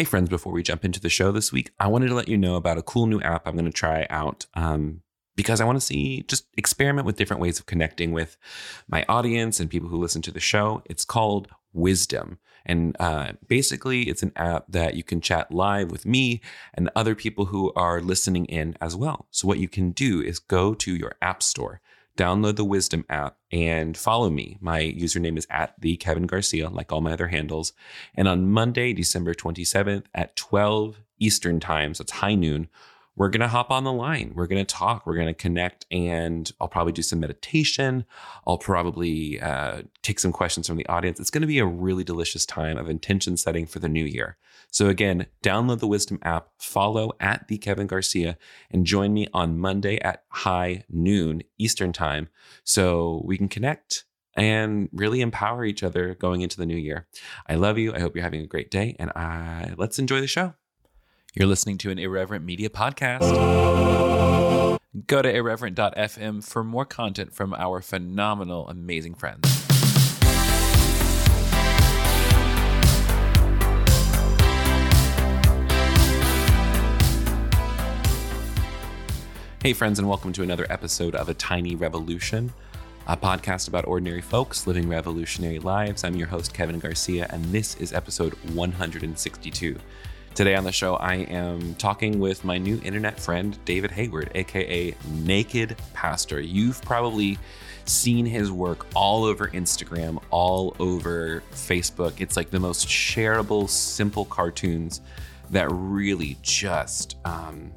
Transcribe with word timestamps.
Hey, 0.00 0.04
friends, 0.04 0.30
before 0.30 0.54
we 0.54 0.62
jump 0.62 0.86
into 0.86 0.98
the 0.98 1.10
show 1.10 1.30
this 1.30 1.52
week, 1.52 1.72
I 1.78 1.86
wanted 1.86 2.08
to 2.08 2.14
let 2.14 2.26
you 2.26 2.38
know 2.38 2.54
about 2.54 2.78
a 2.78 2.82
cool 2.82 3.04
new 3.04 3.20
app 3.20 3.46
I'm 3.46 3.52
going 3.52 3.66
to 3.66 3.70
try 3.70 4.06
out 4.08 4.46
um, 4.54 5.02
because 5.36 5.60
I 5.60 5.66
want 5.66 5.76
to 5.76 5.84
see, 5.84 6.22
just 6.22 6.46
experiment 6.56 7.04
with 7.04 7.18
different 7.18 7.42
ways 7.42 7.58
of 7.58 7.66
connecting 7.66 8.12
with 8.12 8.38
my 8.88 9.04
audience 9.10 9.60
and 9.60 9.68
people 9.68 9.90
who 9.90 10.00
listen 10.00 10.22
to 10.22 10.30
the 10.30 10.40
show. 10.40 10.82
It's 10.86 11.04
called 11.04 11.48
Wisdom. 11.74 12.38
And 12.64 12.96
uh, 12.98 13.32
basically, 13.46 14.04
it's 14.04 14.22
an 14.22 14.32
app 14.36 14.64
that 14.70 14.94
you 14.94 15.02
can 15.02 15.20
chat 15.20 15.52
live 15.52 15.90
with 15.90 16.06
me 16.06 16.40
and 16.72 16.88
other 16.96 17.14
people 17.14 17.44
who 17.44 17.70
are 17.74 18.00
listening 18.00 18.46
in 18.46 18.78
as 18.80 18.96
well. 18.96 19.26
So, 19.30 19.46
what 19.46 19.58
you 19.58 19.68
can 19.68 19.90
do 19.90 20.22
is 20.22 20.38
go 20.38 20.72
to 20.76 20.96
your 20.96 21.16
app 21.20 21.42
store 21.42 21.82
download 22.20 22.56
the 22.56 22.64
Wisdom 22.64 23.04
app 23.08 23.38
and 23.50 23.96
follow 23.96 24.28
me. 24.28 24.58
My 24.60 24.80
username 24.82 25.38
is 25.38 25.46
at 25.48 25.74
the 25.80 25.96
Kevin 25.96 26.26
Garcia, 26.26 26.68
like 26.68 26.92
all 26.92 27.00
my 27.00 27.12
other 27.12 27.28
handles. 27.28 27.72
And 28.14 28.28
on 28.28 28.50
Monday, 28.50 28.92
December 28.92 29.32
27th 29.32 30.04
at 30.14 30.36
12 30.36 31.00
Eastern 31.18 31.60
time, 31.60 31.94
so 31.94 32.02
it's 32.02 32.12
high 32.12 32.34
noon, 32.34 32.68
we're 33.20 33.28
going 33.28 33.42
to 33.42 33.48
hop 33.48 33.70
on 33.70 33.84
the 33.84 33.92
line. 33.92 34.32
We're 34.34 34.46
going 34.46 34.64
to 34.64 34.74
talk. 34.74 35.06
We're 35.06 35.14
going 35.14 35.26
to 35.26 35.34
connect, 35.34 35.84
and 35.90 36.50
I'll 36.58 36.68
probably 36.68 36.94
do 36.94 37.02
some 37.02 37.20
meditation. 37.20 38.06
I'll 38.46 38.56
probably 38.56 39.38
uh, 39.38 39.82
take 40.00 40.18
some 40.18 40.32
questions 40.32 40.66
from 40.66 40.78
the 40.78 40.86
audience. 40.86 41.20
It's 41.20 41.28
going 41.28 41.42
to 41.42 41.46
be 41.46 41.58
a 41.58 41.66
really 41.66 42.02
delicious 42.02 42.46
time 42.46 42.78
of 42.78 42.88
intention 42.88 43.36
setting 43.36 43.66
for 43.66 43.78
the 43.78 43.90
new 43.90 44.06
year. 44.06 44.38
So, 44.70 44.88
again, 44.88 45.26
download 45.42 45.80
the 45.80 45.86
Wisdom 45.86 46.18
app, 46.22 46.48
follow 46.56 47.12
at 47.20 47.46
the 47.48 47.58
Kevin 47.58 47.86
Garcia, 47.86 48.38
and 48.70 48.86
join 48.86 49.12
me 49.12 49.26
on 49.34 49.58
Monday 49.58 49.98
at 49.98 50.24
high 50.30 50.84
noon 50.88 51.42
Eastern 51.58 51.92
time 51.92 52.30
so 52.64 53.20
we 53.26 53.36
can 53.36 53.48
connect 53.48 54.04
and 54.34 54.88
really 54.94 55.20
empower 55.20 55.66
each 55.66 55.82
other 55.82 56.14
going 56.14 56.40
into 56.40 56.56
the 56.56 56.64
new 56.64 56.74
year. 56.74 57.06
I 57.46 57.56
love 57.56 57.76
you. 57.76 57.92
I 57.94 57.98
hope 57.98 58.16
you're 58.16 58.24
having 58.24 58.40
a 58.40 58.46
great 58.46 58.70
day, 58.70 58.96
and 58.98 59.10
I, 59.10 59.74
let's 59.76 59.98
enjoy 59.98 60.22
the 60.22 60.26
show. 60.26 60.54
You're 61.32 61.46
listening 61.46 61.78
to 61.78 61.92
an 61.92 61.98
Irreverent 62.00 62.44
Media 62.44 62.68
podcast. 62.68 63.20
Go 65.06 65.22
to 65.22 65.32
irreverent.fm 65.32 66.42
for 66.42 66.64
more 66.64 66.84
content 66.84 67.32
from 67.32 67.54
our 67.54 67.80
phenomenal, 67.80 68.68
amazing 68.68 69.14
friends. 69.14 69.46
Hey, 79.62 79.72
friends, 79.72 80.00
and 80.00 80.08
welcome 80.08 80.32
to 80.32 80.42
another 80.42 80.66
episode 80.68 81.14
of 81.14 81.28
A 81.28 81.34
Tiny 81.34 81.76
Revolution, 81.76 82.52
a 83.06 83.16
podcast 83.16 83.68
about 83.68 83.86
ordinary 83.86 84.20
folks 84.20 84.66
living 84.66 84.88
revolutionary 84.88 85.60
lives. 85.60 86.02
I'm 86.02 86.16
your 86.16 86.26
host, 86.26 86.52
Kevin 86.52 86.80
Garcia, 86.80 87.28
and 87.30 87.44
this 87.44 87.76
is 87.76 87.92
episode 87.92 88.34
162. 88.52 89.78
Today 90.34 90.54
on 90.54 90.62
the 90.62 90.72
show, 90.72 90.94
I 90.94 91.16
am 91.16 91.74
talking 91.74 92.20
with 92.20 92.44
my 92.44 92.56
new 92.56 92.80
internet 92.84 93.18
friend, 93.18 93.58
David 93.64 93.90
Hayward, 93.90 94.30
aka 94.36 94.94
Naked 95.10 95.76
Pastor. 95.92 96.40
You've 96.40 96.80
probably 96.82 97.36
seen 97.84 98.24
his 98.24 98.52
work 98.52 98.86
all 98.94 99.24
over 99.24 99.48
Instagram, 99.48 100.22
all 100.30 100.76
over 100.78 101.42
Facebook. 101.50 102.20
It's 102.20 102.36
like 102.36 102.50
the 102.50 102.60
most 102.60 102.86
shareable, 102.86 103.68
simple 103.68 104.24
cartoons 104.24 105.00
that 105.50 105.68
really 105.70 106.38
just. 106.42 107.16
Um, 107.24 107.72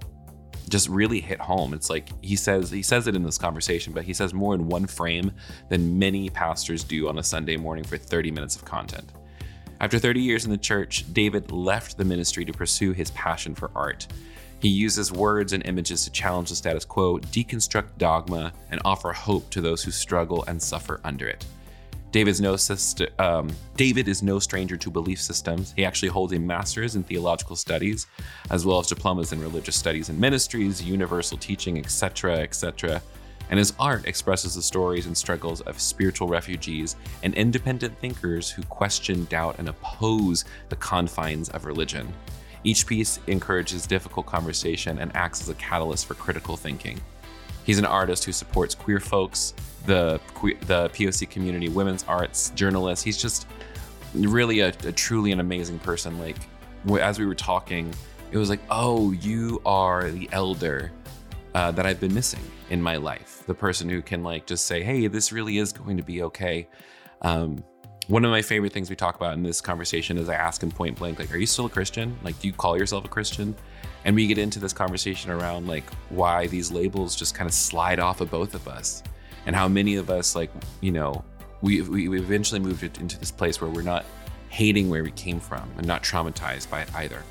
just 0.70 0.90
really 0.90 1.20
hit 1.20 1.40
home. 1.40 1.72
It's 1.74 1.90
like 1.90 2.10
he 2.24 2.36
says 2.36 2.72
he 2.72 2.82
says 2.82 3.06
it 3.06 3.16
in 3.16 3.22
this 3.22 3.38
conversation, 3.38 3.94
but 3.94 4.06
he 4.06 4.14
says 4.14 4.34
more 4.34 4.56
in 4.56 4.68
one 4.68 4.88
frame 4.88 5.32
than 5.70 6.00
many 6.00 6.32
pastors 6.32 6.84
do 6.84 7.08
on 7.08 7.20
a 7.20 7.24
Sunday 7.24 7.58
morning 7.58 7.84
for 7.84 7.96
30 7.96 8.32
minutes 8.32 8.56
of 8.56 8.66
content. 8.66 9.12
After 9.80 10.00
30 10.00 10.22
years 10.22 10.46
in 10.46 10.52
the 10.52 10.58
church, 10.58 11.06
David 11.14 11.52
left 11.52 11.98
the 11.98 12.06
ministry 12.06 12.46
to 12.46 12.54
pursue 12.54 12.94
his 12.94 13.12
passion 13.12 13.54
for 13.56 13.72
art. 13.76 14.08
He 14.60 14.70
uses 14.70 15.12
words 15.12 15.52
and 15.52 15.66
images 15.66 16.06
to 16.06 16.12
challenge 16.12 16.50
the 16.50 16.56
status 16.56 16.86
quo, 16.86 17.20
deconstruct 17.20 17.98
dogma, 17.98 18.54
and 18.72 18.80
offer 18.86 19.12
hope 19.12 19.50
to 19.50 19.60
those 19.60 19.84
who 19.84 19.92
struggle 19.92 20.46
and 20.48 20.62
suffer 20.62 21.02
under 21.04 21.28
it. 21.28 21.46
David's 22.12 22.40
no 22.40 22.56
um, 23.18 23.50
David 23.76 24.08
is 24.08 24.22
no 24.22 24.40
stranger 24.40 24.78
to 24.78 24.92
belief 24.92 25.20
systems. 25.20 25.74
He 25.76 25.84
actually 25.84 26.10
holds 26.10 26.32
a 26.32 26.40
master's 26.40 26.96
in 26.96 27.04
theological 27.04 27.56
studies, 27.56 28.08
as 28.52 28.66
well 28.66 28.80
as 28.80 28.88
diplomas 28.88 29.34
in 29.34 29.42
religious 29.42 29.76
studies 29.76 30.10
and 30.10 30.20
ministries, 30.20 30.82
universal 30.82 31.38
teaching, 31.38 31.80
etc., 31.80 32.38
etc 32.38 33.02
and 33.54 33.60
his 33.60 33.74
art 33.78 34.08
expresses 34.08 34.56
the 34.56 34.64
stories 34.64 35.06
and 35.06 35.16
struggles 35.16 35.62
of 35.62 35.80
spiritual 35.80 36.28
refugees 36.28 36.96
and 37.22 37.36
independent 37.36 37.96
thinkers 38.00 38.50
who 38.50 38.64
question, 38.64 39.26
doubt, 39.26 39.60
and 39.60 39.70
oppose 39.70 40.46
the 40.70 40.76
confines 40.78 41.50
of 41.50 41.66
religion. 41.66 42.12
Each 42.64 42.88
piece 42.88 43.20
encourages 43.28 43.86
difficult 43.86 44.26
conversation 44.26 44.98
and 44.98 45.16
acts 45.16 45.40
as 45.40 45.50
a 45.50 45.54
catalyst 45.54 46.08
for 46.08 46.16
critical 46.16 46.58
thinking. 46.58 47.00
He's 47.64 47.78
an 47.78 47.86
artist 47.86 48.24
who 48.24 48.32
supports 48.32 48.74
queer 48.74 49.00
folks, 49.00 49.54
the 49.86 50.20
the 50.66 50.90
POC 50.90 51.30
community, 51.30 51.70
women's 51.70 52.04
arts, 52.06 52.50
journalists. 52.56 53.06
He's 53.06 53.22
just 53.22 53.46
really 54.16 54.62
a, 54.62 54.70
a 54.84 54.92
truly 54.92 55.32
an 55.32 55.40
amazing 55.40 55.78
person. 55.78 56.18
Like 56.18 56.38
as 57.00 57.20
we 57.20 57.28
were 57.28 57.36
talking, 57.36 57.94
it 58.32 58.38
was 58.40 58.50
like, 58.50 58.62
oh, 58.72 59.12
you 59.12 59.62
are 59.64 60.10
the 60.10 60.28
elder 60.32 60.92
uh, 61.54 61.70
that 61.70 61.86
I've 61.86 62.00
been 62.00 62.16
missing 62.16 62.42
in 62.72 62.82
my 62.82 62.98
life. 62.98 63.33
The 63.46 63.54
person 63.54 63.90
who 63.90 64.02
can 64.02 64.24
like 64.24 64.46
just 64.46 64.66
say, 64.66 64.84
"Hey, 64.84 65.08
this 65.08 65.32
really 65.32 65.58
is 65.58 65.74
going 65.74 65.98
to 65.98 66.04
be 66.04 66.24
okay." 66.24 66.68
Um, 67.22 67.64
one 68.08 68.26
of 68.26 68.32
my 68.32 68.42
favorite 68.42 68.74
things 68.74 68.90
we 68.90 68.96
talk 68.96 69.16
about 69.16 69.34
in 69.34 69.44
this 69.44 69.62
conversation 69.62 70.18
is 70.18 70.28
I 70.28 70.36
ask 70.36 70.62
him 70.62 70.72
point 70.72 70.98
blank, 70.98 71.20
like, 71.20 71.34
"Are 71.34 71.38
you 71.38 71.46
still 71.46 71.66
a 71.66 71.70
Christian? 71.70 72.18
Like, 72.24 72.40
do 72.40 72.48
you 72.48 72.54
call 72.54 72.78
yourself 72.78 73.06
a 73.06 73.08
Christian?" 73.08 73.56
And 74.06 74.16
we 74.16 74.28
get 74.28 74.38
into 74.38 74.60
this 74.60 74.74
conversation 74.74 75.32
around 75.32 75.68
like 75.68 75.90
why 76.10 76.48
these 76.48 76.72
labels 76.72 77.16
just 77.16 77.36
kind 77.36 77.48
of 77.48 77.54
slide 77.54 78.00
off 78.00 78.22
of 78.22 78.30
both 78.30 78.56
of 78.56 78.68
us, 78.68 79.04
and 79.46 79.56
how 79.56 79.68
many 79.68 79.96
of 79.96 80.10
us, 80.10 80.36
like, 80.36 80.52
you 80.82 80.92
know, 80.92 81.24
we 81.62 81.82
we, 81.82 82.10
we 82.10 82.20
eventually 82.20 82.60
moved 82.60 82.84
into 82.84 83.18
this 83.18 83.32
place 83.32 83.62
where 83.62 83.70
we're 83.70 83.82
not 83.82 84.06
hating 84.50 84.90
where 84.90 85.04
we 85.04 85.12
came 85.12 85.40
from 85.40 85.68
and 85.78 85.88
not 85.88 86.04
traumatized 86.04 86.70
by 86.70 86.82
it 86.82 86.96
either. 86.96 87.24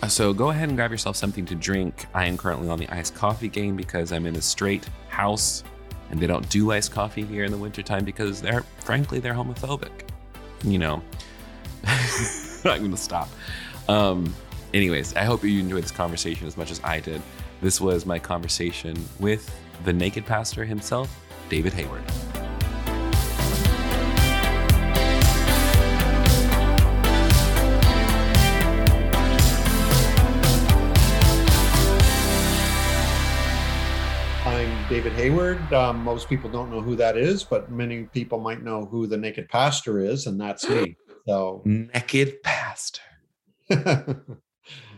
Uh, 0.00 0.06
so 0.06 0.32
go 0.32 0.50
ahead 0.50 0.68
and 0.68 0.78
grab 0.78 0.90
yourself 0.90 1.16
something 1.16 1.44
to 1.46 1.54
drink. 1.54 2.06
I 2.14 2.26
am 2.26 2.36
currently 2.36 2.68
on 2.68 2.78
the 2.78 2.88
iced 2.88 3.14
coffee 3.14 3.48
game 3.48 3.76
because 3.76 4.12
I'm 4.12 4.26
in 4.26 4.36
a 4.36 4.42
straight 4.42 4.88
house 5.08 5.64
and 6.10 6.20
they 6.20 6.26
don't 6.26 6.48
do 6.48 6.70
iced 6.70 6.92
coffee 6.92 7.24
here 7.24 7.44
in 7.44 7.50
the 7.50 7.58
wintertime 7.58 8.04
because 8.04 8.40
they're, 8.40 8.62
frankly, 8.78 9.18
they're 9.18 9.34
homophobic. 9.34 9.90
You 10.64 10.78
know, 10.78 11.02
I'm 11.84 12.78
going 12.78 12.90
to 12.90 12.96
stop. 12.96 13.28
Um, 13.88 14.32
anyways, 14.72 15.16
I 15.16 15.24
hope 15.24 15.42
you 15.42 15.60
enjoyed 15.60 15.82
this 15.82 15.90
conversation 15.90 16.46
as 16.46 16.56
much 16.56 16.70
as 16.70 16.80
I 16.84 17.00
did. 17.00 17.20
This 17.60 17.80
was 17.80 18.06
my 18.06 18.18
conversation 18.18 18.96
with 19.18 19.52
the 19.84 19.92
naked 19.92 20.26
pastor 20.26 20.64
himself, 20.64 21.14
David 21.48 21.72
Hayward. 21.72 22.02
David 34.98 35.12
Hayward. 35.12 35.72
Um, 35.72 36.02
most 36.02 36.28
people 36.28 36.50
don't 36.50 36.72
know 36.72 36.80
who 36.80 36.96
that 36.96 37.16
is, 37.16 37.44
but 37.44 37.70
many 37.70 38.02
people 38.06 38.40
might 38.40 38.64
know 38.64 38.84
who 38.84 39.06
the 39.06 39.16
Naked 39.16 39.48
Pastor 39.48 40.00
is, 40.00 40.26
and 40.26 40.40
that's 40.40 40.68
me. 40.68 40.96
So 41.24 41.62
Naked 41.64 42.42
Pastor. 42.42 43.02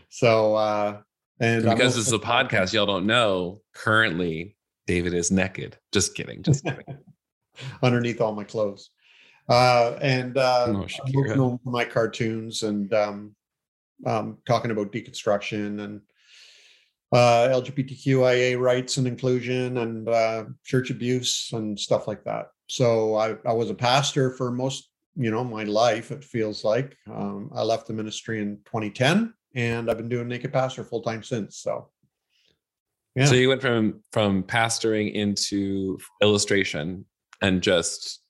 so 0.09 0.55
uh, 0.55 1.03
and 1.39 1.65
because 1.65 1.99
it's 1.99 2.13
a 2.13 2.19
podcast, 2.19 2.73
y'all 2.73 2.87
don't 2.87 3.05
know. 3.05 3.61
Currently, 3.75 4.57
David 4.87 5.13
is 5.13 5.31
naked. 5.31 5.77
Just 5.93 6.15
kidding. 6.15 6.43
Just 6.45 6.65
kidding. 6.65 6.97
Underneath 7.83 8.23
all 8.23 8.35
my 8.35 8.45
clothes. 8.45 8.89
Uh, 9.51 9.99
and 10.01 10.39
uh, 10.39 10.65
oh, 10.69 10.87
known 11.15 11.59
for 11.63 11.71
my 11.71 11.85
cartoons 11.85 12.63
and 12.63 12.95
um, 12.95 13.37
um, 14.07 14.39
talking 14.47 14.71
about 14.71 14.93
deconstruction 14.93 15.85
and 15.85 16.01
uh, 17.13 17.49
LGBTQIA 17.51 18.59
rights 18.59 18.97
and 18.97 19.07
inclusion 19.07 19.79
and 19.79 20.09
uh, 20.09 20.45
church 20.65 20.91
abuse 20.91 21.51
and 21.53 21.79
stuff 21.79 22.07
like 22.07 22.25
that. 22.25 22.47
So 22.67 23.17
I, 23.17 23.37
I 23.45 23.53
was 23.53 23.71
a 23.71 23.75
pastor 23.75 24.31
for 24.31 24.51
most, 24.53 24.91
you 25.17 25.31
know, 25.31 25.43
my 25.43 25.65
life. 25.65 26.13
It 26.13 26.25
feels 26.25 26.65
like 26.65 26.97
um, 27.11 27.51
I 27.53 27.63
left 27.63 27.89
the 27.89 27.93
ministry 27.93 28.41
in 28.41 28.59
2010, 28.67 29.35
and 29.57 29.91
I've 29.91 29.97
been 29.97 30.09
doing 30.09 30.29
Naked 30.29 30.53
Pastor 30.53 30.85
full 30.85 31.03
time 31.03 31.25
since. 31.25 31.59
So, 31.59 31.89
yeah. 33.17 33.25
So 33.25 33.35
you 33.35 33.49
went 33.49 33.61
from 33.61 34.05
from 34.13 34.45
pastoring 34.45 35.13
into 35.13 35.99
illustration 36.23 37.07
and 37.43 37.61
just. 37.61 38.21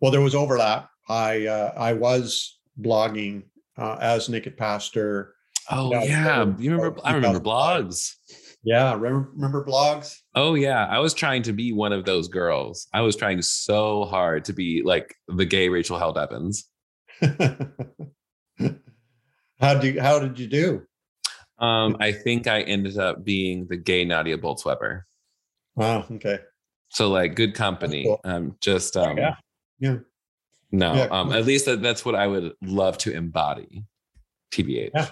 Well, 0.00 0.10
there 0.10 0.22
was 0.22 0.34
overlap. 0.34 0.88
I 1.06 1.46
uh, 1.46 1.74
I 1.76 1.92
was 1.92 2.58
blogging 2.80 3.42
uh, 3.76 3.98
as 4.00 4.30
Naked 4.30 4.56
Pastor 4.56 5.33
Oh 5.70 5.90
yeah, 5.92 6.52
you 6.58 6.72
remember? 6.72 7.00
I 7.04 7.14
remember 7.14 7.40
blogs. 7.40 8.14
Yeah, 8.62 8.94
remember, 8.94 9.30
remember 9.34 9.64
blogs? 9.64 10.16
Oh 10.34 10.54
yeah, 10.54 10.86
I 10.86 10.98
was 10.98 11.14
trying 11.14 11.42
to 11.44 11.52
be 11.52 11.72
one 11.72 11.92
of 11.92 12.04
those 12.04 12.28
girls. 12.28 12.88
I 12.92 13.02
was 13.02 13.16
trying 13.16 13.42
so 13.42 14.04
hard 14.04 14.44
to 14.46 14.52
be 14.52 14.82
like 14.84 15.14
the 15.28 15.44
gay 15.44 15.68
Rachel 15.68 15.98
Held 15.98 16.18
Evans. 16.18 16.68
How 19.60 19.74
did 19.74 19.94
you, 19.94 20.00
how 20.02 20.18
did 20.18 20.38
you 20.38 20.46
do? 20.46 20.82
Um, 21.58 21.96
I 22.00 22.12
think 22.12 22.46
I 22.46 22.62
ended 22.62 22.98
up 22.98 23.24
being 23.24 23.66
the 23.66 23.76
gay 23.76 24.04
Nadia 24.04 24.36
Bolz-Weber. 24.36 25.06
Wow. 25.76 26.04
Okay. 26.10 26.40
So 26.90 27.08
like 27.08 27.34
good 27.34 27.54
company. 27.54 28.04
Cool. 28.04 28.20
Um, 28.24 28.56
just 28.60 28.96
um, 28.96 29.16
yeah, 29.16 29.36
yeah. 29.78 29.96
No, 30.70 30.94
yeah, 30.94 31.08
um, 31.10 31.32
at 31.32 31.46
least 31.46 31.66
that, 31.66 31.82
that's 31.82 32.04
what 32.04 32.14
I 32.14 32.26
would 32.26 32.52
love 32.62 32.98
to 32.98 33.12
embody. 33.12 33.84
TBH. 34.52 34.90
Yeah. 34.94 35.08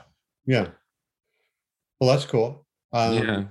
Yeah. 0.46 0.68
Well, 2.00 2.10
that's 2.10 2.24
cool. 2.24 2.66
Um, 2.92 3.14
yeah. 3.14 3.44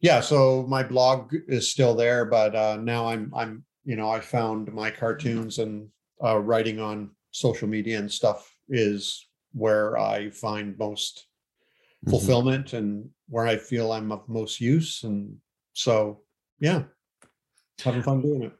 Yeah. 0.00 0.20
So 0.20 0.64
my 0.68 0.82
blog 0.82 1.34
is 1.48 1.70
still 1.70 1.94
there, 1.94 2.24
but 2.24 2.54
uh, 2.54 2.76
now 2.76 3.08
I'm 3.08 3.32
I'm 3.34 3.64
you 3.84 3.96
know 3.96 4.10
I 4.10 4.20
found 4.20 4.72
my 4.72 4.90
cartoons 4.90 5.58
and 5.58 5.88
uh, 6.22 6.38
writing 6.38 6.80
on 6.80 7.10
social 7.30 7.68
media 7.68 7.98
and 7.98 8.10
stuff 8.10 8.54
is 8.68 9.26
where 9.52 9.98
I 9.98 10.30
find 10.30 10.78
most 10.78 11.26
mm-hmm. 12.04 12.10
fulfillment 12.10 12.68
mm-hmm. 12.68 12.76
and 12.76 13.10
where 13.28 13.46
I 13.46 13.56
feel 13.56 13.92
I'm 13.92 14.12
of 14.12 14.28
most 14.28 14.60
use. 14.60 15.02
And 15.04 15.36
so, 15.72 16.22
yeah, 16.60 16.84
having 17.82 18.02
fun 18.02 18.20
doing 18.20 18.44
it. 18.44 18.52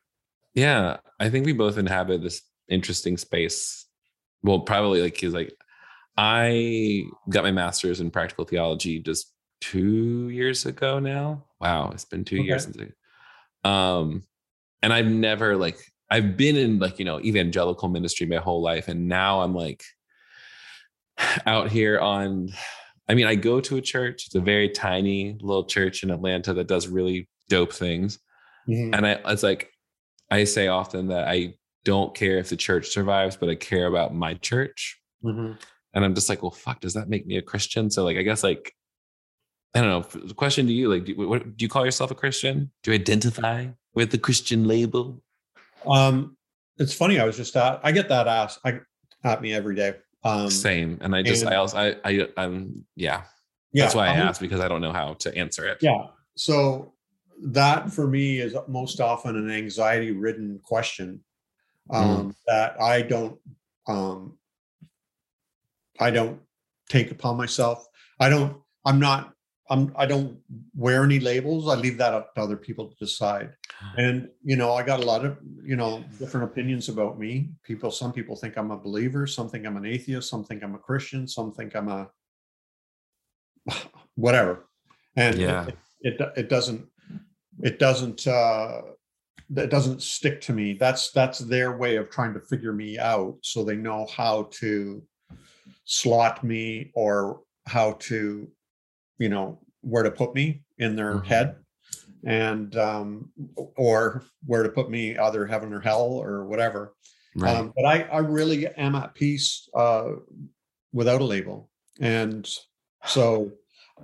Yeah, 0.54 0.98
I 1.18 1.30
think 1.30 1.46
we 1.46 1.52
both 1.52 1.78
inhabit 1.78 2.22
this 2.22 2.42
interesting 2.68 3.16
space. 3.16 3.86
Well, 4.42 4.60
probably 4.60 5.02
like 5.02 5.16
he's 5.16 5.32
like, 5.32 5.52
I 6.16 7.04
got 7.28 7.44
my 7.44 7.50
master's 7.50 8.00
in 8.00 8.10
practical 8.10 8.44
theology 8.44 9.00
just 9.00 9.32
two 9.60 10.28
years 10.28 10.66
ago 10.66 10.98
now. 10.98 11.44
Wow, 11.60 11.90
it's 11.92 12.04
been 12.04 12.24
two 12.24 12.36
okay. 12.36 12.46
years 12.46 12.64
since 12.64 12.76
I, 13.64 13.98
um, 13.98 14.22
and 14.82 14.92
I've 14.92 15.06
never 15.06 15.56
like 15.56 15.78
I've 16.10 16.36
been 16.36 16.56
in 16.56 16.78
like 16.78 16.98
you 16.98 17.04
know 17.04 17.20
evangelical 17.20 17.88
ministry 17.88 18.26
my 18.26 18.36
whole 18.36 18.62
life, 18.62 18.88
and 18.88 19.08
now 19.08 19.40
I'm 19.40 19.54
like 19.54 19.82
out 21.46 21.70
here 21.70 21.98
on. 21.98 22.50
I 23.06 23.12
mean, 23.12 23.26
I 23.26 23.34
go 23.34 23.60
to 23.60 23.76
a 23.76 23.82
church. 23.82 24.24
It's 24.26 24.34
a 24.34 24.40
very 24.40 24.70
tiny 24.70 25.36
little 25.42 25.66
church 25.66 26.02
in 26.02 26.10
Atlanta 26.10 26.54
that 26.54 26.68
does 26.68 26.88
really 26.88 27.28
dope 27.48 27.72
things, 27.72 28.18
mm-hmm. 28.68 28.94
and 28.94 29.06
I 29.06 29.20
it's 29.26 29.42
like 29.42 29.70
I 30.30 30.44
say 30.44 30.68
often 30.68 31.08
that 31.08 31.28
I 31.28 31.54
don't 31.84 32.14
care 32.14 32.38
if 32.38 32.48
the 32.48 32.56
church 32.56 32.88
survives, 32.88 33.36
but 33.36 33.50
I 33.50 33.56
care 33.56 33.86
about 33.86 34.14
my 34.14 34.34
church. 34.34 34.98
Mm-hmm. 35.22 35.52
And 35.94 36.04
I'm 36.04 36.14
just 36.14 36.28
like, 36.28 36.42
well, 36.42 36.50
fuck, 36.50 36.80
does 36.80 36.94
that 36.94 37.08
make 37.08 37.26
me 37.26 37.36
a 37.36 37.42
Christian? 37.42 37.90
So, 37.90 38.04
like, 38.04 38.16
I 38.16 38.22
guess, 38.22 38.42
like, 38.42 38.74
I 39.74 39.80
don't 39.80 39.88
know. 39.88 40.34
Question 40.34 40.66
to 40.66 40.72
you, 40.72 40.92
like, 40.92 41.04
do, 41.04 41.16
what, 41.16 41.56
do 41.56 41.64
you 41.64 41.68
call 41.68 41.84
yourself 41.84 42.10
a 42.10 42.14
Christian? 42.14 42.70
Do 42.82 42.90
you 42.90 42.96
identify 42.96 43.68
with 43.94 44.10
the 44.10 44.18
Christian 44.18 44.66
label? 44.66 45.22
Um, 45.86 46.36
it's 46.78 46.92
funny. 46.92 47.20
I 47.20 47.24
was 47.24 47.36
just 47.36 47.56
at, 47.56 47.80
I 47.82 47.92
get 47.92 48.08
that 48.08 48.26
asked 48.26 48.58
I, 48.64 48.80
at 49.22 49.40
me 49.40 49.52
every 49.52 49.76
day. 49.76 49.94
Um, 50.24 50.50
Same. 50.50 50.98
And 51.00 51.14
I 51.14 51.22
just, 51.22 51.44
and, 51.44 51.54
I 51.54 51.56
also, 51.56 51.78
I, 51.78 51.96
I, 52.04 52.28
I'm, 52.36 52.84
yeah. 52.96 53.22
yeah 53.72 53.84
That's 53.84 53.94
why 53.94 54.08
I 54.08 54.14
I'm, 54.14 54.20
asked 54.20 54.40
because 54.40 54.60
I 54.60 54.68
don't 54.68 54.80
know 54.80 54.92
how 54.92 55.14
to 55.14 55.36
answer 55.36 55.66
it. 55.66 55.78
Yeah. 55.80 56.06
So 56.36 56.94
that 57.42 57.92
for 57.92 58.06
me 58.06 58.38
is 58.38 58.56
most 58.68 59.00
often 59.00 59.36
an 59.36 59.50
anxiety 59.50 60.12
ridden 60.12 60.60
question 60.64 61.22
um, 61.90 62.30
mm. 62.30 62.34
that 62.46 62.80
I 62.80 63.02
don't 63.02 63.38
um, 63.86 64.38
I 66.00 66.10
don't 66.10 66.40
take 66.88 67.10
upon 67.10 67.36
myself. 67.36 67.86
I 68.20 68.28
don't 68.28 68.56
I'm 68.84 68.98
not 68.98 69.34
I'm 69.70 69.94
I 69.96 70.06
don't 70.06 70.38
wear 70.74 71.04
any 71.04 71.20
labels. 71.20 71.68
I 71.68 71.74
leave 71.74 71.96
that 71.98 72.12
up 72.12 72.34
to 72.34 72.42
other 72.42 72.56
people 72.56 72.88
to 72.88 72.96
decide. 72.96 73.52
And 73.96 74.28
you 74.42 74.56
know, 74.56 74.74
I 74.74 74.82
got 74.82 75.00
a 75.00 75.06
lot 75.06 75.24
of 75.24 75.38
you 75.62 75.76
know 75.76 76.04
different 76.18 76.50
opinions 76.50 76.88
about 76.88 77.18
me. 77.18 77.50
People, 77.62 77.90
some 77.90 78.12
people 78.12 78.36
think 78.36 78.56
I'm 78.56 78.70
a 78.70 78.76
believer, 78.76 79.26
some 79.26 79.48
think 79.48 79.66
I'm 79.66 79.76
an 79.76 79.86
atheist, 79.86 80.28
some 80.28 80.44
think 80.44 80.62
I'm 80.62 80.74
a 80.74 80.78
Christian, 80.78 81.26
some 81.26 81.52
think 81.52 81.74
I'm 81.74 81.88
a 81.88 82.10
whatever. 84.16 84.66
And 85.16 85.38
yeah. 85.38 85.66
it, 85.66 86.20
it, 86.20 86.32
it 86.36 86.48
doesn't 86.48 86.86
it 87.62 87.78
doesn't 87.78 88.26
uh, 88.26 88.82
it 89.56 89.70
doesn't 89.70 90.02
stick 90.02 90.40
to 90.42 90.52
me. 90.52 90.74
That's 90.74 91.10
that's 91.10 91.38
their 91.38 91.76
way 91.76 91.96
of 91.96 92.10
trying 92.10 92.34
to 92.34 92.40
figure 92.40 92.72
me 92.72 92.98
out, 92.98 93.36
so 93.42 93.64
they 93.64 93.76
know 93.76 94.06
how 94.14 94.48
to 94.52 95.02
slot 95.84 96.44
me 96.44 96.90
or 96.94 97.40
how 97.66 97.92
to, 97.92 98.48
you 99.18 99.28
know, 99.28 99.60
where 99.80 100.02
to 100.02 100.10
put 100.10 100.34
me 100.34 100.62
in 100.78 100.96
their 100.96 101.16
mm-hmm. 101.16 101.26
head, 101.26 101.56
and 102.24 102.76
um, 102.76 103.30
or 103.76 104.24
where 104.46 104.62
to 104.62 104.68
put 104.68 104.90
me, 104.90 105.16
either 105.16 105.46
heaven 105.46 105.72
or 105.72 105.80
hell 105.80 106.12
or 106.12 106.44
whatever. 106.46 106.94
Right. 107.36 107.56
Um, 107.56 107.72
but 107.76 107.84
I 107.84 108.02
I 108.02 108.18
really 108.18 108.66
am 108.66 108.94
at 108.94 109.14
peace 109.14 109.68
uh, 109.74 110.10
without 110.92 111.20
a 111.20 111.24
label, 111.24 111.70
and 112.00 112.48
so 113.06 113.52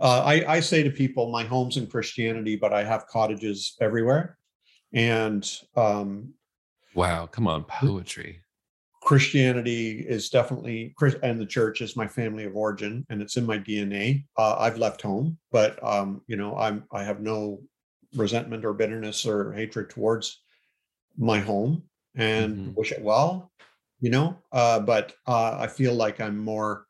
uh, 0.00 0.22
I, 0.22 0.56
I 0.56 0.60
say 0.60 0.82
to 0.82 0.90
people, 0.90 1.30
my 1.30 1.44
home's 1.44 1.76
in 1.76 1.86
Christianity, 1.86 2.56
but 2.56 2.72
I 2.72 2.84
have 2.84 3.06
cottages 3.06 3.76
everywhere. 3.80 4.38
And 4.92 5.48
um, 5.76 6.34
wow, 6.94 7.26
come 7.26 7.46
on, 7.46 7.64
poetry. 7.64 8.40
Christianity 9.10 10.06
is 10.08 10.30
definitely, 10.30 10.94
and 11.24 11.40
the 11.40 11.44
church 11.44 11.80
is 11.80 11.96
my 11.96 12.06
family 12.06 12.44
of 12.44 12.54
origin, 12.54 13.04
and 13.10 13.20
it's 13.20 13.36
in 13.36 13.44
my 13.44 13.58
DNA. 13.58 14.24
Uh, 14.38 14.54
I've 14.56 14.78
left 14.78 15.02
home, 15.02 15.36
but 15.50 15.82
um, 15.82 16.22
you 16.28 16.36
know, 16.36 16.56
I'm 16.56 16.84
I 16.92 17.02
have 17.02 17.20
no 17.20 17.60
resentment 18.14 18.64
or 18.64 18.72
bitterness 18.72 19.26
or 19.26 19.52
hatred 19.52 19.90
towards 19.90 20.40
my 21.18 21.40
home, 21.40 21.82
and 22.14 22.56
mm-hmm. 22.56 22.74
wish 22.76 22.92
it 22.92 23.02
well. 23.02 23.50
You 23.98 24.10
know, 24.10 24.38
uh, 24.52 24.78
but 24.78 25.14
uh, 25.26 25.56
I 25.58 25.66
feel 25.66 25.94
like 25.94 26.20
I'm 26.20 26.38
more 26.38 26.86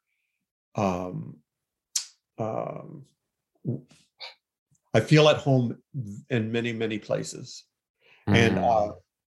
um, 0.75 1.39
um, 2.37 3.07
I 4.93 5.01
feel 5.01 5.27
at 5.31 5.39
home 5.39 5.79
in 6.29 6.53
many 6.53 6.75
many 6.75 6.99
places, 6.99 7.65
mm. 8.29 8.37
and 8.37 8.59
uh, 8.59 8.93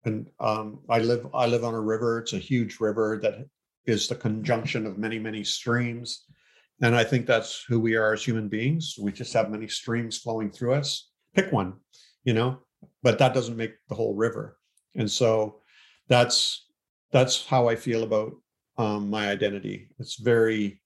and 0.04 0.26
um, 0.40 0.80
I 0.88 0.98
live 0.98 1.26
I 1.34 1.46
live 1.46 1.64
on 1.64 1.74
a 1.74 1.80
river. 1.80 2.18
It's 2.18 2.32
a 2.32 2.38
huge 2.38 2.80
river 2.80 3.18
that 3.22 3.46
is 3.86 4.08
the 4.08 4.14
conjunction 4.14 4.86
of 4.86 4.98
many 4.98 5.18
many 5.18 5.44
streams, 5.44 6.24
and 6.80 6.94
I 6.94 7.04
think 7.04 7.26
that's 7.26 7.64
who 7.68 7.80
we 7.80 7.96
are 7.96 8.12
as 8.12 8.24
human 8.24 8.48
beings. 8.48 8.96
We 9.00 9.12
just 9.12 9.32
have 9.32 9.50
many 9.50 9.68
streams 9.68 10.18
flowing 10.18 10.50
through 10.50 10.74
us. 10.74 11.10
Pick 11.34 11.52
one, 11.52 11.74
you 12.24 12.34
know, 12.34 12.58
but 13.02 13.18
that 13.18 13.34
doesn't 13.34 13.56
make 13.56 13.74
the 13.88 13.94
whole 13.94 14.14
river, 14.14 14.58
and 14.96 15.10
so 15.10 15.60
that's 16.08 16.66
that's 17.12 17.46
how 17.46 17.68
I 17.68 17.76
feel 17.76 18.02
about 18.02 18.32
um, 18.78 19.10
my 19.10 19.28
identity. 19.28 19.88
It's 19.98 20.16
very 20.16 20.80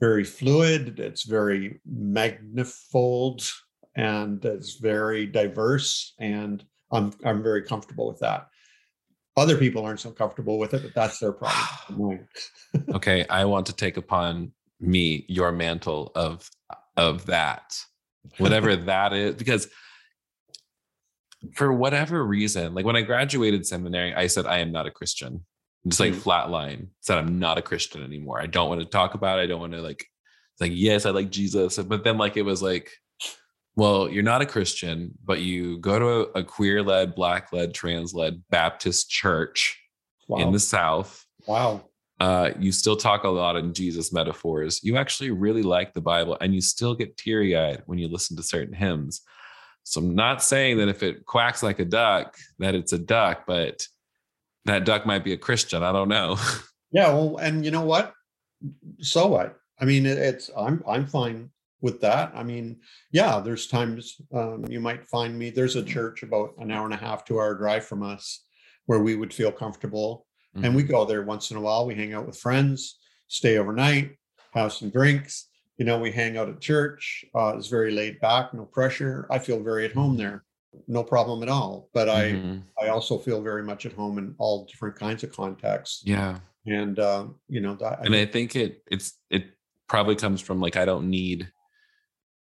very 0.00 0.24
fluid, 0.24 0.98
it's 0.98 1.24
very 1.24 1.80
magnifold, 1.86 3.46
and 3.94 4.42
it's 4.44 4.76
very 4.76 5.26
diverse. 5.26 6.14
And 6.18 6.64
I'm 6.92 7.12
I'm 7.24 7.42
very 7.42 7.62
comfortable 7.62 8.06
with 8.08 8.20
that. 8.20 8.48
Other 9.36 9.56
people 9.56 9.84
aren't 9.84 10.00
so 10.00 10.10
comfortable 10.10 10.58
with 10.58 10.74
it, 10.74 10.82
but 10.82 10.94
that's 10.94 11.18
their 11.18 11.32
problem. 11.32 12.26
okay, 12.94 13.26
I 13.28 13.44
want 13.44 13.66
to 13.66 13.72
take 13.72 13.96
upon 13.96 14.52
me 14.80 15.24
your 15.28 15.52
mantle 15.52 16.12
of 16.14 16.48
of 16.96 17.26
that, 17.26 17.76
whatever 18.38 18.76
that 18.92 19.12
is, 19.12 19.34
because 19.34 19.68
for 21.54 21.72
whatever 21.72 22.24
reason, 22.24 22.74
like 22.74 22.84
when 22.84 22.96
I 22.96 23.02
graduated 23.02 23.66
seminary, 23.66 24.14
I 24.14 24.26
said 24.26 24.46
I 24.46 24.58
am 24.58 24.72
not 24.72 24.86
a 24.86 24.90
Christian 24.90 25.44
just 25.86 26.00
like 26.00 26.12
mm. 26.12 26.20
flatline 26.20 26.88
said 27.00 27.18
i'm 27.18 27.38
not 27.38 27.58
a 27.58 27.62
christian 27.62 28.02
anymore 28.02 28.40
i 28.40 28.46
don't 28.46 28.68
want 28.68 28.80
to 28.80 28.86
talk 28.86 29.14
about 29.14 29.38
it 29.38 29.42
i 29.42 29.46
don't 29.46 29.60
want 29.60 29.72
to 29.72 29.80
like 29.80 30.00
it's 30.00 30.60
like 30.60 30.72
yes 30.74 31.06
i 31.06 31.10
like 31.10 31.30
jesus 31.30 31.78
but 31.78 32.04
then 32.04 32.18
like 32.18 32.36
it 32.36 32.42
was 32.42 32.62
like 32.62 32.90
well 33.76 34.08
you're 34.08 34.22
not 34.22 34.42
a 34.42 34.46
christian 34.46 35.12
but 35.24 35.40
you 35.40 35.78
go 35.78 35.98
to 35.98 36.06
a, 36.06 36.40
a 36.40 36.44
queer 36.44 36.82
led 36.82 37.14
black 37.14 37.52
led 37.52 37.74
trans 37.74 38.14
led 38.14 38.42
baptist 38.50 39.08
church 39.10 39.80
wow. 40.28 40.38
in 40.38 40.52
the 40.52 40.60
south 40.60 41.24
wow 41.46 41.82
uh, 42.20 42.50
you 42.58 42.70
still 42.70 42.96
talk 42.96 43.24
a 43.24 43.28
lot 43.28 43.56
in 43.56 43.72
jesus 43.72 44.12
metaphors 44.12 44.82
you 44.82 44.98
actually 44.98 45.30
really 45.30 45.62
like 45.62 45.94
the 45.94 46.00
bible 46.00 46.36
and 46.42 46.54
you 46.54 46.60
still 46.60 46.94
get 46.94 47.16
teary-eyed 47.16 47.82
when 47.86 47.98
you 47.98 48.08
listen 48.08 48.36
to 48.36 48.42
certain 48.42 48.74
hymns 48.74 49.22
so 49.84 50.00
i'm 50.00 50.14
not 50.14 50.42
saying 50.42 50.76
that 50.76 50.88
if 50.88 51.02
it 51.02 51.24
quacks 51.24 51.62
like 51.62 51.78
a 51.78 51.84
duck 51.84 52.36
that 52.58 52.74
it's 52.74 52.92
a 52.92 52.98
duck 52.98 53.44
but 53.46 53.86
that 54.64 54.84
duck 54.84 55.06
might 55.06 55.24
be 55.24 55.32
a 55.32 55.38
Christian. 55.38 55.82
I 55.82 55.92
don't 55.92 56.08
know. 56.08 56.36
Yeah, 56.92 57.10
well, 57.10 57.36
and 57.36 57.64
you 57.64 57.70
know 57.70 57.84
what? 57.84 58.12
So 58.98 59.28
what? 59.28 59.56
I 59.80 59.84
mean, 59.84 60.06
it's 60.06 60.50
I'm 60.56 60.82
I'm 60.88 61.06
fine 61.06 61.50
with 61.80 62.00
that. 62.00 62.32
I 62.34 62.42
mean, 62.42 62.80
yeah, 63.12 63.40
there's 63.40 63.66
times 63.66 64.20
um, 64.34 64.64
you 64.68 64.80
might 64.80 65.06
find 65.06 65.38
me. 65.38 65.50
There's 65.50 65.76
a 65.76 65.82
church 65.82 66.22
about 66.22 66.54
an 66.58 66.70
hour 66.70 66.84
and 66.84 66.94
a 66.94 66.98
half, 66.98 67.24
two 67.24 67.38
hour 67.38 67.54
drive 67.54 67.84
from 67.84 68.02
us, 68.02 68.44
where 68.86 69.00
we 69.00 69.16
would 69.16 69.32
feel 69.32 69.52
comfortable, 69.52 70.26
mm-hmm. 70.54 70.64
and 70.64 70.74
we 70.74 70.82
mm-hmm. 70.82 70.92
go 70.92 71.04
there 71.04 71.22
once 71.22 71.50
in 71.50 71.56
a 71.56 71.60
while. 71.60 71.86
We 71.86 71.94
hang 71.94 72.14
out 72.14 72.26
with 72.26 72.38
friends, 72.38 72.98
stay 73.28 73.58
overnight, 73.58 74.16
have 74.52 74.72
some 74.72 74.90
drinks. 74.90 75.48
You 75.78 75.86
know, 75.86 75.98
we 75.98 76.10
hang 76.10 76.36
out 76.36 76.50
at 76.50 76.60
church. 76.60 77.24
Uh, 77.34 77.54
it's 77.56 77.68
very 77.68 77.90
laid 77.90 78.20
back, 78.20 78.52
no 78.52 78.66
pressure. 78.66 79.26
I 79.30 79.38
feel 79.38 79.62
very 79.62 79.86
at 79.86 79.92
home 79.92 80.16
there 80.16 80.44
no 80.86 81.02
problem 81.02 81.42
at 81.42 81.48
all 81.48 81.88
but 81.92 82.08
i 82.08 82.32
mm-hmm. 82.32 82.58
i 82.80 82.88
also 82.88 83.18
feel 83.18 83.42
very 83.42 83.62
much 83.62 83.86
at 83.86 83.92
home 83.92 84.18
in 84.18 84.34
all 84.38 84.66
different 84.66 84.96
kinds 84.96 85.22
of 85.24 85.32
contexts 85.32 86.02
yeah 86.04 86.38
and 86.66 86.98
uh, 86.98 87.26
you 87.48 87.60
know 87.60 87.74
that, 87.74 88.04
and 88.04 88.14
I, 88.14 88.20
I 88.20 88.26
think 88.26 88.54
it 88.54 88.82
it's 88.90 89.14
it 89.30 89.46
probably 89.88 90.14
comes 90.14 90.40
from 90.40 90.60
like 90.60 90.76
i 90.76 90.84
don't 90.84 91.08
need 91.08 91.50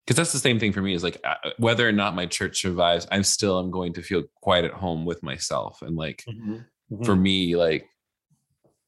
because 0.07 0.15
that's 0.15 0.31
the 0.31 0.39
same 0.39 0.57
thing 0.57 0.71
for 0.71 0.81
me 0.81 0.93
is 0.93 1.03
like 1.03 1.19
uh, 1.25 1.35
whether 1.57 1.87
or 1.87 1.91
not 1.91 2.15
my 2.15 2.25
church 2.25 2.61
survives 2.61 3.05
i'm 3.11 3.23
still 3.23 3.59
i'm 3.59 3.69
going 3.69 3.91
to 3.91 4.01
feel 4.01 4.23
quite 4.41 4.63
at 4.63 4.71
home 4.71 5.05
with 5.05 5.21
myself. 5.21 5.81
And 5.81 5.97
like 5.97 6.23
mm-hmm. 6.27 6.53
Mm-hmm. 6.53 7.03
for 7.03 7.15
me 7.15 7.57
like 7.57 7.85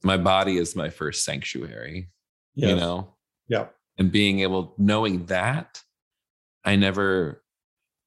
my 0.02 0.16
body 0.16 0.58
is 0.58 0.78
my 0.78 0.90
first 0.90 1.26
sanctuary 1.26 2.10
yes. 2.56 2.70
you 2.70 2.76
know? 2.78 3.16
Yeah 3.48 3.68
and 3.98 4.12
being 4.12 4.40
able 4.40 4.74
knowing 4.78 5.26
that 5.26 5.82
i 6.64 6.78
never 6.78 7.44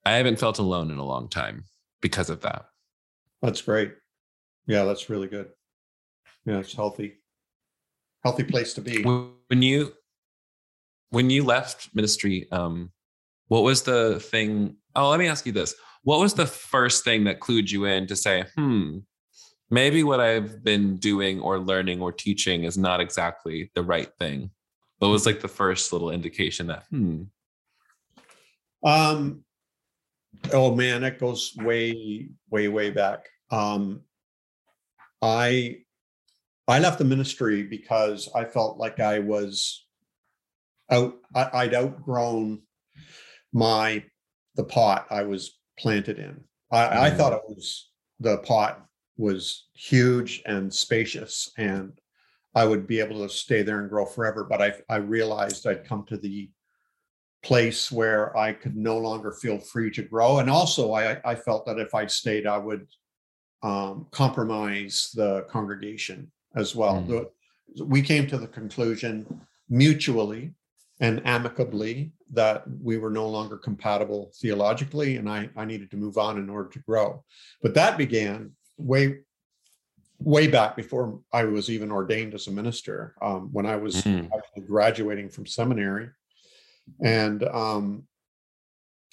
i 0.06 0.12
haven't 0.12 0.38
felt 0.38 0.58
alone 0.58 0.90
in 0.90 0.96
a 0.96 1.04
long 1.04 1.28
time 1.28 1.64
because 2.00 2.30
of 2.30 2.40
that. 2.40 2.66
That's 3.42 3.60
great. 3.60 3.92
Yeah 4.66 4.84
that's 4.84 5.10
really 5.10 5.28
good. 5.28 5.50
Yeah 6.46 6.58
it's 6.58 6.74
healthy. 6.74 7.18
Healthy 8.24 8.44
place 8.44 8.72
to 8.74 8.80
be. 8.80 9.02
When 9.02 9.62
you 9.62 9.92
when 11.10 11.28
you 11.28 11.44
left 11.44 11.90
ministry 11.94 12.48
um 12.50 12.90
what 13.52 13.64
was 13.64 13.82
the 13.82 14.18
thing? 14.18 14.76
Oh, 14.96 15.10
let 15.10 15.18
me 15.18 15.28
ask 15.28 15.44
you 15.44 15.52
this. 15.52 15.74
What 16.04 16.20
was 16.20 16.32
the 16.32 16.46
first 16.46 17.04
thing 17.04 17.24
that 17.24 17.38
clued 17.38 17.70
you 17.70 17.84
in 17.84 18.06
to 18.06 18.16
say, 18.16 18.46
hmm, 18.56 19.00
maybe 19.70 20.02
what 20.02 20.20
I've 20.20 20.64
been 20.64 20.96
doing 20.96 21.38
or 21.38 21.58
learning 21.58 22.00
or 22.00 22.12
teaching 22.12 22.64
is 22.64 22.78
not 22.78 22.98
exactly 22.98 23.70
the 23.74 23.82
right 23.82 24.10
thing? 24.18 24.52
What 25.00 25.08
was 25.08 25.26
like 25.26 25.40
the 25.40 25.48
first 25.48 25.92
little 25.92 26.08
indication 26.08 26.68
that, 26.68 26.84
hmm? 26.88 27.24
Um, 28.82 29.44
oh 30.54 30.74
man, 30.74 31.04
it 31.04 31.18
goes 31.18 31.52
way, 31.58 32.30
way, 32.48 32.68
way 32.68 32.88
back. 32.88 33.28
Um, 33.50 34.00
I 35.20 35.80
I 36.66 36.78
left 36.78 36.96
the 36.96 37.04
ministry 37.04 37.64
because 37.64 38.30
I 38.34 38.46
felt 38.46 38.78
like 38.78 38.98
I 38.98 39.18
was 39.18 39.84
out. 40.90 41.16
I, 41.34 41.50
I'd 41.52 41.74
outgrown 41.74 42.62
my 43.52 44.04
the 44.56 44.64
pot 44.64 45.06
I 45.10 45.22
was 45.22 45.58
planted 45.78 46.18
in. 46.18 46.42
I, 46.70 46.84
mm. 46.84 46.96
I 46.96 47.10
thought 47.10 47.32
it 47.32 47.42
was 47.48 47.90
the 48.20 48.38
pot 48.38 48.84
was 49.16 49.66
huge 49.74 50.42
and 50.46 50.72
spacious 50.72 51.50
and 51.58 51.92
I 52.54 52.64
would 52.64 52.86
be 52.86 53.00
able 53.00 53.26
to 53.26 53.32
stay 53.32 53.62
there 53.62 53.80
and 53.80 53.88
grow 53.88 54.04
forever. 54.04 54.44
But 54.44 54.60
I 54.60 54.74
I 54.88 54.96
realized 54.96 55.66
I'd 55.66 55.86
come 55.86 56.04
to 56.06 56.16
the 56.16 56.50
place 57.42 57.90
where 57.90 58.36
I 58.36 58.52
could 58.52 58.76
no 58.76 58.98
longer 58.98 59.32
feel 59.32 59.58
free 59.58 59.90
to 59.92 60.02
grow. 60.02 60.38
And 60.38 60.50
also 60.50 60.92
I 60.92 61.20
I 61.24 61.34
felt 61.34 61.66
that 61.66 61.78
if 61.78 61.94
I 61.94 62.06
stayed, 62.06 62.46
I 62.46 62.58
would 62.58 62.86
um, 63.62 64.06
compromise 64.10 65.10
the 65.14 65.42
congregation 65.48 66.30
as 66.56 66.74
well. 66.74 67.02
Mm. 67.02 67.26
We 67.84 68.02
came 68.02 68.26
to 68.26 68.36
the 68.36 68.48
conclusion 68.48 69.40
mutually 69.68 70.52
and 71.00 71.22
amicably 71.24 72.12
that 72.32 72.64
we 72.80 72.96
were 72.96 73.10
no 73.10 73.28
longer 73.28 73.56
compatible 73.56 74.32
theologically 74.40 75.16
and 75.16 75.28
I, 75.28 75.50
I 75.56 75.64
needed 75.64 75.90
to 75.90 75.96
move 75.96 76.18
on 76.18 76.38
in 76.38 76.48
order 76.48 76.70
to 76.70 76.78
grow. 76.80 77.24
But 77.62 77.74
that 77.74 77.98
began 77.98 78.52
way 78.78 79.18
way 80.24 80.46
back 80.46 80.76
before 80.76 81.20
I 81.32 81.44
was 81.44 81.68
even 81.68 81.90
ordained 81.90 82.34
as 82.34 82.46
a 82.46 82.52
minister, 82.52 83.14
um, 83.20 83.48
when 83.52 83.66
I 83.66 83.76
was 83.76 83.96
mm. 83.96 84.30
graduating 84.66 85.28
from 85.28 85.46
seminary. 85.46 86.10
And 87.02 87.42
um, 87.42 88.04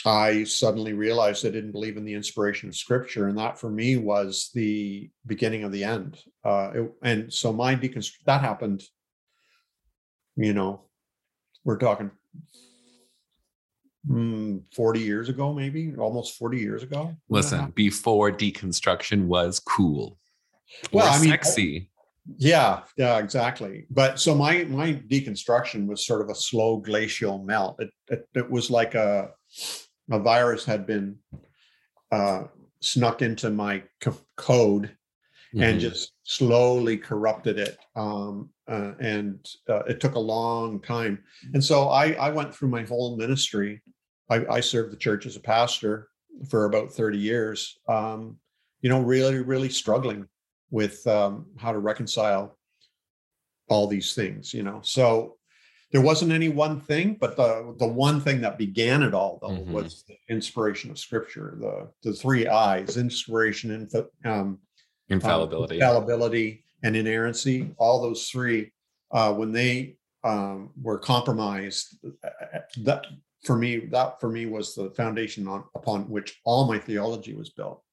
I 0.05 0.43
suddenly 0.43 0.93
realized 0.93 1.45
I 1.45 1.49
didn't 1.49 1.71
believe 1.71 1.97
in 1.97 2.05
the 2.05 2.13
inspiration 2.13 2.69
of 2.69 2.75
scripture. 2.75 3.27
And 3.27 3.38
that 3.38 3.59
for 3.59 3.69
me 3.69 3.97
was 3.97 4.51
the 4.53 5.09
beginning 5.25 5.63
of 5.63 5.71
the 5.71 5.83
end. 5.83 6.19
Uh, 6.43 6.71
it, 6.73 6.91
and 7.01 7.33
so 7.33 7.51
my 7.51 7.75
deconstruction, 7.75 8.23
that 8.25 8.41
happened, 8.41 8.83
you 10.35 10.53
know, 10.53 10.83
we're 11.63 11.77
talking 11.77 12.11
mm, 14.09 14.61
40 14.73 14.99
years 14.99 15.29
ago, 15.29 15.53
maybe 15.53 15.93
almost 15.97 16.37
40 16.37 16.57
years 16.57 16.83
ago. 16.83 17.15
Listen, 17.29 17.71
before 17.71 18.31
deconstruction 18.31 19.25
was 19.25 19.59
cool. 19.59 20.17
Well, 20.91 21.11
I 21.11 21.19
mean, 21.19 21.29
sexy. 21.29 21.89
Yeah, 22.37 22.81
yeah, 22.95 23.17
exactly. 23.17 23.87
But 23.89 24.19
so 24.19 24.35
my 24.35 24.63
my 24.65 24.93
deconstruction 24.93 25.87
was 25.87 26.05
sort 26.05 26.21
of 26.21 26.29
a 26.29 26.35
slow 26.35 26.77
glacial 26.77 27.43
melt. 27.43 27.77
It 27.79 27.89
it, 28.07 28.27
it 28.35 28.49
was 28.49 28.69
like 28.69 28.93
a 28.93 29.31
a 30.11 30.19
virus 30.19 30.65
had 30.65 30.85
been 30.85 31.17
uh, 32.11 32.43
snuck 32.81 33.21
into 33.21 33.49
my 33.49 33.83
c- 34.03 34.11
code 34.35 34.95
mm-hmm. 35.53 35.63
and 35.63 35.79
just 35.79 36.13
slowly 36.23 36.97
corrupted 36.97 37.59
it. 37.59 37.77
Um, 37.95 38.49
uh, 38.67 38.93
and 38.99 39.45
uh, 39.67 39.83
it 39.87 39.99
took 39.99 40.15
a 40.15 40.19
long 40.19 40.79
time. 40.81 41.23
And 41.53 41.63
so 41.63 41.89
I, 41.89 42.11
I 42.13 42.29
went 42.29 42.53
through 42.53 42.69
my 42.69 42.83
whole 42.83 43.17
ministry. 43.17 43.81
I, 44.29 44.45
I, 44.50 44.59
served 44.59 44.91
the 44.91 44.98
church 44.98 45.25
as 45.25 45.36
a 45.36 45.41
pastor 45.41 46.09
for 46.50 46.65
about 46.65 46.91
30 46.91 47.17
years, 47.17 47.77
um, 47.88 48.38
you 48.81 48.89
know, 48.89 49.01
really, 49.01 49.39
really 49.39 49.69
struggling 49.69 50.27
with 50.71 51.05
um, 51.07 51.48
how 51.57 51.71
to 51.71 51.79
reconcile 51.79 52.57
all 53.69 53.88
these 53.88 54.13
things, 54.13 54.53
you 54.53 54.63
know. 54.63 54.79
So 54.83 55.38
there 55.91 56.01
wasn't 56.01 56.31
any 56.31 56.50
one 56.50 56.79
thing, 56.79 57.17
but 57.19 57.36
the 57.36 57.75
the 57.79 57.88
one 57.88 58.21
thing 58.21 58.41
that 58.41 58.57
began 58.57 59.01
it 59.03 59.13
all 59.13 59.39
though 59.41 59.50
mm-hmm. 59.50 59.71
was 59.71 60.03
the 60.07 60.15
inspiration 60.29 60.91
of 60.91 61.00
scripture, 61.00 61.57
the 61.59 61.89
the 62.03 62.15
three 62.15 62.48
I's, 62.48 62.98
inspiration, 62.98 63.71
info, 63.71 64.07
um, 64.25 64.59
infallibility, 65.09 65.81
um, 65.81 65.89
infallibility, 65.89 66.63
and 66.83 66.95
inerrancy, 66.95 67.74
all 67.77 68.01
those 68.01 68.29
three, 68.29 68.71
uh, 69.12 69.33
when 69.33 69.51
they 69.51 69.98
um, 70.24 70.71
were 70.81 71.00
compromised, 71.00 71.98
uh, 72.24 72.27
uh, 72.27 72.59
that 72.83 73.05
for 73.43 73.58
me, 73.58 73.77
that 73.91 74.19
for 74.19 74.29
me 74.29 74.46
was 74.46 74.75
the 74.75 74.91
foundation 74.91 75.48
on, 75.48 75.63
upon 75.75 76.10
which 76.10 76.39
all 76.46 76.67
my 76.67 76.77
theology 76.77 77.34
was 77.34 77.50
built. 77.50 77.84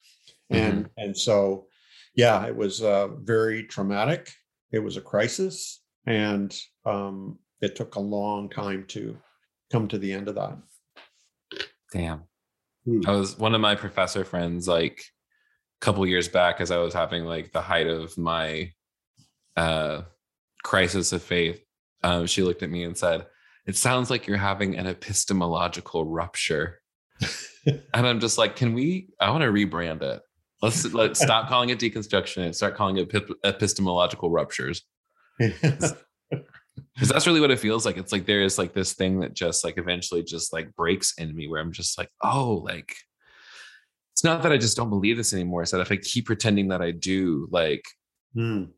And 0.50 0.84
mm-hmm. 0.84 1.04
and 1.04 1.16
so, 1.16 1.66
yeah, 2.14 2.46
it 2.46 2.56
was 2.56 2.82
uh, 2.82 3.08
very 3.08 3.64
traumatic. 3.64 4.32
It 4.72 4.80
was 4.80 4.96
a 4.96 5.00
crisis, 5.00 5.82
and 6.06 6.56
um, 6.84 7.38
it 7.60 7.76
took 7.76 7.94
a 7.94 8.00
long 8.00 8.48
time 8.48 8.84
to 8.88 9.16
come 9.72 9.88
to 9.88 9.98
the 9.98 10.12
end 10.12 10.28
of 10.28 10.34
that. 10.36 10.58
Damn. 11.92 12.22
Hmm. 12.84 13.00
I 13.06 13.12
was 13.12 13.38
one 13.38 13.54
of 13.54 13.60
my 13.60 13.74
professor 13.74 14.24
friends, 14.24 14.68
like 14.68 15.04
a 15.80 15.84
couple 15.84 16.06
years 16.06 16.28
back, 16.28 16.60
as 16.60 16.70
I 16.70 16.78
was 16.78 16.94
having 16.94 17.24
like 17.24 17.52
the 17.52 17.60
height 17.60 17.86
of 17.86 18.16
my 18.16 18.72
uh, 19.56 20.02
crisis 20.62 21.12
of 21.12 21.22
faith, 21.22 21.60
um, 22.02 22.26
she 22.26 22.42
looked 22.42 22.62
at 22.62 22.70
me 22.70 22.84
and 22.84 22.96
said, 22.96 23.26
It 23.66 23.76
sounds 23.76 24.10
like 24.10 24.26
you're 24.26 24.36
having 24.36 24.76
an 24.76 24.86
epistemological 24.86 26.04
rupture. 26.04 26.80
and 27.66 28.06
I'm 28.06 28.20
just 28.20 28.38
like, 28.38 28.56
Can 28.56 28.74
we? 28.74 29.08
I 29.20 29.30
want 29.30 29.42
to 29.42 29.50
rebrand 29.50 30.02
it. 30.02 30.22
Let's 30.62 30.92
let's 30.92 31.20
stop 31.20 31.48
calling 31.48 31.70
it 31.70 31.78
deconstruction 31.78 32.44
and 32.44 32.54
start 32.54 32.76
calling 32.76 32.96
it 32.96 33.12
epistemological 33.44 34.30
ruptures. 34.30 34.82
Because 36.94 37.08
that's 37.08 37.26
really 37.26 37.40
what 37.40 37.50
it 37.50 37.58
feels 37.58 37.86
like. 37.86 37.96
It's 37.96 38.12
like 38.12 38.26
there 38.26 38.42
is 38.42 38.58
like 38.58 38.74
this 38.74 38.92
thing 38.92 39.20
that 39.20 39.34
just 39.34 39.64
like 39.64 39.78
eventually 39.78 40.22
just 40.22 40.52
like 40.52 40.74
breaks 40.74 41.14
in 41.16 41.34
me 41.34 41.48
where 41.48 41.60
I'm 41.60 41.72
just 41.72 41.96
like, 41.96 42.10
oh, 42.22 42.62
like 42.64 42.94
it's 44.12 44.24
not 44.24 44.42
that 44.42 44.52
I 44.52 44.58
just 44.58 44.76
don't 44.76 44.90
believe 44.90 45.16
this 45.16 45.32
anymore. 45.32 45.62
It's 45.62 45.70
that 45.70 45.80
if 45.80 45.92
I 45.92 45.96
keep 45.96 46.26
pretending 46.26 46.68
that 46.68 46.82
I 46.82 46.90
do, 46.90 47.48
like 47.50 47.82
mm. 48.36 48.68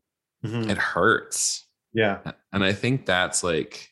Mm-hmm. 0.45 0.69
It 0.69 0.77
hurts. 0.77 1.67
Yeah. 1.93 2.19
And 2.53 2.63
I 2.63 2.73
think 2.73 3.05
that's 3.05 3.43
like 3.43 3.89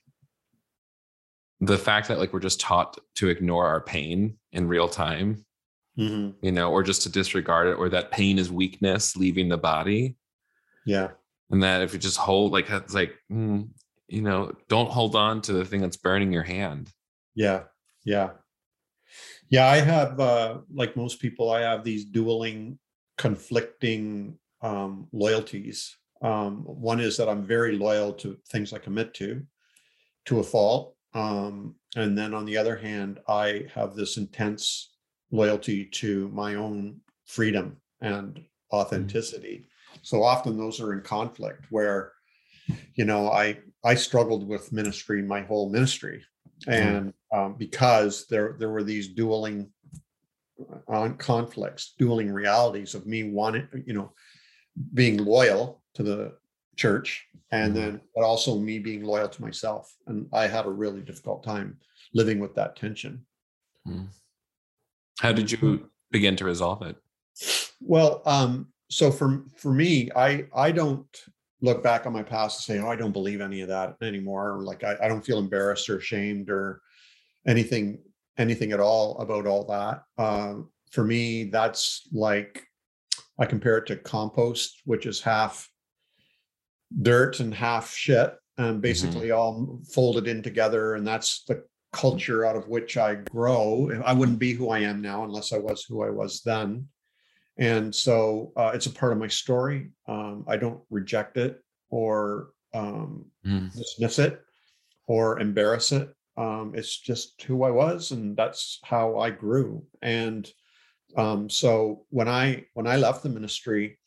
the 1.59 1.77
fact 1.77 2.07
that 2.07 2.19
like 2.19 2.33
we're 2.33 2.39
just 2.39 2.59
taught 2.59 2.97
to 3.15 3.29
ignore 3.29 3.65
our 3.65 3.81
pain 3.81 4.37
in 4.51 4.67
real 4.67 4.87
time, 4.87 5.45
mm-hmm. 5.97 6.31
you 6.41 6.51
know, 6.51 6.71
or 6.71 6.83
just 6.83 7.03
to 7.03 7.09
disregard 7.09 7.67
it, 7.67 7.73
or 7.73 7.89
that 7.89 8.11
pain 8.11 8.37
is 8.37 8.51
weakness 8.51 9.15
leaving 9.15 9.49
the 9.49 9.57
body. 9.57 10.15
Yeah. 10.85 11.11
And 11.49 11.63
that 11.63 11.81
if 11.81 11.93
you 11.93 11.99
just 11.99 12.17
hold, 12.17 12.51
like, 12.51 12.69
it's 12.69 12.93
like, 12.93 13.15
mm, 13.31 13.67
you 14.07 14.21
know, 14.21 14.53
don't 14.67 14.91
hold 14.91 15.15
on 15.15 15.41
to 15.43 15.53
the 15.53 15.65
thing 15.65 15.81
that's 15.81 15.97
burning 15.97 16.31
your 16.31 16.43
hand. 16.43 16.91
Yeah. 17.35 17.63
Yeah. 18.03 18.31
Yeah. 19.49 19.67
I 19.67 19.77
have, 19.77 20.19
uh, 20.19 20.59
like 20.73 20.95
most 20.95 21.19
people, 21.19 21.49
I 21.49 21.61
have 21.61 21.83
these 21.83 22.05
dueling, 22.05 22.79
conflicting 23.17 24.37
um, 24.61 25.07
loyalties 25.11 25.97
um, 26.21 26.63
one 26.63 26.99
is 26.99 27.17
that 27.17 27.29
I'm 27.29 27.45
very 27.45 27.77
loyal 27.77 28.13
to 28.13 28.37
things 28.49 28.73
I 28.73 28.79
commit 28.79 29.13
to, 29.15 29.43
to 30.25 30.39
a 30.39 30.43
fault. 30.43 30.95
Um, 31.17 31.75
and 31.95 32.15
then 32.15 32.33
on 32.35 32.45
the 32.45 32.57
other 32.57 32.77
hand, 32.77 33.19
I 33.27 33.65
have 33.73 33.95
this 33.95 34.17
intense 34.17 34.93
loyalty 35.31 35.85
to 35.85 36.29
my 36.29 36.55
own 36.55 37.01
freedom 37.25 37.77
and 38.01 38.35
mm. 38.35 38.45
authenticity. 38.71 39.65
Mm-hmm. 39.65 39.97
So 40.03 40.23
often 40.23 40.57
those 40.57 40.79
are 40.79 40.93
in 40.93 41.01
conflict 41.01 41.65
where, 41.71 42.13
you 42.93 43.05
know, 43.05 43.31
I 43.31 43.57
I 43.83 43.95
struggled 43.95 44.47
with 44.47 44.71
ministry 44.71 45.21
my 45.21 45.41
whole 45.41 45.69
ministry, 45.69 46.23
mm. 46.67 46.73
and 46.73 47.13
um, 47.33 47.55
because 47.57 48.27
there 48.27 48.55
there 48.59 48.69
were 48.69 48.83
these 48.83 49.07
dueling 49.07 49.71
on 50.87 51.11
uh, 51.11 51.15
conflicts, 51.15 51.93
dueling 51.97 52.31
realities 52.31 52.95
of 52.95 53.05
me 53.07 53.23
wanting, 53.23 53.67
you 53.85 53.93
know, 53.93 54.11
being 54.93 55.17
loyal 55.17 55.81
to 55.95 56.03
the 56.03 56.33
church 56.77 57.27
and 57.51 57.73
mm-hmm. 57.73 57.81
then 57.81 58.01
but 58.15 58.23
also 58.23 58.57
me 58.57 58.79
being 58.79 59.03
loyal 59.03 59.27
to 59.27 59.41
myself 59.41 59.93
and 60.07 60.27
i 60.33 60.47
had 60.47 60.65
a 60.65 60.69
really 60.69 61.01
difficult 61.01 61.43
time 61.43 61.77
living 62.13 62.39
with 62.39 62.55
that 62.55 62.75
tension 62.75 63.25
mm-hmm. 63.87 64.05
how 65.19 65.31
did 65.31 65.51
you 65.51 65.89
begin 66.11 66.35
to 66.35 66.45
resolve 66.45 66.81
it 66.81 66.95
well 67.81 68.21
um 68.25 68.67
so 68.89 69.11
for 69.11 69.43
for 69.55 69.73
me 69.73 70.09
i 70.15 70.45
i 70.55 70.71
don't 70.71 71.25
look 71.61 71.81
back 71.81 72.05
on 72.05 72.13
my 72.13 72.23
past 72.23 72.69
and 72.69 72.77
say 72.77 72.83
oh 72.83 72.89
i 72.89 72.95
don't 72.95 73.11
believe 73.11 73.41
any 73.41 73.61
of 73.61 73.67
that 73.67 73.95
anymore 74.01 74.59
like 74.61 74.83
i, 74.83 74.95
I 75.01 75.07
don't 75.07 75.25
feel 75.25 75.39
embarrassed 75.39 75.89
or 75.89 75.97
ashamed 75.97 76.49
or 76.49 76.81
anything 77.47 77.99
anything 78.37 78.71
at 78.71 78.79
all 78.79 79.17
about 79.17 79.47
all 79.47 79.65
that 79.65 80.03
um 80.17 80.69
for 80.91 81.03
me 81.03 81.45
that's 81.45 82.07
like 82.11 82.63
i 83.39 83.45
compare 83.45 83.77
it 83.77 83.87
to 83.87 83.95
compost 83.95 84.81
which 84.85 85.05
is 85.05 85.19
half 85.21 85.69
dirt 87.01 87.39
and 87.39 87.53
half 87.53 87.93
shit 87.93 88.33
and 88.57 88.67
mm-hmm. 88.67 88.79
basically 88.79 89.27
mm-hmm. 89.27 89.37
all 89.37 89.79
folded 89.91 90.27
in 90.27 90.41
together 90.41 90.95
and 90.95 91.07
that's 91.07 91.43
the 91.45 91.63
culture 91.93 92.45
out 92.45 92.55
of 92.55 92.67
which 92.67 92.97
i 92.97 93.15
grow 93.15 93.89
i 94.05 94.13
wouldn't 94.13 94.39
be 94.39 94.53
who 94.53 94.69
i 94.69 94.79
am 94.79 95.01
now 95.01 95.23
unless 95.23 95.53
i 95.53 95.57
was 95.57 95.83
who 95.83 96.03
i 96.03 96.09
was 96.09 96.41
then 96.41 96.85
and 97.59 97.93
so 97.93 98.51
uh, 98.55 98.71
it's 98.73 98.85
a 98.85 98.91
part 98.91 99.11
of 99.11 99.17
my 99.17 99.27
story 99.27 99.89
um, 100.07 100.43
i 100.47 100.57
don't 100.57 100.81
reject 100.89 101.37
it 101.37 101.63
or 101.89 102.49
um, 102.73 103.25
mm. 103.45 103.73
dismiss 103.73 104.19
it 104.19 104.41
or 105.07 105.39
embarrass 105.39 105.91
it 105.91 106.13
um, 106.35 106.73
it's 106.75 106.99
just 106.99 107.41
who 107.43 107.63
i 107.63 107.71
was 107.71 108.11
and 108.11 108.35
that's 108.35 108.79
how 108.83 109.17
i 109.17 109.29
grew 109.29 109.83
and 110.01 110.51
um, 111.15 111.49
so 111.49 112.05
when 112.09 112.27
i 112.27 112.63
when 112.73 112.85
i 112.85 112.97
left 112.97 113.23
the 113.23 113.29
ministry 113.29 113.97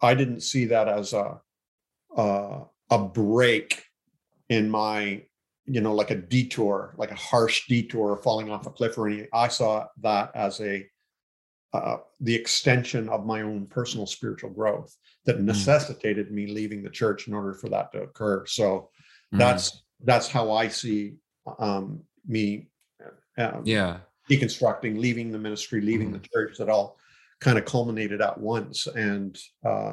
i 0.00 0.14
didn't 0.14 0.40
see 0.40 0.66
that 0.66 0.88
as 0.88 1.12
a 1.12 1.40
uh, 2.16 2.60
a 2.90 2.98
break 2.98 3.84
in 4.48 4.68
my 4.68 5.22
you 5.66 5.80
know 5.80 5.94
like 5.94 6.10
a 6.10 6.16
detour 6.16 6.94
like 6.96 7.10
a 7.10 7.16
harsh 7.16 7.66
detour 7.68 8.16
falling 8.16 8.50
off 8.50 8.66
a 8.66 8.70
cliff 8.70 8.98
or 8.98 9.06
anything 9.06 9.28
i 9.32 9.46
saw 9.48 9.86
that 10.00 10.30
as 10.34 10.60
a 10.60 10.86
uh, 11.72 11.98
the 12.18 12.34
extension 12.34 13.08
of 13.08 13.24
my 13.24 13.42
own 13.42 13.64
personal 13.66 14.04
spiritual 14.04 14.50
growth 14.50 14.96
that 15.24 15.38
mm. 15.38 15.44
necessitated 15.44 16.28
mm. 16.28 16.32
me 16.32 16.46
leaving 16.48 16.82
the 16.82 16.90
church 16.90 17.28
in 17.28 17.34
order 17.34 17.54
for 17.54 17.68
that 17.68 17.92
to 17.92 18.02
occur 18.02 18.44
so 18.46 18.90
mm. 19.32 19.38
that's 19.38 19.84
that's 20.04 20.26
how 20.26 20.50
i 20.50 20.66
see 20.66 21.14
um, 21.60 22.00
me 22.26 22.68
um, 23.38 23.62
yeah 23.64 23.98
deconstructing 24.28 24.98
leaving 24.98 25.30
the 25.30 25.38
ministry 25.38 25.80
leaving 25.80 26.10
mm. 26.10 26.14
the 26.14 26.28
church 26.34 26.56
that 26.58 26.68
all 26.68 26.98
kind 27.40 27.56
of 27.56 27.64
culminated 27.64 28.20
at 28.20 28.38
once 28.38 28.88
and 28.88 29.38
uh, 29.64 29.92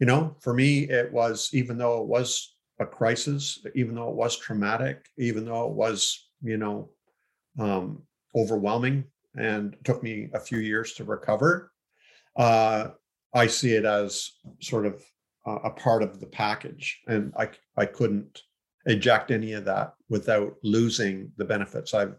you 0.00 0.06
know, 0.06 0.34
for 0.40 0.54
me, 0.54 0.88
it 0.88 1.12
was 1.12 1.50
even 1.52 1.76
though 1.76 2.00
it 2.00 2.08
was 2.08 2.56
a 2.80 2.86
crisis, 2.86 3.64
even 3.74 3.94
though 3.94 4.08
it 4.08 4.16
was 4.16 4.36
traumatic, 4.36 5.06
even 5.18 5.44
though 5.44 5.66
it 5.66 5.72
was, 5.72 6.30
you 6.42 6.56
know, 6.56 6.88
um, 7.58 8.02
overwhelming 8.34 9.04
and 9.36 9.76
took 9.84 10.02
me 10.02 10.30
a 10.34 10.40
few 10.40 10.58
years 10.58 10.94
to 10.94 11.04
recover, 11.04 11.70
uh, 12.36 12.88
I 13.34 13.46
see 13.46 13.74
it 13.74 13.84
as 13.84 14.32
sort 14.60 14.86
of 14.86 15.04
a 15.46 15.70
part 15.70 16.02
of 16.02 16.18
the 16.18 16.26
package. 16.26 17.00
And 17.06 17.32
I, 17.36 17.50
I 17.76 17.84
couldn't 17.84 18.40
eject 18.86 19.30
any 19.30 19.52
of 19.52 19.66
that 19.66 19.92
without 20.08 20.54
losing 20.62 21.30
the 21.36 21.44
benefits 21.44 21.92
I've 21.92 22.16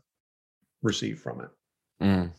received 0.84 1.20
from 1.20 1.42
it. 1.42 1.50
Mm. 2.04 2.32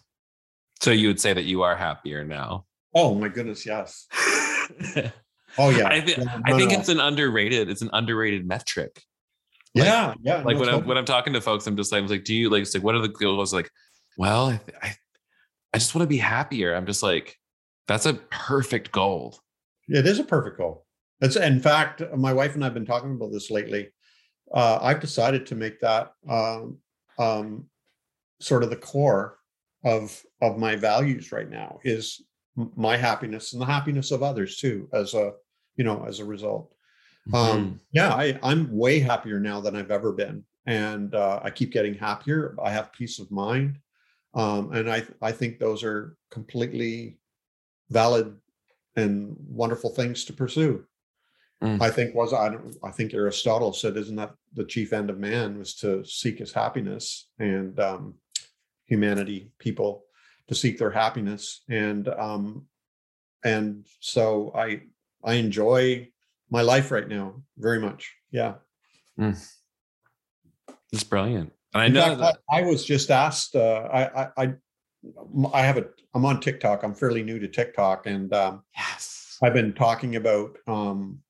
So 0.81 0.93
you 0.93 1.09
would 1.09 1.21
say 1.21 1.33
that 1.33 1.45
you 1.45 1.63
are 1.63 1.77
happier 1.77 2.25
now? 2.25 2.67
Oh 2.95 3.15
my 3.15 3.29
goodness, 3.29 3.67
yes. 3.67 4.07
Oh 5.59 5.71
yeah. 5.71 5.89
I, 5.89 6.01
th- 6.01 6.19
yeah, 6.19 6.41
I 6.45 6.57
think 6.57 6.73
no. 6.73 6.79
it's 6.79 6.89
an 6.89 7.01
underrated. 7.01 7.69
It's 7.69 7.83
an 7.83 7.91
underrated 7.93 8.47
metric. 8.47 9.03
Like, 9.75 9.87
yeah, 9.87 10.15
yeah. 10.23 10.43
Like 10.43 10.57
no, 10.57 10.61
when 10.61 10.69
I'm 10.69 10.87
when 10.87 10.99
I'm 10.99 11.05
talking 11.05 11.33
to 11.33 11.41
folks, 11.41 11.67
I'm 11.67 11.77
just 11.77 11.93
like, 11.93 12.03
I'm 12.03 12.09
like, 12.09 12.25
do 12.25 12.35
you 12.35 12.51
like? 12.51 12.63
It's 12.63 12.75
like, 12.75 12.83
what 12.83 12.95
are 12.95 13.01
the 13.01 13.09
goals? 13.09 13.55
Like, 13.55 13.71
well, 14.17 14.47
I, 14.47 14.61
I, 14.83 14.95
I 15.73 15.79
just 15.79 15.95
want 15.95 16.03
to 16.03 16.09
be 16.09 16.19
happier. 16.19 16.75
I'm 16.75 16.87
just 16.87 17.03
like, 17.03 17.39
that's 17.89 18.07
a 18.07 18.15
perfect 18.15 18.93
goal. 18.93 19.39
Yeah, 19.89 20.01
it 20.01 20.07
is 20.07 20.19
a 20.19 20.25
perfect 20.25 20.59
goal. 20.59 20.87
It's 21.21 21.37
in 21.37 21.61
fact, 21.61 22.03
my 22.17 22.33
wife 22.33 22.55
and 22.55 22.65
I've 22.65 22.75
been 22.75 22.87
talking 22.87 23.13
about 23.13 23.33
this 23.33 23.51
lately. 23.51 23.89
Uh, 24.53 24.79
I've 24.83 25.01
decided 25.01 25.47
to 25.47 25.55
make 25.55 25.81
that 25.81 26.13
um, 26.29 26.79
um, 27.19 27.67
sort 28.41 28.63
of 28.63 28.71
the 28.71 28.77
core 28.77 29.39
of 29.85 30.23
of 30.41 30.59
my 30.59 30.77
values 30.77 31.33
right 31.33 31.49
now 31.49 31.81
is 31.85 32.23
my 32.77 32.97
happiness 32.97 33.53
and 33.53 33.63
the 33.63 33.67
happiness 33.67 34.11
of 34.11 34.23
others 34.23 34.59
too 34.59 34.89
as 34.93 35.15
a 35.15 35.33
you 35.77 35.85
know 35.85 36.05
as 36.07 36.21
a 36.21 36.25
result. 36.25 36.73
Um, 37.29 37.33
mm-hmm. 37.33 37.51
um 37.51 37.81
yeah 37.93 38.15
i 38.15 38.39
i'm 38.43 38.77
way 38.77 38.99
happier 38.99 39.39
now 39.39 39.61
than 39.61 39.77
i've 39.77 39.93
ever 39.93 40.13
been 40.13 40.45
and 40.67 41.15
uh, 41.15 41.39
i 41.43 41.51
keep 41.51 41.73
getting 41.73 41.95
happier. 41.95 42.57
I 42.63 42.71
have 42.71 42.93
peace 42.93 43.19
of 43.21 43.31
mind. 43.31 43.79
Um 44.35 44.73
and 44.73 44.91
i 44.91 45.05
i 45.21 45.33
think 45.33 45.59
those 45.59 45.85
are 45.85 46.17
completely 46.31 47.19
valid 47.91 48.37
and 48.97 49.37
wonderful 49.49 49.91
things 49.91 50.25
to 50.27 50.33
pursue. 50.33 50.85
Mm. 51.63 51.81
i 51.81 51.91
think 51.91 52.13
was 52.13 52.33
i 52.33 52.49
don't 52.49 52.77
i 52.83 52.91
think 52.91 53.15
aristotle 53.15 53.73
said 53.73 53.97
isn't 53.97 54.17
that 54.17 54.35
the 54.55 54.65
chief 54.65 54.93
end 54.93 55.11
of 55.11 55.19
man 55.19 55.59
was 55.59 55.75
to 55.77 56.05
seek 56.05 56.39
his 56.39 56.53
happiness? 56.53 57.31
And 57.39 57.79
um 57.81 58.15
humanity 58.87 59.53
people 59.59 60.05
to 60.49 60.55
seek 60.55 60.79
their 60.79 60.91
happiness. 60.91 61.63
And 61.69 62.09
um 62.09 62.67
and 63.45 63.87
so 64.01 64.53
i 64.55 64.83
i 65.25 65.35
enjoy 65.35 66.09
my 66.51 66.63
life 66.63 66.91
right 66.91 67.09
now 67.09 67.35
very 67.59 67.79
much 67.79 68.15
yeah 68.31 68.55
mm. 69.19 69.55
it's 70.93 71.05
brilliant 71.05 71.53
and 71.75 71.83
i 71.83 71.87
In 71.87 71.93
know 71.93 72.03
fact, 72.03 72.21
that 72.21 72.39
I, 72.51 72.61
I, 72.61 72.63
was 72.63 72.85
just 72.85 73.11
asked 73.11 73.55
uh 73.55 73.89
I, 73.93 74.23
I 74.23 74.29
i 74.37 74.55
i 75.53 75.63
have 75.63 75.79
a 75.79 75.87
i'm 76.15 76.25
on 76.25 76.41
tiktok 76.41 76.83
i'm 76.83 76.95
fairly 76.95 77.23
new 77.23 77.39
to 77.39 77.49
tiktok 77.49 78.07
and 78.07 78.33
um 78.33 78.63
yes 78.77 79.39
i've 79.43 79.55
been 79.55 79.73
talking 79.73 80.17
about 80.17 80.57
um 80.67 81.21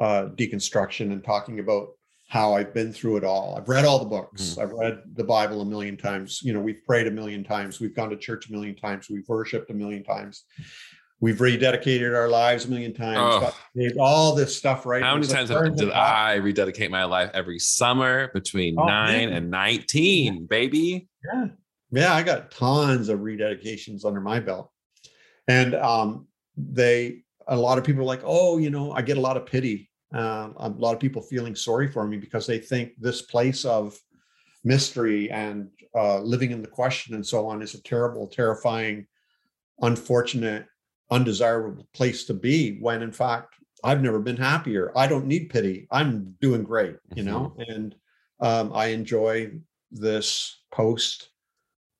uh 0.00 0.26
deconstruction 0.36 1.12
and 1.12 1.24
talking 1.24 1.60
about 1.60 1.88
how 2.28 2.54
I've 2.54 2.74
been 2.74 2.92
through 2.92 3.18
it 3.18 3.24
all. 3.24 3.54
I've 3.56 3.68
read 3.68 3.84
all 3.84 4.00
the 4.00 4.04
books. 4.04 4.54
Mm. 4.54 4.62
I've 4.62 4.72
read 4.72 5.02
the 5.14 5.24
Bible 5.24 5.60
a 5.60 5.64
million 5.64 5.96
times. 5.96 6.40
You 6.42 6.52
know, 6.52 6.60
we've 6.60 6.84
prayed 6.84 7.06
a 7.06 7.10
million 7.10 7.44
times. 7.44 7.80
We've 7.80 7.94
gone 7.94 8.10
to 8.10 8.16
church 8.16 8.48
a 8.48 8.52
million 8.52 8.74
times. 8.74 9.08
We've 9.08 9.28
worshiped 9.28 9.70
a 9.70 9.74
million 9.74 10.02
times. 10.02 10.44
We've 11.20 11.38
rededicated 11.38 12.14
our 12.14 12.28
lives 12.28 12.66
a 12.66 12.70
million 12.70 12.92
times. 12.92 13.54
Oh. 13.76 13.90
All 13.98 14.34
this 14.34 14.56
stuff, 14.56 14.84
right? 14.84 15.02
How 15.02 15.14
many 15.14 15.26
times 15.26 15.48
did 15.48 15.90
I 15.90 16.34
rededicate 16.34 16.90
my 16.90 17.04
life 17.04 17.30
every 17.32 17.58
summer 17.58 18.30
between 18.34 18.78
oh, 18.78 18.84
nine 18.84 19.30
man. 19.30 19.32
and 19.32 19.50
19, 19.50 20.46
baby? 20.46 21.08
Yeah. 21.24 21.46
Yeah, 21.90 22.14
I 22.14 22.22
got 22.22 22.50
tons 22.50 23.08
of 23.08 23.20
rededications 23.20 24.04
under 24.04 24.20
my 24.20 24.40
belt. 24.40 24.70
And 25.48 25.74
um, 25.74 26.26
they, 26.56 27.22
a 27.46 27.56
lot 27.56 27.78
of 27.78 27.84
people 27.84 28.02
are 28.02 28.06
like, 28.06 28.22
oh, 28.24 28.58
you 28.58 28.70
know, 28.70 28.92
I 28.92 29.02
get 29.02 29.16
a 29.16 29.20
lot 29.20 29.36
of 29.36 29.46
pity 29.46 29.88
um, 30.12 30.54
a 30.58 30.68
lot 30.68 30.94
of 30.94 31.00
people 31.00 31.20
feeling 31.20 31.54
sorry 31.54 31.88
for 31.88 32.06
me 32.06 32.16
because 32.16 32.46
they 32.46 32.58
think 32.58 32.92
this 32.98 33.22
place 33.22 33.64
of 33.64 33.98
mystery 34.64 35.30
and 35.30 35.68
uh, 35.94 36.20
living 36.20 36.52
in 36.52 36.62
the 36.62 36.68
question 36.68 37.14
and 37.14 37.26
so 37.26 37.46
on 37.46 37.60
is 37.62 37.74
a 37.74 37.82
terrible, 37.82 38.26
terrifying, 38.26 39.06
unfortunate, 39.80 40.66
undesirable 41.10 41.86
place 41.92 42.24
to 42.24 42.34
be. 42.34 42.78
When 42.78 43.02
in 43.02 43.12
fact, 43.12 43.54
I've 43.84 44.02
never 44.02 44.18
been 44.18 44.36
happier. 44.36 44.92
I 44.96 45.06
don't 45.06 45.26
need 45.26 45.50
pity. 45.50 45.86
I'm 45.90 46.34
doing 46.40 46.64
great, 46.64 46.96
you 47.14 47.22
know, 47.22 47.54
mm-hmm. 47.58 47.72
and 47.72 47.94
um, 48.40 48.72
I 48.74 48.86
enjoy 48.86 49.52
this 49.90 50.62
post 50.72 51.28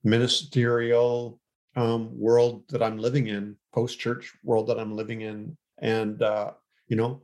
ministerial 0.03 1.41
um, 1.77 2.19
world 2.19 2.65
that 2.71 2.83
I'm 2.83 2.99
living 2.99 3.29
in, 3.29 3.57
post 3.75 3.99
church 3.99 4.33
world 4.43 4.67
that 4.69 4.79
I'm 4.79 4.97
living 4.97 5.21
in, 5.21 5.57
and 5.79 6.23
uh, 6.23 6.53
you 6.89 6.97
know, 6.97 7.23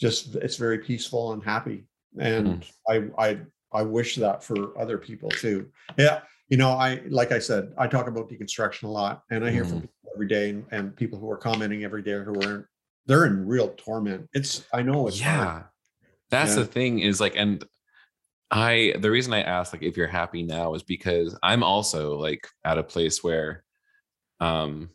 just 0.00 0.34
it's 0.36 0.56
very 0.56 0.78
peaceful 0.78 1.32
and 1.32 1.44
happy 1.44 1.84
and 2.18 2.64
mm. 2.88 3.12
i 3.18 3.28
i 3.28 3.38
i 3.72 3.82
wish 3.82 4.16
that 4.16 4.42
for 4.42 4.76
other 4.80 4.98
people 4.98 5.28
too 5.30 5.68
yeah 5.98 6.20
you 6.48 6.56
know 6.56 6.70
i 6.70 7.00
like 7.08 7.30
i 7.30 7.38
said 7.38 7.72
i 7.78 7.86
talk 7.86 8.08
about 8.08 8.28
deconstruction 8.28 8.84
a 8.84 8.88
lot 8.88 9.22
and 9.30 9.44
i 9.44 9.50
hear 9.50 9.64
mm. 9.64 9.68
from 9.68 9.80
people 9.82 9.94
every 10.14 10.28
day 10.28 10.50
and, 10.50 10.64
and, 10.70 10.96
people 10.96 11.18
who 11.18 11.30
are 11.30 11.36
commenting 11.36 11.84
every 11.84 12.02
day 12.02 12.12
who 12.12 12.40
are 12.42 12.68
they're 13.06 13.26
in 13.26 13.46
real 13.46 13.68
torment 13.76 14.28
it's 14.32 14.64
i 14.72 14.82
know 14.82 15.08
it's 15.08 15.20
yeah 15.20 15.44
hard. 15.44 15.64
that's 16.30 16.50
yeah. 16.50 16.62
the 16.62 16.64
thing 16.64 16.98
is 17.00 17.20
like 17.20 17.34
and 17.36 17.64
i 18.50 18.94
the 18.98 19.10
reason 19.10 19.32
i 19.32 19.42
ask 19.42 19.72
like 19.72 19.82
if 19.82 19.96
you're 19.96 20.06
happy 20.06 20.42
now 20.42 20.74
is 20.74 20.82
because 20.82 21.36
i'm 21.42 21.62
also 21.62 22.18
like 22.18 22.46
at 22.64 22.78
a 22.78 22.82
place 22.82 23.22
where 23.22 23.64
um 24.40 24.90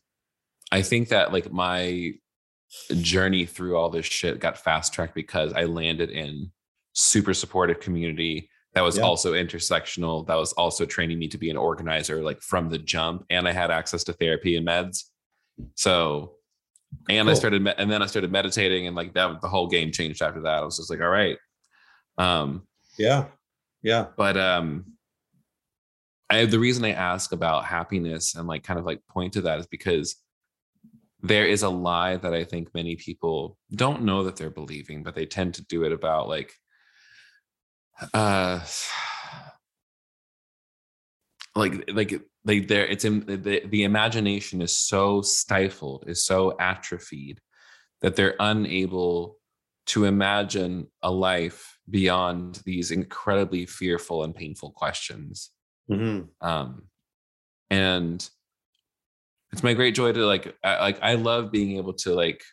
i 0.71 0.81
think 0.81 1.09
that 1.09 1.33
like 1.33 1.51
my 1.51 2.13
journey 3.01 3.45
through 3.45 3.77
all 3.77 3.89
this 3.89 4.05
shit 4.05 4.39
got 4.39 4.57
fast 4.57 4.93
tracked 4.93 5.15
because 5.15 5.53
I 5.53 5.63
landed 5.63 6.09
in 6.09 6.51
super 6.93 7.33
supportive 7.33 7.79
community 7.79 8.49
that 8.75 8.81
was 8.81 8.97
yeah. 8.97 9.03
also 9.03 9.33
intersectional 9.33 10.25
that 10.27 10.35
was 10.35 10.53
also 10.53 10.85
training 10.85 11.17
me 11.17 11.27
to 11.27 11.37
be 11.37 11.49
an 11.49 11.57
organizer 11.57 12.21
like 12.21 12.41
from 12.41 12.69
the 12.69 12.77
jump 12.77 13.25
and 13.29 13.47
I 13.47 13.51
had 13.51 13.71
access 13.71 14.03
to 14.05 14.13
therapy 14.13 14.55
and 14.55 14.67
meds 14.67 15.05
so 15.75 16.35
and 17.09 17.25
cool. 17.25 17.31
I 17.31 17.33
started, 17.33 17.67
and 17.77 17.91
then 17.91 18.01
I 18.01 18.05
started 18.05 18.31
meditating, 18.31 18.87
and 18.87 18.95
like 18.95 19.13
that, 19.13 19.41
the 19.41 19.47
whole 19.47 19.67
game 19.67 19.91
changed 19.91 20.21
after 20.21 20.41
that. 20.41 20.61
I 20.61 20.65
was 20.65 20.77
just 20.77 20.89
like, 20.89 21.01
all 21.01 21.09
right, 21.09 21.37
um, 22.17 22.67
yeah, 22.97 23.25
yeah. 23.81 24.07
But 24.15 24.37
um, 24.37 24.93
I 26.29 26.45
the 26.45 26.59
reason 26.59 26.85
I 26.85 26.91
ask 26.91 27.31
about 27.31 27.65
happiness 27.65 28.35
and 28.35 28.47
like 28.47 28.63
kind 28.63 28.79
of 28.79 28.85
like 28.85 29.05
point 29.07 29.33
to 29.33 29.41
that 29.41 29.59
is 29.59 29.67
because 29.67 30.15
there 31.21 31.47
is 31.47 31.63
a 31.63 31.69
lie 31.69 32.17
that 32.17 32.33
I 32.33 32.43
think 32.43 32.73
many 32.73 32.95
people 32.95 33.57
don't 33.73 34.03
know 34.03 34.23
that 34.23 34.35
they're 34.35 34.49
believing, 34.49 35.03
but 35.03 35.15
they 35.15 35.25
tend 35.25 35.55
to 35.55 35.65
do 35.65 35.83
it 35.83 35.91
about 35.91 36.27
like 36.27 36.53
uh 38.13 38.59
like 41.55 41.89
like 41.93 42.21
they 42.43 42.59
there 42.59 42.85
it's 42.85 43.05
in 43.05 43.21
the, 43.21 43.61
the 43.65 43.83
imagination 43.83 44.61
is 44.61 44.75
so 44.75 45.21
stifled 45.21 46.03
is 46.07 46.25
so 46.25 46.55
atrophied 46.59 47.39
that 48.01 48.15
they're 48.15 48.35
unable 48.39 49.37
to 49.85 50.05
imagine 50.05 50.87
a 51.01 51.11
life 51.11 51.77
beyond 51.89 52.61
these 52.65 52.91
incredibly 52.91 53.65
fearful 53.65 54.23
and 54.23 54.35
painful 54.35 54.71
questions 54.71 55.51
mm-hmm. 55.89 56.23
um 56.45 56.83
and 57.69 58.29
it's 59.51 59.63
my 59.63 59.73
great 59.73 59.95
joy 59.95 60.11
to 60.11 60.25
like 60.25 60.53
I, 60.63 60.81
like 60.81 60.99
I 61.01 61.15
love 61.15 61.51
being 61.51 61.77
able 61.77 61.93
to 61.93 62.13
like 62.13 62.43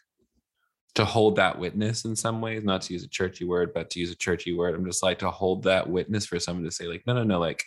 to 0.94 1.04
hold 1.04 1.36
that 1.36 1.58
witness 1.58 2.04
in 2.04 2.14
some 2.14 2.40
ways, 2.40 2.64
not 2.64 2.82
to 2.82 2.92
use 2.92 3.02
a 3.02 3.08
churchy 3.08 3.44
word, 3.44 3.72
but 3.72 3.88
to 3.90 4.00
use 4.00 4.10
a 4.10 4.16
churchy 4.16 4.52
word. 4.52 4.74
I'm 4.74 4.84
just 4.84 5.02
like 5.02 5.18
to 5.20 5.30
hold 5.30 5.62
that 5.64 5.88
witness 5.88 6.26
for 6.26 6.38
someone 6.38 6.64
to 6.64 6.70
say, 6.70 6.86
like, 6.86 7.02
no, 7.06 7.14
no, 7.14 7.24
no, 7.24 7.40
like, 7.40 7.64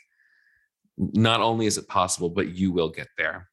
not 0.98 1.42
only 1.42 1.66
is 1.66 1.78
it 1.78 1.88
possible, 1.88 2.30
but 2.30 2.56
you 2.56 2.72
will 2.72 2.90
get 2.90 3.08
there. 3.18 3.50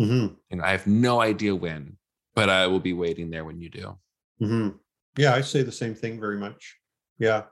Mm-hmm. 0.00 0.34
And 0.50 0.62
I 0.62 0.72
have 0.72 0.86
no 0.86 1.20
idea 1.20 1.54
when, 1.54 1.96
but 2.34 2.48
I 2.48 2.66
will 2.66 2.80
be 2.80 2.92
waiting 2.92 3.30
there 3.30 3.44
when 3.44 3.60
you 3.60 3.70
do. 3.70 3.98
Mm-hmm. 4.40 4.76
Yeah, 5.16 5.34
I 5.34 5.40
say 5.42 5.62
the 5.62 5.72
same 5.72 5.94
thing 5.94 6.18
very 6.18 6.38
much. 6.38 6.78
Yeah. 7.18 7.44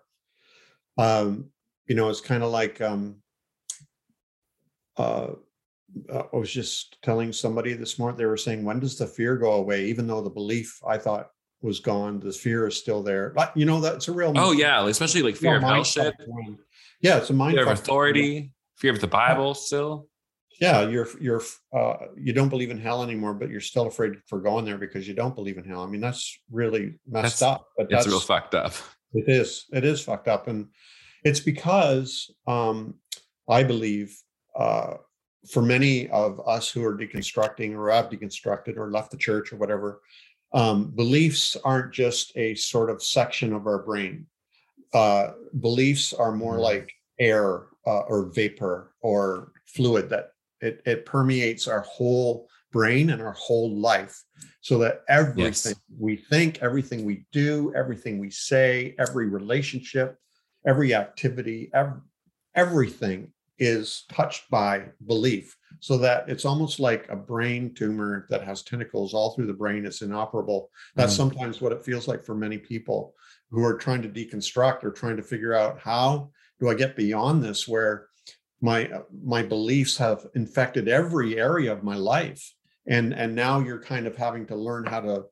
Um, 0.98 1.50
you 1.86 1.94
know, 1.94 2.08
it's 2.08 2.20
kind 2.20 2.42
of 2.42 2.50
like 2.50 2.80
um 2.80 3.16
uh 4.96 5.28
uh, 6.12 6.22
I 6.32 6.36
was 6.36 6.50
just 6.50 6.98
telling 7.02 7.32
somebody 7.32 7.72
this 7.74 7.98
morning, 7.98 8.16
they 8.16 8.26
were 8.26 8.36
saying, 8.36 8.64
when 8.64 8.80
does 8.80 8.96
the 8.96 9.06
fear 9.06 9.36
go 9.36 9.54
away? 9.54 9.86
Even 9.86 10.06
though 10.06 10.20
the 10.20 10.30
belief 10.30 10.80
I 10.86 10.98
thought 10.98 11.30
was 11.62 11.80
gone, 11.80 12.20
the 12.20 12.32
fear 12.32 12.66
is 12.66 12.76
still 12.76 13.02
there. 13.02 13.30
But 13.30 13.56
you 13.56 13.66
know, 13.66 13.80
that's 13.80 14.08
a 14.08 14.12
real. 14.12 14.32
Oh 14.36 14.52
yeah, 14.52 14.86
especially 14.86 15.22
like 15.22 15.36
fear 15.36 15.56
of 15.56 15.62
hell 15.62 15.84
shit. 15.84 16.14
Yeah, 17.00 17.18
it's 17.18 17.30
a 17.30 17.34
mind. 17.34 17.54
Fear 17.54 17.66
of 17.66 17.72
authority, 17.78 18.52
fear 18.76 18.92
of 18.92 19.00
the 19.00 19.06
Bible 19.06 19.54
still. 19.54 20.08
Yeah, 20.60 20.88
you're 20.88 21.08
you're 21.20 21.42
uh, 21.74 21.96
you 22.16 22.32
don't 22.32 22.50
believe 22.50 22.70
in 22.70 22.78
hell 22.78 23.02
anymore, 23.02 23.34
but 23.34 23.48
you're 23.48 23.60
still 23.60 23.86
afraid 23.86 24.12
for 24.26 24.40
going 24.40 24.64
there 24.64 24.78
because 24.78 25.08
you 25.08 25.14
don't 25.14 25.34
believe 25.34 25.56
in 25.56 25.64
hell. 25.64 25.82
I 25.82 25.86
mean, 25.86 26.02
that's 26.02 26.38
really 26.50 26.98
messed 27.08 27.40
that's, 27.40 27.42
up. 27.42 27.66
But 27.76 27.88
that's 27.90 28.06
real 28.06 28.20
fucked 28.20 28.54
up. 28.54 28.74
It 29.12 29.24
is. 29.26 29.66
It 29.72 29.84
is 29.84 30.02
fucked 30.02 30.28
up, 30.28 30.48
and 30.48 30.68
it's 31.24 31.40
because 31.40 32.30
um, 32.46 32.94
I 33.48 33.62
believe 33.62 34.14
uh, 34.54 34.94
for 35.50 35.62
many 35.62 36.08
of 36.10 36.40
us 36.46 36.70
who 36.70 36.84
are 36.84 36.96
deconstructing 36.96 37.74
or 37.74 37.90
have 37.90 38.10
deconstructed 38.10 38.76
or 38.76 38.90
left 38.90 39.10
the 39.10 39.16
church 39.16 39.52
or 39.52 39.56
whatever, 39.56 40.00
um, 40.52 40.90
beliefs 40.90 41.56
aren't 41.64 41.92
just 41.92 42.36
a 42.36 42.54
sort 42.54 42.90
of 42.90 43.02
section 43.02 43.52
of 43.52 43.66
our 43.66 43.82
brain. 43.82 44.26
Uh, 44.92 45.32
beliefs 45.60 46.12
are 46.12 46.32
more 46.32 46.54
mm-hmm. 46.54 46.62
like 46.62 46.92
air 47.18 47.66
uh, 47.86 48.00
or 48.00 48.30
vapor 48.32 48.94
or 49.00 49.52
fluid 49.66 50.08
that 50.10 50.32
it, 50.60 50.82
it 50.84 51.06
permeates 51.06 51.68
our 51.68 51.80
whole 51.80 52.48
brain 52.72 53.10
and 53.10 53.22
our 53.22 53.32
whole 53.32 53.76
life 53.76 54.22
so 54.60 54.78
that 54.78 55.02
everything 55.08 55.72
yes. 55.72 55.74
we 55.98 56.16
think, 56.16 56.58
everything 56.62 57.04
we 57.04 57.24
do, 57.32 57.72
everything 57.76 58.18
we 58.18 58.30
say, 58.30 58.94
every 58.98 59.28
relationship, 59.28 60.18
every 60.66 60.94
activity, 60.94 61.70
every, 61.74 62.00
everything 62.54 63.32
is 63.58 64.04
touched 64.10 64.48
by 64.50 64.84
belief 65.06 65.56
so 65.78 65.96
that 65.96 66.28
it's 66.28 66.44
almost 66.44 66.80
like 66.80 67.08
a 67.08 67.16
brain 67.16 67.72
tumor 67.74 68.26
that 68.28 68.42
has 68.42 68.62
tentacles 68.62 69.14
all 69.14 69.30
through 69.30 69.46
the 69.46 69.52
brain 69.52 69.86
it's 69.86 70.02
inoperable 70.02 70.70
that's 70.96 71.14
mm. 71.14 71.18
sometimes 71.18 71.60
what 71.60 71.72
it 71.72 71.84
feels 71.84 72.08
like 72.08 72.24
for 72.24 72.34
many 72.34 72.58
people 72.58 73.14
who 73.50 73.64
are 73.64 73.76
trying 73.76 74.02
to 74.02 74.08
deconstruct 74.08 74.84
or 74.84 74.90
trying 74.90 75.16
to 75.16 75.22
figure 75.22 75.54
out 75.54 75.78
how 75.78 76.28
do 76.58 76.68
i 76.68 76.74
get 76.74 76.96
beyond 76.96 77.42
this 77.42 77.68
where 77.68 78.08
my 78.60 78.90
my 79.24 79.42
beliefs 79.42 79.96
have 79.96 80.26
infected 80.34 80.88
every 80.88 81.38
area 81.38 81.72
of 81.72 81.84
my 81.84 81.96
life 81.96 82.52
and 82.86 83.14
and 83.14 83.34
now 83.34 83.60
you're 83.60 83.82
kind 83.82 84.06
of 84.06 84.16
having 84.16 84.46
to 84.46 84.56
learn 84.56 84.84
how 84.84 85.00
to 85.00 85.24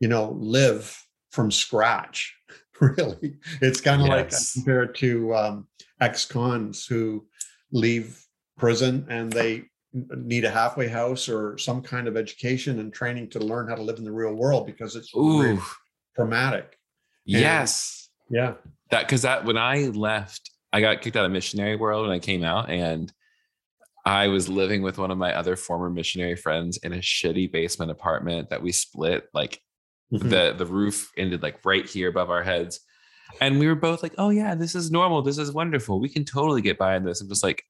you 0.00 0.08
know 0.08 0.36
live 0.38 0.96
from 1.30 1.50
scratch 1.50 2.34
really 2.80 3.36
it's 3.60 3.80
kind 3.80 4.00
of 4.00 4.08
yes. 4.08 4.56
like 4.56 4.64
compared 4.64 4.94
to 4.94 5.34
um, 5.34 5.66
ex-cons 6.00 6.86
who 6.86 7.26
leave 7.72 8.24
prison 8.60 9.06
and 9.08 9.32
they 9.32 9.64
need 9.92 10.44
a 10.44 10.50
halfway 10.50 10.86
house 10.86 11.28
or 11.28 11.58
some 11.58 11.82
kind 11.82 12.06
of 12.06 12.16
education 12.16 12.78
and 12.78 12.92
training 12.92 13.28
to 13.30 13.40
learn 13.40 13.68
how 13.68 13.74
to 13.74 13.82
live 13.82 13.98
in 13.98 14.04
the 14.04 14.12
real 14.12 14.34
world 14.34 14.66
because 14.66 14.94
it's 14.94 15.12
really 15.14 15.58
traumatic. 16.14 16.78
And 17.26 17.40
yes. 17.40 18.08
Yeah. 18.28 18.54
That 18.90 19.06
because 19.06 19.22
that 19.22 19.44
when 19.44 19.56
I 19.56 19.86
left, 19.86 20.50
I 20.72 20.80
got 20.80 21.00
kicked 21.00 21.16
out 21.16 21.24
of 21.24 21.32
missionary 21.32 21.74
world 21.74 22.06
when 22.06 22.14
I 22.14 22.20
came 22.20 22.44
out 22.44 22.70
and 22.70 23.12
I 24.04 24.28
was 24.28 24.48
living 24.48 24.82
with 24.82 24.98
one 24.98 25.10
of 25.10 25.18
my 25.18 25.34
other 25.34 25.56
former 25.56 25.90
missionary 25.90 26.36
friends 26.36 26.78
in 26.78 26.92
a 26.92 26.98
shitty 26.98 27.50
basement 27.50 27.90
apartment 27.90 28.50
that 28.50 28.62
we 28.62 28.72
split. 28.72 29.28
Like 29.34 29.60
mm-hmm. 30.12 30.28
the 30.28 30.54
the 30.56 30.66
roof 30.66 31.10
ended 31.16 31.42
like 31.42 31.64
right 31.64 31.86
here 31.86 32.08
above 32.08 32.30
our 32.30 32.42
heads. 32.42 32.80
And 33.40 33.58
we 33.60 33.68
were 33.68 33.76
both 33.76 34.02
like, 34.02 34.14
oh, 34.18 34.30
yeah, 34.30 34.56
this 34.56 34.74
is 34.74 34.90
normal. 34.90 35.22
This 35.22 35.38
is 35.38 35.52
wonderful. 35.52 36.00
We 36.00 36.08
can 36.08 36.24
totally 36.24 36.62
get 36.62 36.78
by 36.78 36.96
in 36.96 37.04
this. 37.04 37.20
I'm 37.20 37.28
just 37.28 37.44
like, 37.44 37.62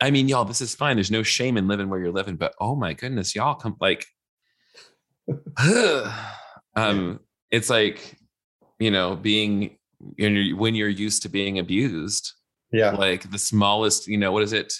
I 0.00 0.10
mean, 0.10 0.28
y'all, 0.28 0.44
this 0.44 0.60
is 0.60 0.74
fine. 0.74 0.96
There's 0.96 1.10
no 1.10 1.22
shame 1.22 1.56
in 1.56 1.68
living 1.68 1.88
where 1.88 2.00
you're 2.00 2.12
living, 2.12 2.36
but 2.36 2.54
oh 2.60 2.74
my 2.74 2.94
goodness, 2.94 3.34
y'all 3.34 3.54
come 3.54 3.76
like, 3.80 4.06
um, 6.76 7.20
it's 7.50 7.70
like, 7.70 8.16
you 8.78 8.90
know, 8.90 9.16
being 9.16 9.78
when 10.18 10.74
you're 10.74 10.88
used 10.88 11.22
to 11.22 11.28
being 11.28 11.58
abused. 11.58 12.32
Yeah. 12.72 12.90
Like 12.90 13.30
the 13.30 13.38
smallest, 13.38 14.08
you 14.08 14.18
know, 14.18 14.32
what 14.32 14.42
is 14.42 14.52
it? 14.52 14.72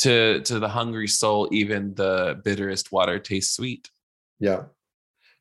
To 0.00 0.40
to 0.42 0.60
the 0.60 0.68
hungry 0.68 1.08
soul, 1.08 1.48
even 1.50 1.94
the 1.94 2.40
bitterest 2.44 2.92
water 2.92 3.18
tastes 3.18 3.56
sweet. 3.56 3.90
Yeah. 4.38 4.64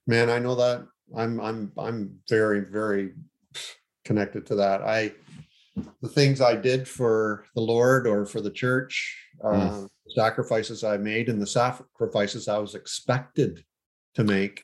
Man, 0.08 0.32
I 0.32 0.40
know 0.40 0.56
that 0.56 0.88
I'm 1.16 1.40
I'm 1.40 1.72
I'm 1.78 2.20
very 2.28 2.62
very 2.62 3.14
connected 4.04 4.48
to 4.48 4.56
that. 4.56 4.82
I 4.82 5.12
the 6.02 6.10
things 6.10 6.42
I 6.42 6.56
did 6.56 6.88
for 6.88 7.46
the 7.56 7.62
Lord 7.62 8.08
or 8.08 8.26
for 8.26 8.42
the 8.42 8.52
church, 8.52 9.18
mm. 9.44 9.86
uh, 9.86 9.88
sacrifices 10.16 10.84
I 10.84 10.98
made, 10.98 11.30
and 11.30 11.42
the 11.42 11.48
sacrifices 11.48 12.48
I 12.48 12.58
was 12.58 12.76
expected 12.76 13.64
to 14.16 14.24
make. 14.24 14.64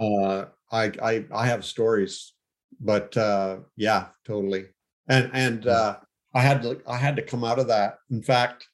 Uh, 0.00 0.46
I 0.70 0.92
I 1.02 1.24
I 1.32 1.46
have 1.46 1.64
stories, 1.64 2.34
but 2.80 3.16
uh, 3.16 3.58
yeah, 3.76 4.06
totally. 4.26 4.66
And 5.08 5.30
and 5.32 5.66
uh, 5.66 5.96
I 6.34 6.40
had 6.40 6.62
to 6.62 6.80
I 6.86 6.96
had 6.96 7.16
to 7.16 7.22
come 7.22 7.44
out 7.44 7.58
of 7.58 7.68
that. 7.68 7.98
In 8.10 8.22
fact, 8.22 8.66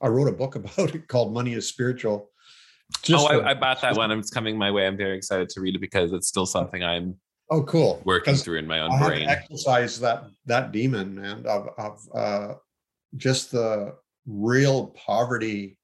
I 0.00 0.08
wrote 0.08 0.28
a 0.28 0.32
book 0.32 0.54
about 0.56 0.94
it 0.94 1.08
called 1.08 1.32
"Money 1.32 1.54
Is 1.54 1.68
Spiritual." 1.68 2.30
Just 3.02 3.26
oh, 3.28 3.40
I, 3.40 3.50
I 3.50 3.54
bought 3.54 3.80
that 3.80 3.96
one. 3.96 4.12
It's 4.12 4.30
coming 4.30 4.56
my 4.56 4.70
way. 4.70 4.86
I'm 4.86 4.96
very 4.96 5.16
excited 5.16 5.48
to 5.50 5.60
read 5.60 5.74
it 5.74 5.80
because 5.80 6.12
it's 6.12 6.28
still 6.28 6.46
something 6.46 6.84
I'm 6.84 7.16
oh 7.50 7.62
cool 7.62 8.02
working 8.04 8.34
through 8.34 8.58
in 8.58 8.66
my 8.66 8.80
own 8.80 8.92
I 8.92 9.06
brain. 9.06 9.28
Exercise 9.28 10.00
that 10.00 10.24
that 10.46 10.72
demon, 10.72 11.18
and 11.18 11.46
of 11.46 11.68
of 11.78 12.08
uh, 12.14 12.54
just 13.16 13.52
the 13.52 13.94
real 14.26 14.88
poverty 14.88 15.78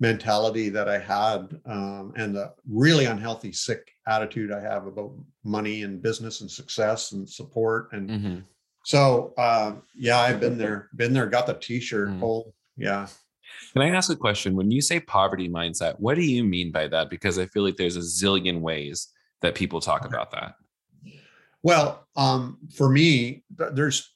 mentality 0.00 0.70
that 0.70 0.88
I 0.88 0.98
had, 0.98 1.60
um, 1.66 2.12
and 2.16 2.34
the 2.34 2.52
really 2.68 3.04
unhealthy, 3.04 3.52
sick 3.52 3.90
attitude 4.08 4.50
I 4.50 4.60
have 4.60 4.86
about 4.86 5.12
money 5.44 5.82
and 5.82 6.02
business 6.02 6.40
and 6.40 6.50
success 6.50 7.12
and 7.12 7.28
support. 7.28 7.88
And 7.92 8.10
mm-hmm. 8.10 8.38
so, 8.84 9.34
uh, 9.36 9.74
yeah, 9.94 10.18
I've 10.18 10.40
been 10.40 10.56
there, 10.56 10.88
been 10.96 11.12
there, 11.12 11.26
got 11.26 11.46
the 11.46 11.54
T-shirt. 11.54 12.08
Mm. 12.08 12.22
Oh, 12.22 12.54
yeah. 12.78 13.06
Can 13.74 13.82
I 13.82 13.90
ask 13.90 14.10
a 14.10 14.16
question? 14.16 14.56
When 14.56 14.70
you 14.70 14.80
say 14.80 15.00
poverty 15.00 15.48
mindset, 15.48 15.96
what 15.98 16.14
do 16.14 16.22
you 16.22 16.44
mean 16.44 16.72
by 16.72 16.88
that? 16.88 17.10
Because 17.10 17.38
I 17.38 17.46
feel 17.46 17.62
like 17.62 17.76
there's 17.76 17.96
a 17.96 18.00
zillion 18.00 18.60
ways 18.60 19.08
that 19.42 19.54
people 19.54 19.80
talk 19.80 20.06
about 20.06 20.30
that. 20.30 20.54
Well, 21.62 22.06
um, 22.16 22.58
for 22.74 22.88
me, 22.88 23.44
there's 23.50 24.14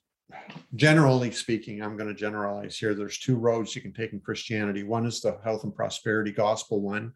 generally 0.74 1.30
speaking, 1.30 1.82
I'm 1.82 1.96
going 1.96 2.08
to 2.08 2.14
generalize 2.14 2.76
here. 2.78 2.94
There's 2.94 3.18
two 3.18 3.36
roads 3.36 3.74
you 3.74 3.82
can 3.82 3.92
take 3.92 4.12
in 4.12 4.20
Christianity. 4.20 4.82
One 4.82 5.06
is 5.06 5.20
the 5.20 5.38
health 5.44 5.64
and 5.64 5.74
prosperity 5.74 6.32
gospel 6.32 6.80
one, 6.80 7.12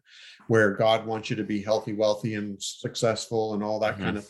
where 0.47 0.71
God 0.71 1.05
wants 1.05 1.29
you 1.29 1.35
to 1.35 1.43
be 1.43 1.61
healthy, 1.61 1.93
wealthy, 1.93 2.35
and 2.35 2.61
successful, 2.61 3.53
and 3.53 3.63
all 3.63 3.79
that 3.79 3.95
mm-hmm. 3.95 4.03
kind 4.03 4.17
of. 4.17 4.27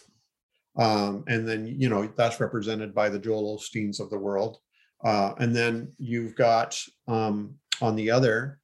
Um, 0.78 1.24
and 1.28 1.48
then 1.48 1.66
you 1.66 1.90
know 1.90 2.08
that's 2.16 2.40
represented 2.40 2.94
by 2.96 3.10
the 3.10 3.20
Joel 3.20 3.58
Osteens 3.58 4.00
of 4.00 4.10
the 4.10 4.20
world. 4.20 4.58
Uh, 5.04 5.34
and 5.40 5.56
then 5.56 5.92
you've 5.98 6.36
got 6.36 6.80
um, 7.08 7.56
on 7.82 7.96
the 7.96 8.12
other, 8.12 8.60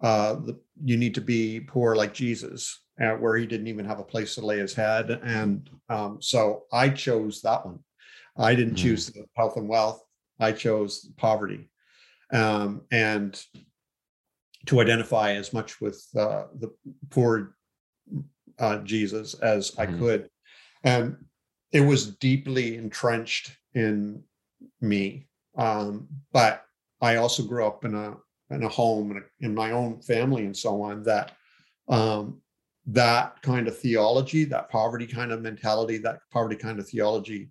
uh, 0.00 0.34
the, 0.34 0.60
you 0.84 0.96
need 0.96 1.14
to 1.14 1.20
be 1.20 1.60
poor 1.60 1.94
like 1.94 2.12
Jesus. 2.12 2.80
Uh, 3.00 3.12
where 3.12 3.36
he 3.36 3.46
didn't 3.46 3.68
even 3.68 3.84
have 3.84 4.00
a 4.00 4.04
place 4.04 4.34
to 4.34 4.44
lay 4.44 4.58
his 4.58 4.74
head. 4.74 5.10
And 5.22 5.68
um, 5.88 6.18
so 6.20 6.64
I 6.72 6.88
chose 6.88 7.40
that 7.42 7.64
one. 7.64 7.78
I 8.36 8.54
didn't 8.54 8.74
mm. 8.74 8.78
choose 8.78 9.12
health 9.34 9.56
and 9.56 9.68
wealth. 9.68 10.02
I 10.40 10.52
chose 10.52 11.10
poverty. 11.16 11.70
Um, 12.32 12.82
and 12.92 13.40
to 14.66 14.80
identify 14.80 15.32
as 15.32 15.52
much 15.52 15.80
with 15.80 16.04
uh, 16.16 16.44
the 16.58 16.70
poor 17.10 17.56
uh, 18.58 18.78
Jesus 18.78 19.34
as 19.34 19.70
mm. 19.70 19.80
I 19.80 19.86
mm-hmm. 19.86 19.98
could. 19.98 20.30
And 20.84 21.16
it 21.72 21.80
was 21.80 22.14
deeply 22.16 22.76
entrenched 22.76 23.56
in 23.74 24.22
me. 24.80 25.28
Um, 25.56 26.08
but 26.32 26.64
I 27.00 27.16
also 27.16 27.42
grew 27.42 27.66
up 27.66 27.84
in 27.84 27.94
a 27.94 28.16
in 28.50 28.62
a 28.62 28.68
home 28.68 29.10
and 29.10 29.22
in 29.40 29.54
my 29.54 29.72
own 29.72 30.00
family 30.00 30.44
and 30.44 30.56
so 30.56 30.80
on 30.82 31.02
that 31.02 31.32
um, 31.88 32.40
that 32.88 33.40
kind 33.42 33.68
of 33.68 33.78
theology, 33.78 34.44
that 34.44 34.70
poverty 34.70 35.06
kind 35.06 35.30
of 35.30 35.42
mentality, 35.42 35.98
that 35.98 36.20
poverty 36.32 36.56
kind 36.56 36.78
of 36.78 36.88
theology 36.88 37.50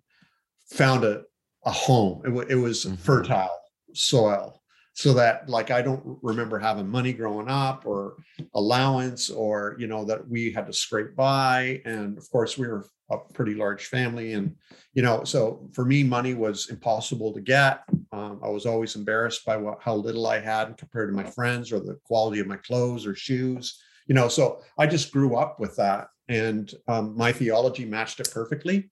found 0.70 1.04
a, 1.04 1.22
a 1.64 1.70
home. 1.70 2.20
It, 2.24 2.28
w- 2.28 2.46
it 2.48 2.56
was 2.56 2.84
mm-hmm. 2.84 2.96
fertile 2.96 3.58
soil. 3.94 4.60
So 4.94 5.12
that, 5.14 5.48
like, 5.48 5.70
I 5.70 5.80
don't 5.80 6.18
remember 6.22 6.58
having 6.58 6.88
money 6.88 7.12
growing 7.12 7.48
up 7.48 7.86
or 7.86 8.16
allowance 8.54 9.30
or, 9.30 9.76
you 9.78 9.86
know, 9.86 10.04
that 10.06 10.28
we 10.28 10.50
had 10.50 10.66
to 10.66 10.72
scrape 10.72 11.14
by. 11.14 11.80
And 11.84 12.18
of 12.18 12.28
course, 12.30 12.58
we 12.58 12.66
were 12.66 12.84
a 13.08 13.18
pretty 13.32 13.54
large 13.54 13.84
family. 13.84 14.32
And, 14.32 14.56
you 14.94 15.02
know, 15.02 15.22
so 15.22 15.70
for 15.72 15.84
me, 15.84 16.02
money 16.02 16.34
was 16.34 16.68
impossible 16.68 17.32
to 17.32 17.40
get. 17.40 17.84
Um, 18.10 18.40
I 18.42 18.48
was 18.48 18.66
always 18.66 18.96
embarrassed 18.96 19.44
by 19.46 19.56
what, 19.56 19.78
how 19.80 19.94
little 19.94 20.26
I 20.26 20.40
had 20.40 20.76
compared 20.76 21.10
to 21.10 21.16
my 21.16 21.30
friends 21.30 21.70
or 21.70 21.78
the 21.78 22.00
quality 22.02 22.40
of 22.40 22.48
my 22.48 22.56
clothes 22.56 23.06
or 23.06 23.14
shoes 23.14 23.80
you 24.08 24.14
know 24.14 24.26
so 24.26 24.60
i 24.78 24.86
just 24.86 25.12
grew 25.12 25.36
up 25.36 25.60
with 25.60 25.76
that 25.76 26.08
and 26.28 26.74
um, 26.88 27.16
my 27.16 27.32
theology 27.32 27.86
matched 27.86 28.20
it 28.20 28.30
perfectly. 28.32 28.90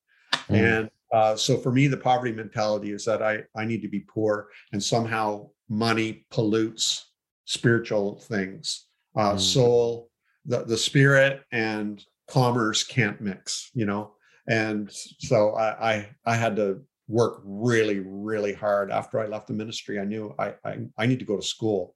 Mm. 0.49 0.55
and 0.57 0.91
uh, 1.13 1.37
so 1.37 1.59
for 1.59 1.73
me 1.73 1.89
the 1.89 1.97
poverty 1.97 2.33
mentality 2.33 2.93
is 2.93 3.05
that 3.05 3.23
i 3.23 3.43
i 3.57 3.65
need 3.65 3.83
to 3.83 3.89
be 3.89 4.01
poor 4.01 4.49
and 4.73 4.83
somehow 4.83 5.49
money 5.69 6.25
pollutes 6.31 7.13
spiritual 7.45 8.21
things. 8.21 8.87
Uh, 9.17 9.35
mm. 9.35 9.41
soul 9.41 10.11
the, 10.45 10.65
the 10.65 10.77
spirit 10.77 11.43
and 11.51 12.05
commerce 12.29 12.85
can't 12.85 13.21
mix 13.21 13.71
you 13.75 13.87
know? 13.87 14.13
And 14.49 14.89
so 14.93 15.55
I, 15.55 15.93
I 15.93 16.09
i 16.25 16.37
had 16.37 16.55
to 16.57 16.83
work 17.09 17.41
really 17.45 18.01
really 18.01 18.53
hard 18.53 18.91
after 18.91 19.19
i 19.19 19.27
left 19.27 19.49
the 19.49 19.55
ministry. 19.55 19.99
I 19.99 20.05
knew 20.05 20.35
i 20.39 20.55
i, 20.65 20.79
I 20.99 21.07
need 21.07 21.19
to 21.19 21.25
go 21.25 21.37
to 21.37 21.43
school 21.43 21.96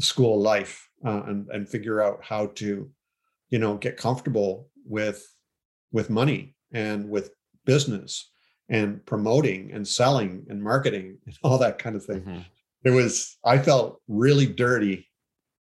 school 0.00 0.40
life 0.40 0.88
uh, 1.04 1.22
and 1.26 1.48
and 1.50 1.68
figure 1.68 2.02
out 2.02 2.18
how 2.22 2.46
to 2.46 2.90
you 3.50 3.58
know 3.58 3.76
get 3.76 3.96
comfortable 3.96 4.68
with 4.84 5.24
with 5.92 6.10
money 6.10 6.56
and 6.72 7.08
with 7.08 7.30
business 7.64 8.30
and 8.68 9.04
promoting 9.06 9.70
and 9.72 9.86
selling 9.86 10.44
and 10.48 10.62
marketing 10.62 11.18
and 11.26 11.36
all 11.42 11.58
that 11.58 11.78
kind 11.78 11.96
of 11.96 12.04
thing 12.04 12.20
mm-hmm. 12.20 12.40
it 12.84 12.90
was 12.90 13.38
i 13.44 13.58
felt 13.58 14.00
really 14.08 14.46
dirty 14.46 15.08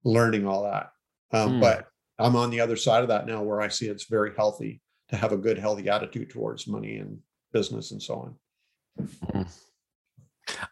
learning 0.03 0.45
all 0.47 0.63
that 0.63 0.91
um, 1.31 1.53
mm. 1.53 1.61
but 1.61 1.87
i'm 2.19 2.35
on 2.35 2.49
the 2.49 2.59
other 2.59 2.75
side 2.75 3.01
of 3.01 3.09
that 3.09 3.25
now 3.25 3.41
where 3.41 3.61
i 3.61 3.67
see 3.67 3.87
it's 3.87 4.05
very 4.05 4.31
healthy 4.35 4.81
to 5.09 5.15
have 5.15 5.31
a 5.31 5.37
good 5.37 5.57
healthy 5.57 5.89
attitude 5.89 6.29
towards 6.29 6.67
money 6.67 6.97
and 6.97 7.19
business 7.53 7.91
and 7.91 8.01
so 8.01 8.15
on 8.15 9.07
mm. 9.33 9.59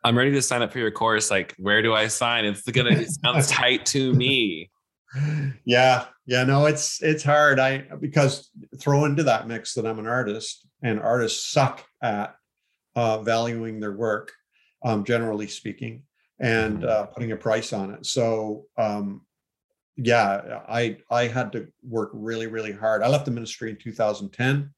I'm 0.04 0.18
ready 0.18 0.32
to 0.32 0.42
sign 0.42 0.62
up 0.62 0.72
for 0.72 0.80
your 0.80 0.92
course. 0.92 1.30
Like, 1.30 1.54
where 1.58 1.82
do 1.82 1.94
I 1.94 2.08
sign? 2.08 2.46
It's 2.46 2.62
gonna 2.64 2.92
it 2.92 3.10
sounds 3.24 3.48
tight 3.52 3.86
to 3.88 4.14
me. 4.14 4.70
Yeah, 5.66 6.06
yeah, 6.26 6.44
no, 6.44 6.66
it's 6.66 7.02
it's 7.02 7.24
hard. 7.24 7.60
I 7.60 7.86
because 8.00 8.50
throw 8.80 9.06
into 9.06 9.24
that 9.24 9.48
mix 9.48 9.74
that 9.74 9.86
I'm 9.86 10.00
an 10.00 10.08
artist, 10.08 10.68
and 10.84 11.00
artists 11.00 11.52
suck 11.52 11.86
at 12.02 12.36
uh, 12.96 13.22
valuing 13.22 13.80
their 13.80 13.94
work, 13.94 14.32
um, 14.84 15.04
generally 15.04 15.48
speaking, 15.48 16.04
and 16.40 16.80
mm-hmm. 16.80 16.90
uh, 16.90 17.06
putting 17.06 17.32
a 17.32 17.38
price 17.38 17.74
on 17.74 17.92
it. 17.92 18.06
So, 18.06 18.66
um, 18.78 19.22
yeah, 19.96 20.62
I 20.68 20.98
I 21.10 21.28
had 21.28 21.52
to 21.54 21.68
work 21.84 22.10
really 22.14 22.48
really 22.48 22.74
hard. 22.74 23.02
I 23.02 23.08
left 23.08 23.26
the 23.26 23.32
ministry 23.32 23.70
in 23.70 23.78
2010. 23.78 24.72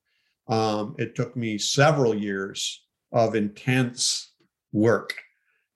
Um, 0.50 0.96
it 0.98 1.16
took 1.16 1.36
me 1.36 1.58
several 1.58 2.14
years 2.14 2.86
of 3.12 3.36
intense 3.36 4.34
work 4.78 5.14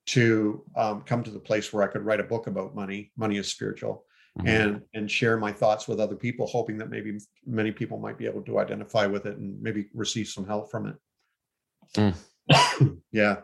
to 0.04 0.62
um, 0.76 1.02
come 1.02 1.22
to 1.22 1.30
the 1.30 1.38
place 1.38 1.72
where 1.72 1.82
I 1.82 1.86
could 1.86 2.04
write 2.04 2.20
a 2.20 2.24
book 2.24 2.46
about 2.46 2.74
money. 2.74 3.12
Money 3.16 3.36
is 3.36 3.48
spiritual, 3.48 4.04
mm-hmm. 4.38 4.48
and 4.48 4.82
and 4.94 5.10
share 5.10 5.36
my 5.36 5.52
thoughts 5.52 5.88
with 5.88 6.00
other 6.00 6.16
people, 6.16 6.46
hoping 6.46 6.78
that 6.78 6.90
maybe 6.90 7.18
many 7.46 7.72
people 7.72 7.98
might 7.98 8.18
be 8.18 8.26
able 8.26 8.42
to 8.42 8.58
identify 8.58 9.06
with 9.06 9.26
it 9.26 9.36
and 9.36 9.60
maybe 9.60 9.86
receive 9.94 10.28
some 10.28 10.46
help 10.46 10.70
from 10.70 10.86
it. 10.86 12.14
Mm. 12.50 12.98
yeah, 13.12 13.36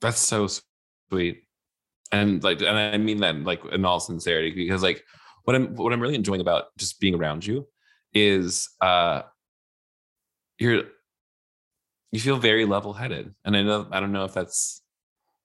that's 0.00 0.20
so 0.20 0.48
sweet, 1.08 1.44
and 2.12 2.42
like, 2.42 2.60
and 2.60 2.76
I 2.76 2.98
mean 2.98 3.18
that 3.20 3.36
like 3.36 3.64
in 3.72 3.84
all 3.84 4.00
sincerity 4.00 4.50
because 4.50 4.82
like 4.82 5.04
what 5.44 5.56
I'm 5.56 5.74
what 5.76 5.92
I'm 5.92 6.00
really 6.00 6.14
enjoying 6.14 6.40
about 6.40 6.76
just 6.76 7.00
being 7.00 7.14
around 7.14 7.46
you 7.46 7.66
is 8.12 8.68
uh 8.80 9.22
you're 10.58 10.84
you 12.14 12.20
feel 12.20 12.36
very 12.36 12.64
level-headed 12.64 13.34
and 13.44 13.56
i 13.56 13.62
know 13.62 13.86
i 13.90 13.98
don't 13.98 14.12
know 14.12 14.24
if 14.24 14.32
that's 14.32 14.82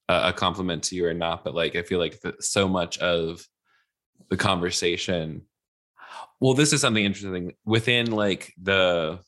a, 0.07 0.31
compliment 0.31 0.83
to 0.83 0.95
you 0.95 1.05
or 1.05 1.13
not 1.13 1.43
but 1.43 1.55
like 1.55 1.75
i 1.75 1.81
feel 1.81 1.99
like 1.99 2.21
so 2.39 2.67
much 2.67 2.99
of 2.99 3.45
the 4.29 4.37
conversation 4.37 5.41
well 6.39 6.53
this 6.53 6.71
is 6.71 6.81
something 6.81 7.03
interesting 7.03 7.53
within 7.65 8.11
like 8.11 8.53
the 8.61 9.19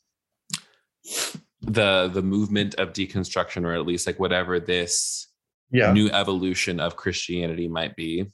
the 1.61 2.09
the 2.13 2.21
movement 2.21 2.75
of 2.75 2.93
deconstruction 2.93 3.65
or 3.65 3.73
at 3.73 3.85
least 3.85 4.05
like 4.05 4.19
whatever 4.19 4.59
this 4.59 5.27
yeah. 5.71 5.91
new 5.91 6.09
evolution 6.09 6.79
of 6.79 6.95
christianity 6.95 7.67
might 7.67 7.95
be 7.95 8.25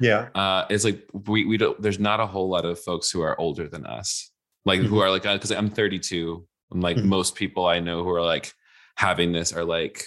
yeah 0.00 0.28
uh 0.36 0.66
it's 0.70 0.84
like 0.84 1.04
we 1.26 1.44
we 1.44 1.56
don't 1.56 1.80
there's 1.82 1.98
not 1.98 2.20
a 2.20 2.26
whole 2.26 2.48
lot 2.48 2.64
of 2.64 2.78
folks 2.78 3.10
who 3.10 3.20
are 3.20 3.38
older 3.40 3.68
than 3.68 3.86
us 3.86 4.30
like 4.64 4.78
mm-hmm. 4.80 4.88
who 4.88 5.00
are 5.00 5.10
like 5.10 5.22
because 5.22 5.50
i'm 5.50 5.70
32 5.70 6.46
and 6.72 6.82
like 6.82 6.96
mm-hmm. 6.96 7.08
most 7.08 7.34
people 7.34 7.66
I 7.66 7.80
know 7.80 8.02
who 8.02 8.10
are 8.10 8.22
like 8.22 8.52
having 8.96 9.32
this 9.32 9.52
are 9.52 9.64
like, 9.64 10.04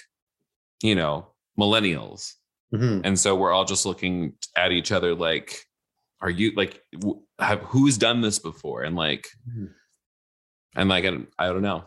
you 0.82 0.96
know, 0.96 1.28
millennials. 1.60 2.34
Mm-hmm. 2.74 3.02
And 3.04 3.20
so 3.20 3.36
we're 3.36 3.52
all 3.52 3.66
just 3.66 3.86
looking 3.86 4.34
at 4.56 4.72
each 4.72 4.92
other 4.92 5.16
like, 5.16 5.60
are 6.22 6.30
you 6.30 6.52
like, 6.56 6.82
have 7.40 7.60
who's 7.60 7.98
done 7.98 8.22
this 8.22 8.40
before? 8.40 8.84
And 8.84 8.96
like, 8.96 9.28
mm-hmm. 9.50 9.66
and 10.76 10.90
like, 10.90 11.06
I, 11.06 11.18
I 11.38 11.48
don't 11.48 11.62
know. 11.62 11.86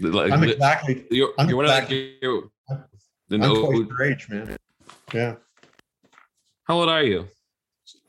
Like, 0.00 0.32
I'm 0.32 0.44
exactly. 0.44 1.04
You're, 1.10 1.32
I'm 1.38 1.48
you're 1.48 1.62
exactly, 1.64 2.18
one 2.20 2.28
of 2.28 2.80
like, 2.80 2.90
you're, 3.40 3.40
I'm 3.40 3.86
your 3.88 4.02
age, 4.02 4.28
man. 4.28 4.56
Yeah. 5.12 5.34
How 6.64 6.78
old 6.78 6.88
are 6.88 7.02
you? 7.02 7.28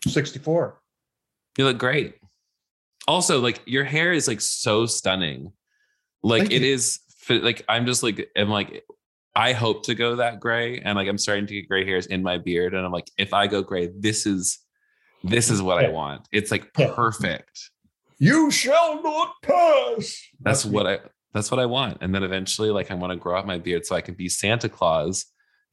64. 0.08 0.80
You 1.58 1.66
look 1.66 1.78
great. 1.78 2.16
Also, 3.08 3.40
like 3.40 3.62
your 3.66 3.84
hair 3.84 4.12
is 4.14 4.28
like 4.28 4.42
so 4.42 4.86
stunning. 4.86 5.54
Like 6.24 6.44
Thank 6.44 6.54
it 6.54 6.62
you. 6.64 6.74
is 6.74 7.00
like 7.30 7.64
I'm 7.68 7.86
just 7.86 8.04
like 8.04 8.30
I'm 8.36 8.50
like 8.50 8.84
I 9.36 9.54
hope 9.54 9.84
to 9.84 9.96
go 9.96 10.16
that 10.16 10.40
gray 10.40 10.80
and 10.80 10.96
like 10.96 11.08
I'm 11.08 11.18
starting 11.18 11.46
to 11.48 11.54
get 11.54 11.70
gray 11.70 11.86
hairs 11.86 12.08
in 12.08 12.24
my 12.24 12.38
beard 12.38 12.74
and 12.74 12.86
I'm 12.86 12.92
like 12.92 13.10
if 13.18 13.34
I 13.34 13.48
go 13.48 13.62
gray 13.62 13.92
this 13.96 14.26
is 14.26 14.60
this 15.24 15.50
is 15.50 15.62
what. 15.62 15.84
I 15.84 15.90
want. 15.90 16.28
It's 16.32 16.52
like 16.52 16.74
perfect. 16.74 17.72
You 18.20 18.50
shall 18.52 19.02
not 19.02 19.34
pass. 19.42 19.96
That's, 20.40 20.64
that's 20.64 20.66
what 20.66 20.88
I 20.88 21.00
that's 21.34 21.52
what 21.52 21.60
I 21.60 21.66
want. 21.66 22.00
And 22.02 22.14
then 22.14 22.24
eventually 22.24 22.72
like 22.72 22.92
I 22.92 22.96
want 22.96 23.12
to 23.12 23.18
grow 23.18 23.38
out 23.38 23.46
my 23.46 23.58
beard 23.58 23.86
so 23.86 23.96
I 23.96 24.02
can 24.02 24.16
be 24.16 24.30
Santa 24.30 24.70
Claus 24.70 25.26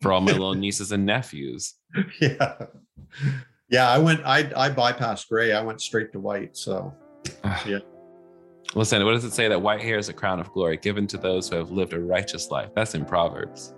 for 0.02 0.12
all 0.12 0.20
my 0.20 0.32
little 0.32 0.54
nieces 0.54 0.92
and 0.92 1.06
nephews. 1.06 1.74
Yeah. 2.20 2.66
Yeah, 3.70 3.88
I 3.88 3.98
went 3.98 4.20
I 4.24 4.50
I 4.56 4.70
bypassed 4.70 5.28
gray. 5.28 5.52
I 5.52 5.62
went 5.62 5.80
straight 5.80 6.12
to 6.12 6.20
white. 6.20 6.56
So 6.56 6.92
ah. 7.44 7.62
yeah. 7.66 7.78
Listen, 8.74 9.04
what 9.04 9.12
does 9.12 9.24
it 9.24 9.32
say 9.32 9.48
that 9.48 9.60
white 9.60 9.80
hair 9.80 9.98
is 9.98 10.08
a 10.08 10.12
crown 10.12 10.40
of 10.40 10.52
glory 10.52 10.76
given 10.76 11.06
to 11.08 11.16
those 11.16 11.48
who 11.48 11.56
have 11.56 11.70
lived 11.70 11.92
a 11.92 12.00
righteous 12.00 12.50
life? 12.50 12.70
That's 12.74 12.94
in 12.94 13.04
Proverbs. 13.04 13.72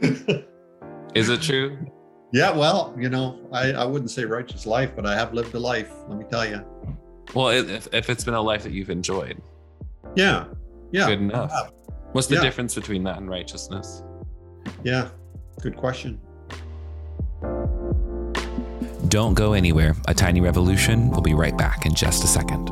is 1.14 1.28
it 1.28 1.42
true? 1.42 1.76
Yeah, 2.32 2.50
well, 2.50 2.94
you 2.98 3.08
know, 3.08 3.40
I, 3.52 3.72
I 3.72 3.84
wouldn't 3.84 4.10
say 4.10 4.24
righteous 4.24 4.66
life, 4.66 4.92
but 4.94 5.06
I 5.06 5.14
have 5.14 5.34
lived 5.34 5.54
a 5.54 5.58
life, 5.58 5.90
let 6.08 6.18
me 6.18 6.24
tell 6.30 6.46
you. 6.46 6.64
Well, 7.34 7.48
if, 7.48 7.88
if 7.92 8.08
it's 8.08 8.24
been 8.24 8.34
a 8.34 8.40
life 8.40 8.62
that 8.62 8.72
you've 8.72 8.90
enjoyed. 8.90 9.40
Yeah. 10.14 10.46
Yeah. 10.92 11.06
Good 11.06 11.20
enough. 11.20 11.72
What's 12.12 12.28
the 12.28 12.36
yeah. 12.36 12.42
difference 12.42 12.74
between 12.74 13.02
that 13.04 13.18
and 13.18 13.28
righteousness? 13.28 14.02
Yeah. 14.84 15.08
Good 15.60 15.76
question. 15.76 16.20
Don't 19.08 19.34
go 19.34 19.52
anywhere. 19.52 19.94
A 20.08 20.14
tiny 20.14 20.40
revolution 20.40 21.10
will 21.10 21.20
be 21.20 21.34
right 21.34 21.56
back 21.56 21.86
in 21.86 21.94
just 21.94 22.24
a 22.24 22.26
second. 22.26 22.68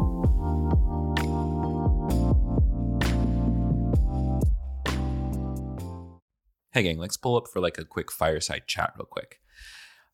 Hey, 6.73 6.83
gang, 6.83 6.99
let's 6.99 7.16
pull 7.16 7.37
up 7.37 7.44
for 7.53 7.61
like 7.61 7.79
a 7.79 7.85
quick 7.85 8.11
fireside 8.11 8.62
chat, 8.66 8.94
real 8.97 9.07
quick. 9.07 9.38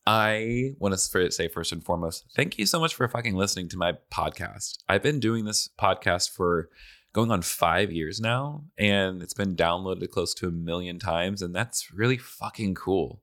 I 0.07 0.73
want 0.79 0.93
to 0.93 1.31
say 1.31 1.49
first 1.49 1.73
and 1.73 1.83
foremost, 1.83 2.27
thank 2.37 2.59
you 2.59 2.67
so 2.67 2.79
much 2.79 2.95
for 2.95 3.09
fucking 3.09 3.35
listening 3.35 3.69
to 3.71 3.79
my 3.79 3.95
podcast. 4.13 4.79
I've 4.89 5.03
been 5.03 5.21
doing 5.21 5.47
this 5.47 5.71
podcast 5.81 6.31
for 6.31 6.69
going 7.15 7.31
on 7.31 7.41
five 7.41 7.93
years 7.93 8.21
now, 8.21 8.65
and 8.77 9.23
it's 9.23 9.33
been 9.33 9.57
downloaded 9.57 10.11
close 10.11 10.35
to 10.35 10.49
a 10.49 10.53
million 10.53 10.99
times, 10.99 11.41
and 11.41 11.55
that's 11.55 11.93
really 11.95 12.19
fucking 12.19 12.75
cool. 12.75 13.23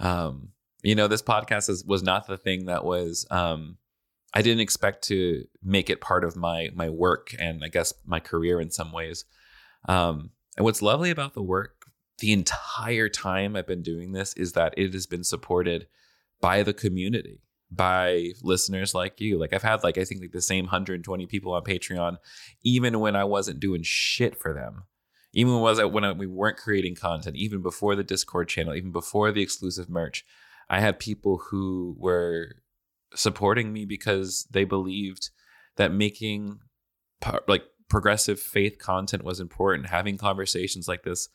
Um, 0.00 0.48
you 0.88 0.94
know, 0.94 1.06
this 1.06 1.22
podcast 1.22 1.68
is, 1.68 1.84
was 1.84 2.02
not 2.02 2.26
the 2.26 2.38
thing 2.38 2.64
that 2.64 2.84
was. 2.84 3.26
Um, 3.30 3.76
I 4.32 4.40
didn't 4.40 4.60
expect 4.60 5.04
to 5.04 5.44
make 5.62 5.90
it 5.90 6.00
part 6.00 6.24
of 6.24 6.36
my 6.36 6.70
my 6.74 6.88
work 6.88 7.34
and 7.38 7.62
I 7.64 7.68
guess 7.68 7.92
my 8.06 8.20
career 8.20 8.60
in 8.60 8.70
some 8.70 8.92
ways. 8.92 9.24
Um, 9.88 10.30
and 10.56 10.64
what's 10.64 10.82
lovely 10.82 11.10
about 11.10 11.34
the 11.34 11.42
work 11.42 11.78
the 12.18 12.32
entire 12.32 13.08
time 13.08 13.54
I've 13.54 13.66
been 13.66 13.82
doing 13.82 14.12
this 14.12 14.34
is 14.34 14.52
that 14.52 14.74
it 14.76 14.92
has 14.92 15.06
been 15.06 15.24
supported 15.24 15.86
by 16.40 16.62
the 16.62 16.72
community, 16.72 17.42
by 17.70 18.32
listeners 18.42 18.94
like 18.94 19.20
you. 19.20 19.38
Like 19.38 19.52
I've 19.52 19.62
had 19.62 19.84
like 19.84 19.98
I 19.98 20.04
think 20.04 20.20
like 20.20 20.32
the 20.32 20.40
same 20.40 20.64
120 20.64 21.26
people 21.26 21.52
on 21.52 21.62
Patreon, 21.64 22.16
even 22.62 23.00
when 23.00 23.14
I 23.14 23.24
wasn't 23.24 23.60
doing 23.60 23.82
shit 23.82 24.36
for 24.36 24.52
them. 24.54 24.84
Even 25.34 25.52
when 25.52 25.62
was 25.62 25.84
when 25.84 26.04
I, 26.04 26.12
we 26.12 26.26
weren't 26.26 26.56
creating 26.56 26.96
content, 26.96 27.36
even 27.36 27.60
before 27.60 27.94
the 27.94 28.02
Discord 28.02 28.48
channel, 28.48 28.74
even 28.74 28.90
before 28.90 29.30
the 29.30 29.42
exclusive 29.42 29.90
merch, 29.90 30.24
I 30.70 30.80
had 30.80 30.98
people 30.98 31.40
who 31.50 31.96
were 31.98 32.56
supporting 33.14 33.72
me 33.72 33.84
because 33.84 34.46
they 34.50 34.64
believed 34.64 35.30
that 35.76 35.92
making 35.92 36.60
like 37.46 37.64
progressive 37.88 38.38
faith 38.38 38.78
content 38.78 39.24
was 39.24 39.40
important. 39.40 39.88
Having 39.88 40.18
conversations 40.18 40.86
like 40.86 41.02
this 41.04 41.28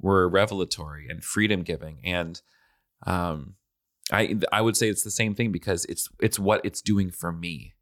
were 0.00 0.28
revelatory 0.28 1.06
and 1.08 1.24
freedom 1.24 1.62
giving. 1.62 1.98
And 2.04 2.40
um, 3.06 3.54
I 4.12 4.36
I 4.52 4.60
would 4.60 4.76
say 4.76 4.88
it's 4.88 5.04
the 5.04 5.10
same 5.10 5.34
thing 5.34 5.50
because 5.50 5.84
it's 5.86 6.08
it's 6.20 6.38
what 6.38 6.60
it's 6.64 6.82
doing 6.82 7.10
for 7.10 7.32
me. 7.32 7.72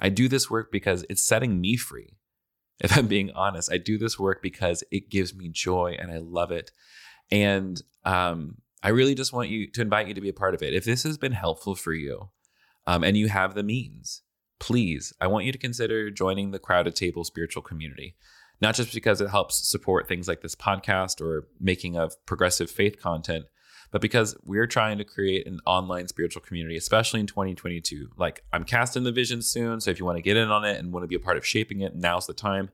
I 0.00 0.08
do 0.08 0.28
this 0.28 0.50
work 0.50 0.70
because 0.72 1.04
it's 1.08 1.22
setting 1.22 1.60
me 1.60 1.76
free. 1.76 2.16
If 2.80 2.96
I'm 2.96 3.08
being 3.08 3.32
honest, 3.32 3.72
I 3.72 3.78
do 3.78 3.98
this 3.98 4.18
work 4.18 4.40
because 4.40 4.84
it 4.92 5.10
gives 5.10 5.34
me 5.34 5.48
joy 5.48 5.96
and 5.98 6.12
I 6.12 6.18
love 6.18 6.52
it. 6.52 6.70
And 7.30 7.82
um, 8.04 8.58
I 8.82 8.90
really 8.90 9.14
just 9.14 9.32
want 9.32 9.48
you 9.48 9.66
to 9.72 9.82
invite 9.82 10.08
you 10.08 10.14
to 10.14 10.20
be 10.20 10.28
a 10.28 10.34
part 10.34 10.54
of 10.54 10.62
it. 10.62 10.74
If 10.74 10.84
this 10.84 11.02
has 11.02 11.18
been 11.18 11.32
helpful 11.32 11.74
for 11.74 11.92
you, 11.92 12.30
um, 12.86 13.04
and 13.04 13.16
you 13.16 13.28
have 13.28 13.54
the 13.54 13.62
means, 13.62 14.22
please, 14.60 15.12
I 15.20 15.26
want 15.26 15.44
you 15.44 15.52
to 15.52 15.58
consider 15.58 16.10
joining 16.10 16.50
the 16.50 16.58
Crowded 16.58 16.96
Table 16.96 17.24
spiritual 17.24 17.62
community. 17.62 18.16
Not 18.60 18.74
just 18.74 18.92
because 18.92 19.20
it 19.20 19.30
helps 19.30 19.68
support 19.68 20.08
things 20.08 20.26
like 20.26 20.40
this 20.40 20.56
podcast 20.56 21.20
or 21.20 21.46
making 21.60 21.96
of 21.96 22.14
progressive 22.26 22.70
faith 22.70 23.00
content, 23.00 23.44
but 23.90 24.00
because 24.00 24.36
we're 24.44 24.66
trying 24.66 24.98
to 24.98 25.04
create 25.04 25.46
an 25.46 25.60
online 25.64 26.08
spiritual 26.08 26.42
community, 26.42 26.76
especially 26.76 27.20
in 27.20 27.26
2022. 27.26 28.10
Like, 28.16 28.44
I'm 28.52 28.64
casting 28.64 29.04
the 29.04 29.12
vision 29.12 29.42
soon. 29.42 29.80
So 29.80 29.90
if 29.90 29.98
you 29.98 30.04
want 30.04 30.18
to 30.18 30.22
get 30.22 30.36
in 30.36 30.50
on 30.50 30.64
it 30.64 30.78
and 30.78 30.92
want 30.92 31.04
to 31.04 31.08
be 31.08 31.14
a 31.14 31.20
part 31.20 31.36
of 31.36 31.46
shaping 31.46 31.80
it, 31.80 31.94
now's 31.94 32.26
the 32.26 32.34
time. 32.34 32.70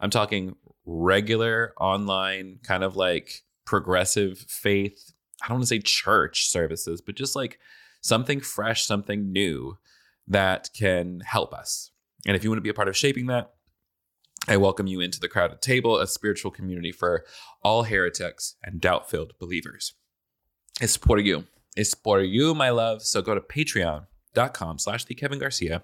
I'm 0.00 0.10
talking 0.10 0.56
regular 0.84 1.72
online, 1.78 2.58
kind 2.62 2.82
of 2.82 2.96
like 2.96 3.42
progressive 3.64 4.38
faith. 4.38 5.12
I 5.42 5.48
don't 5.48 5.56
want 5.56 5.64
to 5.64 5.68
say 5.68 5.78
church 5.80 6.48
services, 6.48 7.00
but 7.00 7.14
just 7.14 7.36
like 7.36 7.58
something 8.00 8.40
fresh, 8.40 8.84
something 8.84 9.32
new 9.32 9.78
that 10.28 10.70
can 10.76 11.20
help 11.20 11.52
us. 11.52 11.90
And 12.26 12.36
if 12.36 12.42
you 12.42 12.50
want 12.50 12.58
to 12.58 12.62
be 12.62 12.68
a 12.68 12.74
part 12.74 12.88
of 12.88 12.96
shaping 12.96 13.26
that, 13.26 13.52
I 14.48 14.56
welcome 14.56 14.86
you 14.86 15.00
into 15.00 15.18
the 15.18 15.28
crowded 15.28 15.60
table, 15.60 15.98
a 15.98 16.06
spiritual 16.06 16.50
community 16.50 16.92
for 16.92 17.24
all 17.62 17.82
heretics 17.82 18.54
and 18.62 18.80
doubt 18.80 19.10
filled 19.10 19.32
believers. 19.38 19.94
It's 20.80 20.96
for 20.96 21.18
you. 21.18 21.44
It's 21.76 21.94
for 21.94 22.20
you, 22.20 22.54
my 22.54 22.70
love. 22.70 23.02
So 23.02 23.22
go 23.22 23.34
to 23.34 23.40
patreon.com 23.40 24.78
slash 24.78 25.04
the 25.04 25.14
Kevin 25.14 25.38
Garcia. 25.38 25.82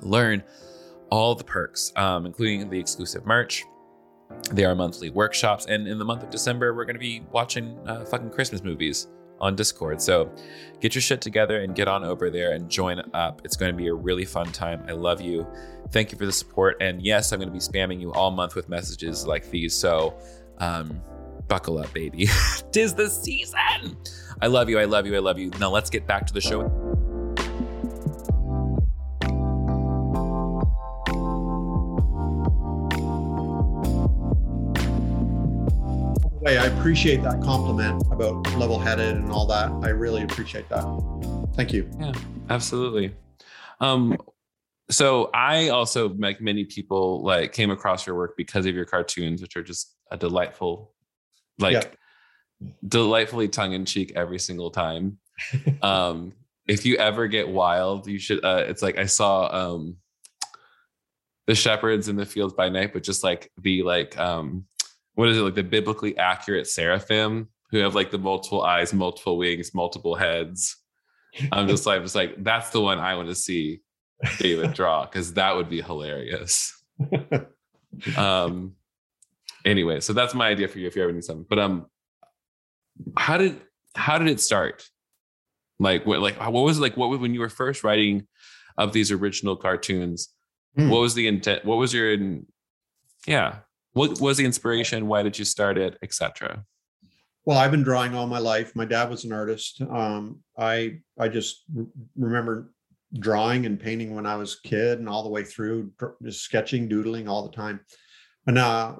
Learn 0.00 0.42
all 1.10 1.34
the 1.34 1.44
perks, 1.44 1.92
um, 1.96 2.26
including 2.26 2.70
the 2.70 2.78
exclusive 2.78 3.26
merch. 3.26 3.64
There 4.52 4.70
are 4.70 4.74
monthly 4.74 5.10
workshops. 5.10 5.66
And 5.66 5.88
in 5.88 5.98
the 5.98 6.04
month 6.04 6.22
of 6.22 6.30
December, 6.30 6.74
we're 6.74 6.84
going 6.84 6.96
to 6.96 7.00
be 7.00 7.24
watching 7.32 7.78
uh, 7.86 8.04
fucking 8.04 8.30
Christmas 8.30 8.62
movies 8.62 9.08
on 9.40 9.56
Discord. 9.56 10.00
So 10.00 10.30
get 10.80 10.94
your 10.94 11.02
shit 11.02 11.20
together 11.20 11.60
and 11.60 11.74
get 11.74 11.88
on 11.88 12.04
over 12.04 12.30
there 12.30 12.52
and 12.52 12.68
join 12.68 13.02
up. 13.14 13.42
It's 13.44 13.56
going 13.56 13.72
to 13.72 13.76
be 13.76 13.88
a 13.88 13.94
really 13.94 14.24
fun 14.24 14.52
time. 14.52 14.84
I 14.88 14.92
love 14.92 15.20
you. 15.20 15.46
Thank 15.90 16.12
you 16.12 16.18
for 16.18 16.26
the 16.26 16.32
support. 16.32 16.76
And 16.80 17.04
yes, 17.04 17.32
I'm 17.32 17.38
going 17.38 17.48
to 17.48 17.52
be 17.52 17.58
spamming 17.58 18.00
you 18.00 18.12
all 18.12 18.30
month 18.30 18.54
with 18.54 18.68
messages 18.68 19.26
like 19.26 19.50
these. 19.50 19.74
So 19.74 20.18
um, 20.58 21.00
buckle 21.48 21.78
up, 21.78 21.92
baby. 21.92 22.28
Tis 22.72 22.94
the 22.94 23.08
season. 23.08 23.96
I 24.40 24.46
love 24.46 24.68
you. 24.68 24.78
I 24.78 24.84
love 24.84 25.06
you. 25.06 25.16
I 25.16 25.20
love 25.20 25.38
you. 25.38 25.50
Now 25.60 25.70
let's 25.70 25.90
get 25.90 26.06
back 26.06 26.26
to 26.26 26.32
the 26.32 26.40
show. 26.40 26.83
Way, 36.54 36.60
I 36.60 36.66
appreciate 36.66 37.22
that 37.22 37.40
compliment 37.42 38.02
about 38.10 38.46
level 38.56 38.78
headed 38.78 39.16
and 39.16 39.30
all 39.30 39.46
that. 39.46 39.70
I 39.82 39.88
really 39.88 40.22
appreciate 40.22 40.68
that. 40.68 40.84
Thank 41.54 41.72
you. 41.72 41.90
Yeah, 41.98 42.12
absolutely. 42.50 43.14
Um, 43.80 44.16
so 44.90 45.30
I 45.34 45.68
also, 45.68 46.10
like 46.10 46.40
many 46.40 46.64
people, 46.64 47.22
like 47.24 47.52
came 47.52 47.70
across 47.70 48.06
your 48.06 48.16
work 48.16 48.36
because 48.36 48.66
of 48.66 48.74
your 48.74 48.84
cartoons, 48.84 49.40
which 49.42 49.56
are 49.56 49.62
just 49.62 49.96
a 50.10 50.16
delightful, 50.16 50.92
like 51.58 51.72
yeah. 51.72 52.68
delightfully 52.86 53.48
tongue 53.48 53.72
in 53.72 53.84
cheek 53.84 54.12
every 54.14 54.38
single 54.38 54.70
time. 54.70 55.18
um, 55.82 56.32
if 56.68 56.86
you 56.86 56.96
ever 56.96 57.26
get 57.26 57.48
wild, 57.48 58.06
you 58.06 58.18
should. 58.18 58.44
Uh, 58.44 58.64
it's 58.68 58.82
like 58.82 58.98
I 58.98 59.06
saw 59.06 59.72
um, 59.72 59.96
the 61.46 61.54
shepherds 61.54 62.08
in 62.08 62.16
the 62.16 62.26
fields 62.26 62.54
by 62.54 62.68
night, 62.68 62.92
but 62.92 63.02
just 63.02 63.24
like 63.24 63.50
the 63.60 63.82
like 63.82 64.16
um 64.18 64.66
what 65.14 65.28
is 65.28 65.38
it 65.38 65.42
like 65.42 65.54
the 65.54 65.62
biblically 65.62 66.16
accurate 66.18 66.66
seraphim 66.66 67.48
who 67.74 67.78
have 67.78 67.94
like 67.94 68.12
the 68.12 68.18
multiple 68.18 68.62
eyes, 68.62 68.94
multiple 68.94 69.36
wings, 69.36 69.74
multiple 69.74 70.14
heads. 70.14 70.76
I'm 71.50 71.66
just 71.66 71.86
like, 71.86 72.02
just 72.02 72.14
like 72.14 72.42
that's 72.44 72.70
the 72.70 72.80
one 72.80 73.00
I 73.00 73.16
want 73.16 73.28
to 73.28 73.34
see 73.34 73.80
David 74.38 74.74
draw 74.74 75.04
because 75.04 75.34
that 75.34 75.56
would 75.56 75.68
be 75.68 75.82
hilarious. 75.82 76.72
um. 78.16 78.74
Anyway, 79.64 79.98
so 80.00 80.12
that's 80.12 80.34
my 80.34 80.48
idea 80.48 80.68
for 80.68 80.78
you 80.78 80.86
if 80.86 80.94
you 80.94 81.02
ever 81.02 81.10
need 81.10 81.24
something. 81.24 81.46
But 81.48 81.58
um, 81.58 81.86
how 83.16 83.38
did 83.38 83.60
how 83.96 84.18
did 84.18 84.28
it 84.28 84.40
start? 84.40 84.88
Like 85.80 86.06
what 86.06 86.20
like 86.20 86.38
what 86.38 86.52
was 86.52 86.78
it 86.78 86.82
like 86.82 86.96
what 86.96 87.18
when 87.18 87.34
you 87.34 87.40
were 87.40 87.48
first 87.48 87.82
writing 87.82 88.28
of 88.78 88.92
these 88.92 89.10
original 89.10 89.56
cartoons? 89.56 90.28
Mm. 90.78 90.90
What 90.90 91.00
was 91.00 91.14
the 91.14 91.26
intent? 91.26 91.64
What 91.64 91.76
was 91.76 91.92
your 91.92 92.16
yeah? 93.26 93.56
What 93.94 94.20
was 94.20 94.36
the 94.36 94.44
inspiration? 94.44 95.06
Why 95.06 95.22
did 95.22 95.38
you 95.38 95.44
start 95.44 95.78
it, 95.78 95.96
etc.? 96.02 96.64
Well, 97.46 97.58
I've 97.58 97.70
been 97.70 97.82
drawing 97.82 98.14
all 98.14 98.26
my 98.26 98.38
life. 98.38 98.74
My 98.74 98.84
dad 98.84 99.08
was 99.08 99.24
an 99.24 99.32
artist. 99.32 99.80
Um, 99.80 100.40
I 100.58 101.00
I 101.18 101.28
just 101.28 101.64
remember 102.16 102.72
drawing 103.18 103.66
and 103.66 103.78
painting 103.78 104.14
when 104.14 104.26
I 104.26 104.36
was 104.36 104.58
a 104.62 104.68
kid, 104.68 104.98
and 104.98 105.08
all 105.08 105.22
the 105.22 105.30
way 105.30 105.44
through 105.44 105.92
just 106.22 106.42
sketching, 106.42 106.88
doodling 106.88 107.28
all 107.28 107.48
the 107.48 107.54
time. 107.54 107.80
And 108.46 108.58
uh, 108.58 108.96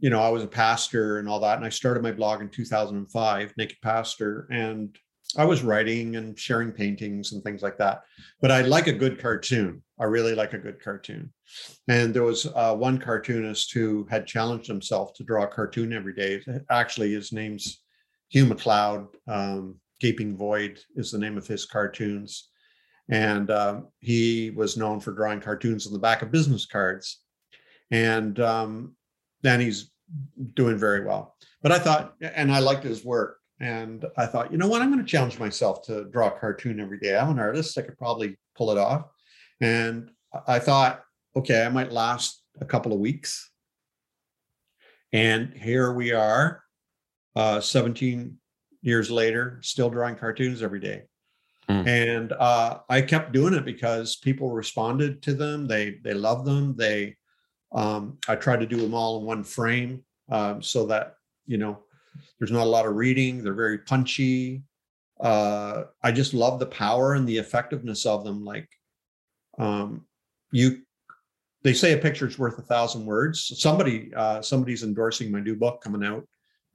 you 0.00 0.10
know, 0.10 0.20
I 0.20 0.30
was 0.30 0.42
a 0.42 0.48
pastor 0.48 1.18
and 1.18 1.28
all 1.28 1.40
that, 1.40 1.56
and 1.56 1.64
I 1.64 1.68
started 1.68 2.02
my 2.02 2.12
blog 2.12 2.40
in 2.40 2.48
2005, 2.48 3.54
Naked 3.56 3.78
Pastor, 3.80 4.48
and 4.50 4.98
I 5.36 5.44
was 5.44 5.62
writing 5.62 6.16
and 6.16 6.38
sharing 6.38 6.72
paintings 6.72 7.32
and 7.32 7.42
things 7.42 7.62
like 7.62 7.78
that. 7.78 8.02
But 8.40 8.50
I 8.50 8.62
like 8.62 8.86
a 8.86 8.92
good 8.92 9.18
cartoon. 9.20 9.82
I 9.98 10.04
really 10.04 10.34
like 10.34 10.52
a 10.52 10.58
good 10.58 10.82
cartoon. 10.82 11.32
And 11.88 12.12
there 12.12 12.22
was 12.22 12.46
uh, 12.54 12.74
one 12.74 12.98
cartoonist 12.98 13.72
who 13.72 14.06
had 14.10 14.26
challenged 14.26 14.66
himself 14.66 15.14
to 15.14 15.24
draw 15.24 15.44
a 15.44 15.48
cartoon 15.48 15.92
every 15.92 16.14
day. 16.14 16.42
Actually, 16.70 17.12
his 17.12 17.32
name's 17.32 17.82
Hugh 18.28 18.46
MacLeod. 18.46 19.06
Um, 19.28 19.76
Gaping 20.00 20.36
Void 20.36 20.80
is 20.96 21.12
the 21.12 21.18
name 21.18 21.38
of 21.38 21.46
his 21.46 21.64
cartoons. 21.64 22.50
And 23.08 23.50
um, 23.50 23.88
he 24.00 24.50
was 24.50 24.76
known 24.76 25.00
for 25.00 25.12
drawing 25.12 25.40
cartoons 25.40 25.86
on 25.86 25.92
the 25.92 25.98
back 25.98 26.22
of 26.22 26.32
business 26.32 26.66
cards. 26.66 27.20
And 27.90 28.38
um, 28.40 28.96
then 29.42 29.60
he's 29.60 29.90
doing 30.54 30.78
very 30.78 31.04
well. 31.04 31.36
But 31.62 31.72
I 31.72 31.78
thought, 31.78 32.14
and 32.20 32.50
I 32.50 32.58
liked 32.58 32.84
his 32.84 33.04
work. 33.04 33.38
And 33.62 34.04
I 34.16 34.26
thought, 34.26 34.50
you 34.50 34.58
know 34.58 34.66
what? 34.66 34.82
I'm 34.82 34.90
going 34.90 35.04
to 35.04 35.10
challenge 35.10 35.38
myself 35.38 35.82
to 35.86 36.06
draw 36.06 36.26
a 36.26 36.38
cartoon 36.38 36.80
every 36.80 36.98
day. 36.98 37.16
I'm 37.16 37.30
an 37.30 37.38
artist. 37.38 37.78
I 37.78 37.82
could 37.82 37.96
probably 37.96 38.36
pull 38.56 38.72
it 38.72 38.76
off. 38.76 39.04
And 39.60 40.10
I 40.48 40.58
thought, 40.58 41.04
okay, 41.36 41.64
I 41.64 41.68
might 41.68 41.92
last 41.92 42.42
a 42.60 42.64
couple 42.64 42.92
of 42.92 42.98
weeks. 42.98 43.50
And 45.12 45.54
here 45.54 45.92
we 45.92 46.10
are, 46.10 46.64
uh, 47.36 47.60
17 47.60 48.36
years 48.82 49.12
later, 49.12 49.60
still 49.62 49.90
drawing 49.90 50.16
cartoons 50.16 50.60
every 50.60 50.80
day. 50.80 51.04
Mm. 51.68 51.86
And 51.86 52.32
uh, 52.32 52.80
I 52.88 53.00
kept 53.02 53.30
doing 53.30 53.54
it 53.54 53.64
because 53.64 54.16
people 54.16 54.50
responded 54.50 55.22
to 55.22 55.34
them. 55.34 55.68
They 55.68 55.98
they 56.02 56.14
loved 56.14 56.44
them. 56.44 56.74
They 56.76 57.16
um, 57.70 58.18
I 58.28 58.34
tried 58.34 58.60
to 58.60 58.66
do 58.66 58.78
them 58.78 58.94
all 58.94 59.20
in 59.20 59.24
one 59.24 59.44
frame 59.44 60.02
um, 60.28 60.60
so 60.60 60.86
that 60.86 61.14
you 61.46 61.58
know 61.58 61.84
there's 62.38 62.52
not 62.52 62.64
a 62.64 62.70
lot 62.70 62.86
of 62.86 62.96
reading. 62.96 63.42
They're 63.42 63.54
very 63.54 63.78
punchy. 63.78 64.62
uh, 65.22 65.84
I 66.02 66.10
just 66.10 66.34
love 66.34 66.58
the 66.58 66.66
power 66.66 67.14
and 67.14 67.26
the 67.26 67.38
effectiveness 67.38 68.04
of 68.04 68.24
them. 68.24 68.44
Like, 68.44 68.68
um, 69.58 70.04
you, 70.50 70.82
they 71.62 71.72
say 71.72 71.92
a 71.92 71.98
picture's 71.98 72.38
worth 72.38 72.58
a 72.58 72.62
thousand 72.62 73.06
words. 73.06 73.52
Somebody, 73.60 74.12
uh, 74.16 74.42
somebody's 74.42 74.82
endorsing 74.82 75.30
my 75.30 75.38
new 75.38 75.54
book 75.54 75.80
coming 75.80 76.04
out, 76.04 76.26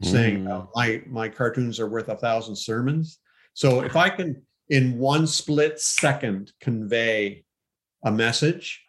saying 0.02 0.46
mm. 0.46 0.50
uh, 0.50 0.66
my 0.76 1.04
my 1.08 1.28
cartoons 1.28 1.80
are 1.80 1.90
worth 1.90 2.08
a 2.08 2.16
thousand 2.16 2.56
sermons. 2.56 3.20
So 3.54 3.82
if 3.82 3.98
I 3.98 4.10
can, 4.10 4.42
in 4.70 4.98
one 4.98 5.28
split 5.28 5.80
second, 5.82 6.54
convey 6.62 7.44
a 8.06 8.12
message, 8.12 8.82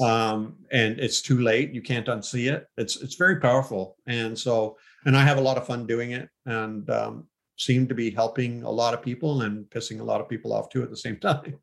um, 0.00 0.56
and 0.72 0.98
it's 0.98 1.22
too 1.22 1.40
late, 1.40 1.72
you 1.72 1.82
can't 1.82 2.06
unsee 2.08 2.50
it. 2.50 2.66
It's 2.76 2.96
it's 3.00 3.14
very 3.14 3.38
powerful, 3.38 3.96
and 4.08 4.36
so 4.36 4.78
and 5.04 5.16
I 5.16 5.22
have 5.22 5.38
a 5.38 5.42
lot 5.42 5.56
of 5.56 5.66
fun 5.66 5.86
doing 5.86 6.12
it, 6.12 6.28
and 6.46 6.88
um, 6.90 7.26
seem 7.60 7.86
to 7.86 7.94
be 7.94 8.10
helping 8.10 8.62
a 8.62 8.70
lot 8.70 8.94
of 8.94 9.02
people 9.02 9.42
and 9.42 9.66
pissing 9.66 10.00
a 10.00 10.04
lot 10.04 10.20
of 10.20 10.28
people 10.28 10.52
off 10.52 10.70
too 10.70 10.82
at 10.82 10.90
the 10.90 10.96
same 10.96 11.18
time. 11.18 11.58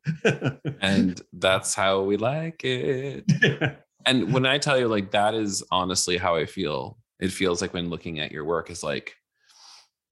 and 0.80 1.20
that's 1.32 1.74
how 1.74 2.02
we 2.02 2.16
like 2.16 2.64
it. 2.64 3.24
and 4.06 4.32
when 4.32 4.46
I 4.46 4.58
tell 4.58 4.78
you, 4.78 4.86
like, 4.86 5.10
that 5.10 5.34
is 5.34 5.62
honestly 5.70 6.16
how 6.16 6.36
I 6.36 6.46
feel. 6.46 6.98
It 7.20 7.32
feels 7.32 7.60
like 7.60 7.74
when 7.74 7.90
looking 7.90 8.20
at 8.20 8.30
your 8.30 8.44
work 8.44 8.70
is 8.70 8.84
like, 8.84 9.12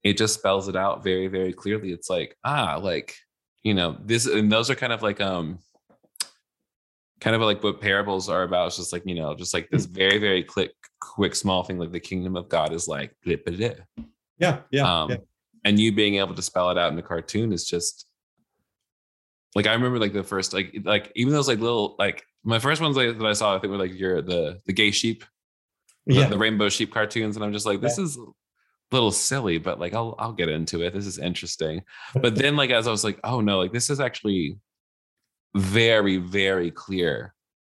it 0.03 0.17
just 0.17 0.33
spells 0.33 0.67
it 0.67 0.75
out 0.75 1.03
very, 1.03 1.27
very 1.27 1.53
clearly. 1.53 1.91
It's 1.91 2.09
like, 2.09 2.35
ah, 2.43 2.79
like, 2.81 3.15
you 3.63 3.73
know, 3.73 3.97
this, 4.03 4.25
and 4.25 4.51
those 4.51 4.69
are 4.69 4.75
kind 4.75 4.91
of 4.91 5.01
like, 5.01 5.21
um, 5.21 5.59
kind 7.21 7.35
of 7.35 7.41
like 7.41 7.63
what 7.63 7.79
parables 7.81 8.27
are 8.29 8.43
about. 8.43 8.67
It's 8.67 8.77
just 8.77 8.93
like, 8.93 9.03
you 9.05 9.15
know, 9.15 9.35
just 9.35 9.53
like 9.53 9.69
this 9.69 9.85
very, 9.85 10.17
very 10.17 10.43
quick, 10.43 10.73
quick, 10.99 11.35
small 11.35 11.63
thing, 11.63 11.77
like 11.77 11.91
the 11.91 11.99
kingdom 11.99 12.35
of 12.35 12.49
God 12.49 12.73
is 12.73 12.87
like, 12.87 13.15
yeah, 14.39 14.59
yeah, 14.71 15.01
um, 15.01 15.09
yeah 15.09 15.17
and 15.67 15.77
you 15.77 15.91
being 15.91 16.15
able 16.15 16.33
to 16.33 16.41
spell 16.41 16.69
it 16.69 16.77
out 16.77 16.93
in 16.93 16.97
a 16.97 17.03
cartoon 17.03 17.51
is 17.51 17.65
just 17.65 18.07
like 19.53 19.67
I 19.67 19.73
remember 19.73 19.99
like 19.99 20.13
the 20.13 20.23
first 20.23 20.53
like 20.53 20.73
like 20.85 21.11
even 21.15 21.33
those 21.33 21.49
like 21.49 21.59
little 21.59 21.95
like 21.99 22.23
my 22.43 22.57
first 22.57 22.81
ones 22.81 22.95
like, 22.95 23.17
that 23.17 23.25
I 23.25 23.33
saw 23.33 23.53
I 23.55 23.59
think 23.59 23.71
were 23.71 23.77
like 23.77 23.93
your 23.93 24.21
the 24.21 24.61
the 24.65 24.71
gay 24.71 24.91
sheep, 24.91 25.25
yeah, 26.05 26.23
the, 26.23 26.31
the 26.31 26.37
rainbow 26.37 26.69
sheep 26.69 26.93
cartoons, 26.93 27.35
and 27.35 27.43
I'm 27.43 27.51
just 27.51 27.65
like 27.65 27.81
this 27.81 27.97
yeah. 27.97 28.05
is 28.05 28.17
a 28.17 28.25
little 28.93 29.11
silly, 29.11 29.57
but 29.57 29.77
like 29.77 29.93
I'll 29.93 30.15
I'll 30.19 30.31
get 30.31 30.47
into 30.47 30.83
it. 30.83 30.93
This 30.93 31.05
is 31.05 31.19
interesting. 31.19 31.81
But 32.15 32.35
then 32.35 32.55
like 32.55 32.69
as 32.69 32.87
I 32.87 32.91
was 32.91 33.03
like, 33.03 33.19
oh 33.25 33.41
no, 33.41 33.59
like 33.59 33.73
this 33.73 33.89
is 33.89 33.99
actually 33.99 34.57
very 35.53 36.17
very 36.17 36.71
clear 36.71 37.33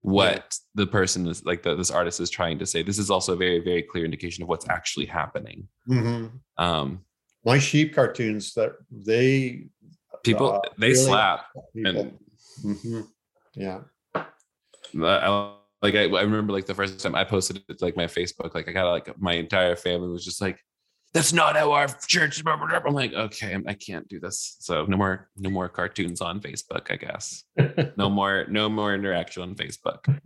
what 0.07 0.33
yeah. 0.33 0.41
the 0.75 0.87
person 0.87 1.27
is 1.27 1.43
like 1.43 1.63
the, 1.63 1.75
this 1.75 1.91
artist 1.91 2.21
is 2.21 2.29
trying 2.29 2.57
to 2.59 2.65
say. 2.65 2.81
This 2.81 2.97
is 2.97 3.11
also 3.11 3.33
a 3.33 3.35
very 3.35 3.59
very 3.59 3.83
clear 3.83 4.05
indication 4.05 4.41
of 4.41 4.47
what's 4.47 4.69
actually 4.69 5.05
happening. 5.05 5.67
Mm-hmm. 5.89 6.27
Um, 6.63 7.01
my 7.43 7.59
sheep 7.59 7.93
cartoons 7.93 8.53
that 8.53 8.73
they 8.89 9.67
people 10.23 10.53
uh, 10.53 10.61
they 10.77 10.89
really 10.89 10.95
slap 10.95 11.45
and 11.75 12.13
mm-hmm. 12.63 13.01
yeah 13.53 13.79
I, 14.15 15.53
like 15.81 15.95
I, 15.95 16.03
I 16.03 16.21
remember 16.21 16.53
like 16.53 16.65
the 16.65 16.75
first 16.75 16.99
time 16.99 17.15
i 17.15 17.23
posted 17.23 17.63
it 17.69 17.77
to 17.79 17.85
like 17.85 17.95
my 17.95 18.05
facebook 18.05 18.55
like 18.55 18.67
i 18.67 18.71
got 18.71 18.89
like 18.89 19.19
my 19.19 19.33
entire 19.33 19.75
family 19.75 20.09
was 20.09 20.25
just 20.25 20.41
like 20.41 20.59
that's 21.13 21.33
not 21.33 21.55
how 21.55 21.71
our 21.71 21.87
church 22.07 22.37
is. 22.39 22.43
i'm 22.45 22.93
like 22.93 23.13
okay 23.13 23.57
i 23.67 23.73
can't 23.73 24.07
do 24.07 24.19
this 24.19 24.57
so 24.59 24.85
no 24.85 24.97
more 24.97 25.29
no 25.37 25.49
more 25.49 25.69
cartoons 25.69 26.21
on 26.21 26.39
facebook 26.39 26.91
i 26.91 26.95
guess 26.95 27.43
no 27.97 28.09
more 28.09 28.45
no 28.49 28.69
more 28.69 28.93
interaction 28.93 29.41
on 29.41 29.55
facebook 29.55 30.19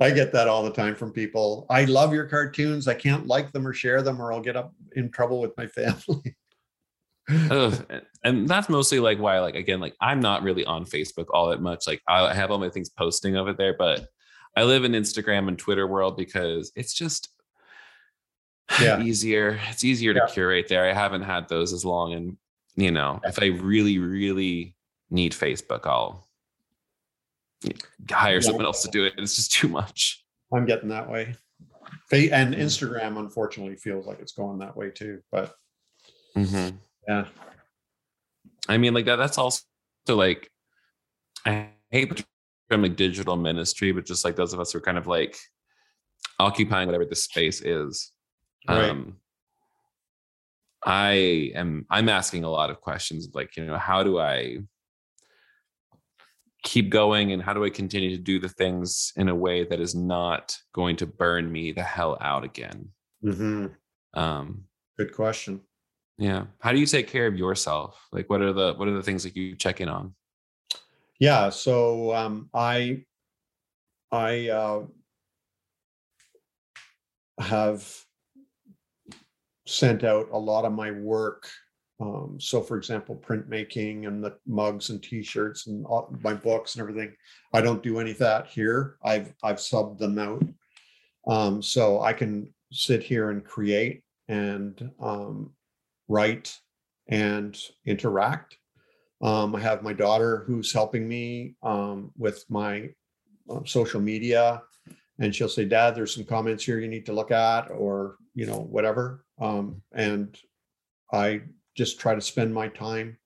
I 0.00 0.10
get 0.10 0.32
that 0.32 0.48
all 0.48 0.62
the 0.62 0.72
time 0.72 0.94
from 0.94 1.12
people. 1.12 1.66
I 1.70 1.84
love 1.84 2.12
your 2.12 2.26
cartoons. 2.26 2.88
I 2.88 2.94
can't 2.94 3.26
like 3.26 3.52
them 3.52 3.66
or 3.66 3.72
share 3.72 4.02
them, 4.02 4.20
or 4.20 4.32
I'll 4.32 4.40
get 4.40 4.56
up 4.56 4.74
in 4.96 5.10
trouble 5.10 5.40
with 5.40 5.56
my 5.56 5.66
family. 5.68 6.36
and 8.24 8.48
that's 8.48 8.68
mostly 8.68 9.00
like 9.00 9.18
why, 9.18 9.38
like 9.40 9.54
again, 9.54 9.80
like 9.80 9.94
I'm 10.00 10.20
not 10.20 10.42
really 10.42 10.64
on 10.64 10.84
Facebook 10.84 11.26
all 11.30 11.48
that 11.50 11.62
much. 11.62 11.86
Like 11.86 12.02
I 12.08 12.34
have 12.34 12.50
all 12.50 12.58
my 12.58 12.68
things 12.68 12.90
posting 12.90 13.36
of 13.36 13.48
it 13.48 13.56
there, 13.56 13.74
but 13.76 14.08
I 14.56 14.64
live 14.64 14.84
in 14.84 14.92
Instagram 14.92 15.48
and 15.48 15.58
Twitter 15.58 15.86
world 15.86 16.16
because 16.16 16.70
it's 16.76 16.92
just 16.92 17.30
yeah. 18.80 19.00
easier. 19.02 19.60
It's 19.70 19.84
easier 19.84 20.12
yeah. 20.12 20.26
to 20.26 20.32
curate 20.32 20.68
there. 20.68 20.88
I 20.88 20.92
haven't 20.92 21.22
had 21.22 21.48
those 21.48 21.72
as 21.72 21.84
long, 21.84 22.14
and 22.14 22.36
you 22.76 22.90
know, 22.90 23.20
if 23.24 23.40
I 23.40 23.46
really, 23.46 23.98
really 23.98 24.74
need 25.10 25.32
Facebook, 25.32 25.86
I'll 25.86 26.26
hire 28.10 28.34
yeah. 28.34 28.40
someone 28.40 28.64
else 28.64 28.82
to 28.82 28.90
do 28.90 29.04
it. 29.04 29.14
It's 29.18 29.36
just 29.36 29.52
too 29.52 29.68
much. 29.68 30.24
I'm 30.52 30.66
getting 30.66 30.88
that 30.90 31.10
way. 31.10 31.34
And 32.12 32.54
Instagram, 32.54 33.18
unfortunately, 33.18 33.76
feels 33.76 34.06
like 34.06 34.20
it's 34.20 34.32
going 34.32 34.58
that 34.58 34.76
way 34.76 34.90
too. 34.90 35.20
But 35.32 35.54
mm-hmm. 36.36 36.76
yeah, 37.08 37.26
I 38.68 38.78
mean, 38.78 38.94
like 38.94 39.06
that. 39.06 39.16
That's 39.16 39.38
also 39.38 39.62
like 40.08 40.50
I 41.46 41.68
hate 41.90 42.10
the 42.10 42.24
term 42.70 42.82
like 42.82 42.96
digital 42.96 43.36
ministry, 43.36 43.92
but 43.92 44.06
just 44.06 44.24
like 44.24 44.36
those 44.36 44.52
of 44.52 44.60
us 44.60 44.72
who 44.72 44.78
are 44.78 44.82
kind 44.82 44.98
of 44.98 45.06
like 45.06 45.36
occupying 46.38 46.86
whatever 46.86 47.04
the 47.04 47.16
space 47.16 47.60
is. 47.62 48.12
Right. 48.68 48.90
Um, 48.90 49.16
I 50.84 51.52
am 51.54 51.86
I'm 51.90 52.08
asking 52.08 52.44
a 52.44 52.50
lot 52.50 52.70
of 52.70 52.80
questions 52.80 53.28
like, 53.34 53.56
you 53.56 53.64
know, 53.64 53.78
how 53.78 54.02
do 54.02 54.18
I 54.18 54.58
keep 56.62 56.90
going 56.90 57.32
and 57.32 57.42
how 57.42 57.52
do 57.52 57.64
I 57.64 57.70
continue 57.70 58.10
to 58.10 58.22
do 58.22 58.38
the 58.38 58.48
things 58.48 59.12
in 59.16 59.28
a 59.28 59.34
way 59.34 59.64
that 59.64 59.80
is 59.80 59.94
not 59.94 60.56
going 60.72 60.96
to 60.96 61.06
burn 61.06 61.50
me 61.50 61.72
the 61.72 61.82
hell 61.82 62.18
out 62.20 62.44
again? 62.44 62.88
Mm-hmm. 63.24 63.66
Um, 64.18 64.64
Good 64.98 65.14
question. 65.14 65.60
Yeah. 66.18 66.44
How 66.60 66.72
do 66.72 66.78
you 66.78 66.86
take 66.86 67.08
care 67.08 67.26
of 67.26 67.36
yourself? 67.36 68.06
Like, 68.12 68.30
what 68.30 68.40
are 68.40 68.52
the 68.52 68.74
what 68.74 68.88
are 68.88 68.94
the 68.94 69.02
things 69.02 69.24
that 69.24 69.36
you 69.36 69.56
check 69.56 69.80
in 69.80 69.88
on? 69.88 70.14
Yeah. 71.18 71.48
So 71.50 72.14
um, 72.14 72.50
I 72.54 73.04
I 74.12 74.48
uh, 74.48 74.82
have 77.40 78.04
sent 79.66 80.04
out 80.04 80.28
a 80.32 80.38
lot 80.38 80.64
of 80.64 80.72
my 80.72 80.90
work 80.90 81.48
um, 82.00 82.38
so, 82.40 82.60
for 82.60 82.76
example, 82.76 83.22
printmaking 83.24 84.06
and 84.06 84.22
the 84.22 84.36
mugs 84.46 84.90
and 84.90 85.02
T-shirts 85.02 85.68
and 85.68 85.86
all, 85.86 86.14
my 86.22 86.34
books 86.34 86.74
and 86.74 86.82
everything, 86.82 87.14
I 87.52 87.60
don't 87.60 87.82
do 87.82 88.00
any 88.00 88.10
of 88.10 88.18
that 88.18 88.48
here. 88.48 88.96
I've 89.04 89.32
I've 89.42 89.56
subbed 89.56 89.98
them 89.98 90.18
out, 90.18 90.44
um, 91.28 91.62
so 91.62 92.00
I 92.00 92.12
can 92.12 92.52
sit 92.72 93.02
here 93.02 93.30
and 93.30 93.44
create 93.44 94.02
and 94.28 94.90
um, 95.00 95.52
write 96.08 96.58
and 97.08 97.56
interact. 97.86 98.58
Um, 99.22 99.54
I 99.54 99.60
have 99.60 99.82
my 99.82 99.92
daughter 99.92 100.42
who's 100.46 100.72
helping 100.72 101.06
me 101.06 101.54
um, 101.62 102.10
with 102.18 102.44
my 102.48 102.90
uh, 103.48 103.60
social 103.64 104.00
media, 104.00 104.62
and 105.18 105.34
she'll 105.34 105.48
say, 105.48 105.64
"Dad, 105.64 105.94
there's 105.94 106.14
some 106.14 106.24
comments 106.24 106.64
here 106.64 106.78
you 106.78 106.88
need 106.88 107.06
to 107.06 107.12
look 107.12 107.30
at," 107.30 107.70
or 107.70 108.16
you 108.34 108.46
know, 108.46 108.58
whatever. 108.58 109.24
Um, 109.40 109.82
and 109.92 110.36
I 111.12 111.42
just 111.76 112.00
try 112.00 112.14
to 112.14 112.20
spend 112.20 112.52
my 112.52 112.68
time 112.68 113.18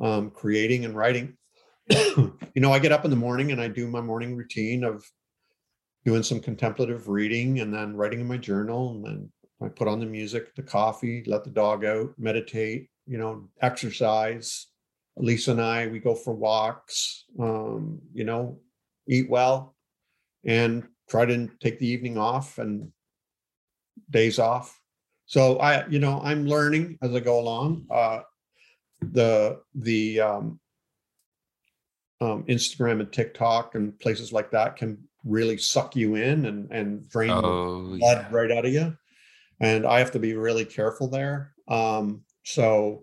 um, 0.00 0.30
creating 0.30 0.84
and 0.84 0.96
writing. 0.96 1.36
you 1.90 2.32
know, 2.56 2.72
I 2.72 2.78
get 2.78 2.92
up 2.92 3.04
in 3.04 3.10
the 3.10 3.16
morning 3.16 3.52
and 3.52 3.60
I 3.60 3.68
do 3.68 3.88
my 3.88 4.00
morning 4.00 4.36
routine 4.36 4.84
of 4.84 5.04
doing 6.04 6.22
some 6.22 6.40
contemplative 6.40 7.08
reading 7.08 7.60
and 7.60 7.72
then 7.72 7.96
writing 7.96 8.20
in 8.20 8.26
my 8.26 8.36
journal. 8.36 8.90
And 8.90 9.04
then 9.04 9.32
I 9.62 9.68
put 9.68 9.88
on 9.88 10.00
the 10.00 10.06
music, 10.06 10.54
the 10.54 10.62
coffee, 10.62 11.24
let 11.26 11.44
the 11.44 11.50
dog 11.50 11.84
out, 11.84 12.10
meditate, 12.18 12.88
you 13.06 13.18
know, 13.18 13.48
exercise. 13.62 14.66
Lisa 15.16 15.50
and 15.50 15.60
I, 15.60 15.88
we 15.88 15.98
go 15.98 16.14
for 16.14 16.32
walks, 16.32 17.24
um, 17.40 18.00
you 18.12 18.24
know, 18.24 18.60
eat 19.08 19.28
well 19.28 19.74
and 20.44 20.84
try 21.08 21.24
to 21.24 21.48
take 21.60 21.78
the 21.78 21.86
evening 21.86 22.18
off 22.18 22.58
and 22.58 22.92
days 24.10 24.38
off 24.38 24.78
so 25.28 25.58
I, 25.58 25.86
you 25.88 25.98
know, 25.98 26.20
I'm 26.24 26.46
learning 26.46 26.98
as 27.02 27.14
I 27.14 27.20
go 27.20 27.38
along. 27.38 27.84
Uh, 27.90 28.20
the 29.00 29.60
the 29.74 30.20
um, 30.20 30.60
um, 32.22 32.44
Instagram 32.44 33.00
and 33.00 33.12
TikTok 33.12 33.74
and 33.74 33.96
places 34.00 34.32
like 34.32 34.50
that 34.52 34.76
can 34.76 34.98
really 35.24 35.58
suck 35.58 35.94
you 35.94 36.14
in 36.14 36.46
and 36.46 36.72
and 36.72 37.08
drain 37.10 37.30
oh, 37.30 37.98
blood 37.98 38.26
yeah. 38.26 38.28
right 38.30 38.50
out 38.50 38.64
of 38.64 38.72
you. 38.72 38.96
And 39.60 39.86
I 39.86 39.98
have 39.98 40.12
to 40.12 40.18
be 40.18 40.34
really 40.34 40.64
careful 40.64 41.08
there. 41.08 41.52
Um, 41.68 42.22
so, 42.44 43.02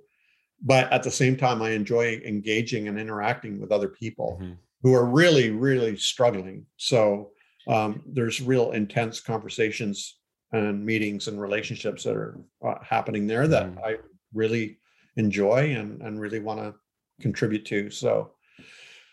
but 0.64 0.92
at 0.92 1.04
the 1.04 1.12
same 1.12 1.38
time, 1.38 1.62
I 1.62 1.72
enjoy 1.72 2.20
engaging 2.26 2.88
and 2.88 3.00
interacting 3.00 3.62
with 3.62 3.72
other 3.72 3.90
people 3.90 4.40
mm-hmm. 4.42 4.54
who 4.82 4.96
are 4.96 5.06
really, 5.06 5.52
really 5.52 5.96
struggling. 5.96 6.66
So 6.78 7.34
um, 7.68 8.04
there's 8.06 8.42
real 8.42 8.72
intense 8.72 9.20
conversations 9.20 10.18
and 10.52 10.86
meetings 10.86 11.28
and 11.28 11.42
relationships 11.42 12.04
that 12.04 12.16
are 12.16 12.40
uh, 12.66 12.76
happening 12.84 13.28
there 13.28 13.48
that 13.48 13.66
mm. 13.66 13.84
I 13.84 13.98
really 14.34 14.80
enjoy 15.18 15.76
and, 15.76 16.02
and 16.02 16.20
really 16.20 16.40
want 16.40 16.60
to 16.60 16.74
contribute 17.22 17.66
to. 17.66 17.90
So 17.90 18.32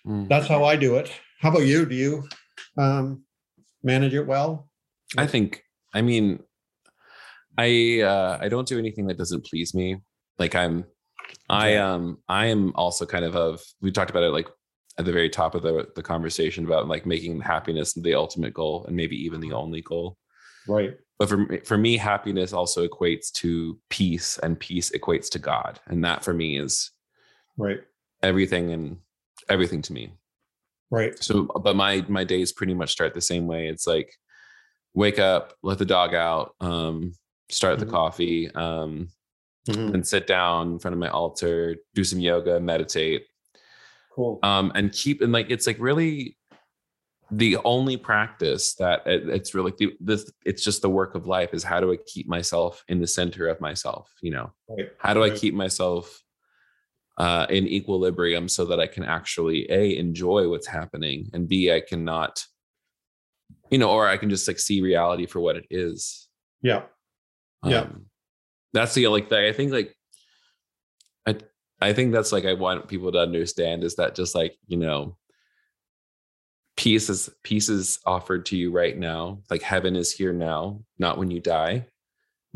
mm. 0.06 0.28
that's 0.28 0.46
how 0.46 0.64
I 0.64 0.76
do 0.76 0.96
it. 0.96 1.10
How 1.40 1.50
about 1.50 1.66
you? 1.66 1.86
Do 1.86 1.94
you 1.94 2.28
um, 2.76 3.24
manage 3.82 4.14
it 4.14 4.26
well? 4.26 4.68
I 5.16 5.26
think, 5.26 5.62
I 5.94 6.02
mean, 6.02 6.40
I 7.58 8.00
uh, 8.00 8.38
I 8.40 8.48
don't 8.48 8.66
do 8.66 8.78
anything 8.78 9.06
that 9.06 9.18
doesn't 9.18 9.44
please 9.44 9.74
me. 9.74 9.98
Like 10.38 10.54
I'm 10.54 10.84
I 11.48 11.76
um 11.76 12.18
I 12.28 12.46
am 12.46 12.72
also 12.74 13.04
kind 13.06 13.24
of 13.24 13.36
of 13.36 13.60
we 13.80 13.92
talked 13.92 14.10
about 14.10 14.22
it 14.22 14.30
like 14.30 14.48
at 14.98 15.04
the 15.04 15.12
very 15.12 15.30
top 15.30 15.54
of 15.54 15.62
the 15.62 15.88
the 15.94 16.02
conversation 16.02 16.64
about 16.64 16.88
like 16.88 17.06
making 17.06 17.40
happiness 17.40 17.94
the 17.94 18.14
ultimate 18.14 18.54
goal 18.54 18.84
and 18.86 18.96
maybe 18.96 19.16
even 19.16 19.40
the 19.40 19.52
only 19.52 19.80
goal. 19.80 20.18
Right. 20.68 20.96
But 21.18 21.28
for 21.28 21.36
me, 21.38 21.58
for 21.58 21.78
me, 21.78 21.96
happiness 21.96 22.52
also 22.52 22.86
equates 22.86 23.30
to 23.34 23.78
peace, 23.90 24.38
and 24.38 24.58
peace 24.58 24.90
equates 24.90 25.28
to 25.30 25.38
God, 25.38 25.80
and 25.86 26.04
that 26.04 26.24
for 26.24 26.34
me 26.34 26.58
is 26.58 26.90
right 27.56 27.80
everything 28.22 28.72
and 28.72 28.98
everything 29.48 29.82
to 29.82 29.92
me. 29.92 30.12
Right. 30.90 31.22
So, 31.22 31.44
but 31.44 31.76
my 31.76 32.04
my 32.08 32.24
days 32.24 32.52
pretty 32.52 32.74
much 32.74 32.92
start 32.92 33.14
the 33.14 33.20
same 33.20 33.46
way. 33.46 33.68
It's 33.68 33.86
like 33.86 34.14
wake 34.94 35.18
up, 35.18 35.54
let 35.62 35.78
the 35.78 35.84
dog 35.84 36.14
out, 36.14 36.54
um, 36.60 37.14
start 37.48 37.78
mm-hmm. 37.78 37.86
the 37.86 37.90
coffee, 37.90 38.50
um, 38.54 39.08
mm-hmm. 39.68 39.94
and 39.94 40.06
sit 40.06 40.26
down 40.26 40.72
in 40.72 40.78
front 40.78 40.92
of 40.92 41.00
my 41.00 41.08
altar, 41.08 41.76
do 41.94 42.04
some 42.04 42.20
yoga, 42.20 42.60
meditate. 42.60 43.24
Cool. 44.14 44.38
Um, 44.42 44.72
and 44.74 44.92
keep 44.92 45.22
and 45.22 45.32
like 45.32 45.50
it's 45.50 45.66
like 45.66 45.78
really 45.78 46.36
the 47.30 47.56
only 47.64 47.96
practice 47.96 48.74
that 48.74 49.06
it, 49.06 49.26
it's 49.28 49.54
really 49.54 49.72
the, 49.78 49.94
this 50.00 50.30
it's 50.44 50.62
just 50.62 50.82
the 50.82 50.90
work 50.90 51.14
of 51.14 51.26
life 51.26 51.54
is 51.54 51.64
how 51.64 51.80
do 51.80 51.90
I 51.92 51.96
keep 52.06 52.28
myself 52.28 52.84
in 52.88 53.00
the 53.00 53.06
center 53.06 53.48
of 53.48 53.58
myself, 53.60 54.12
you 54.20 54.30
know? 54.30 54.52
Right. 54.68 54.90
How 54.98 55.14
do 55.14 55.20
right. 55.20 55.32
I 55.32 55.36
keep 55.36 55.54
myself 55.54 56.22
uh, 57.16 57.46
in 57.48 57.66
equilibrium 57.66 58.48
so 58.48 58.66
that 58.66 58.80
I 58.80 58.86
can 58.86 59.04
actually 59.04 59.70
a 59.70 59.96
enjoy 59.96 60.48
what's 60.48 60.66
happening 60.66 61.30
and 61.32 61.48
b 61.48 61.72
I 61.72 61.80
cannot, 61.80 62.44
you 63.70 63.78
know, 63.78 63.90
or 63.90 64.06
I 64.06 64.18
can 64.18 64.28
just 64.28 64.46
like 64.46 64.58
see 64.58 64.82
reality 64.82 65.24
for 65.24 65.40
what 65.40 65.56
it 65.56 65.66
is. 65.70 66.28
Yeah, 66.60 66.82
yeah. 67.64 67.80
Um, 67.80 68.06
that's 68.74 68.92
the 68.92 69.08
like 69.08 69.30
the, 69.30 69.48
I 69.48 69.52
think 69.52 69.72
like 69.72 69.96
I 71.82 71.92
think 71.92 72.12
that's 72.12 72.32
like 72.32 72.44
I 72.44 72.54
want 72.54 72.88
people 72.88 73.12
to 73.12 73.18
understand 73.18 73.84
is 73.84 73.96
that 73.96 74.14
just 74.14 74.34
like 74.34 74.56
you 74.66 74.76
know 74.76 75.16
peace 76.76 77.10
is 77.10 77.30
peace 77.42 77.68
is 77.68 77.98
offered 78.06 78.46
to 78.46 78.56
you 78.56 78.70
right 78.70 78.96
now 78.96 79.40
like 79.50 79.62
heaven 79.62 79.94
is 79.94 80.10
here 80.10 80.32
now 80.32 80.80
not 80.98 81.18
when 81.18 81.30
you 81.30 81.38
die 81.38 81.86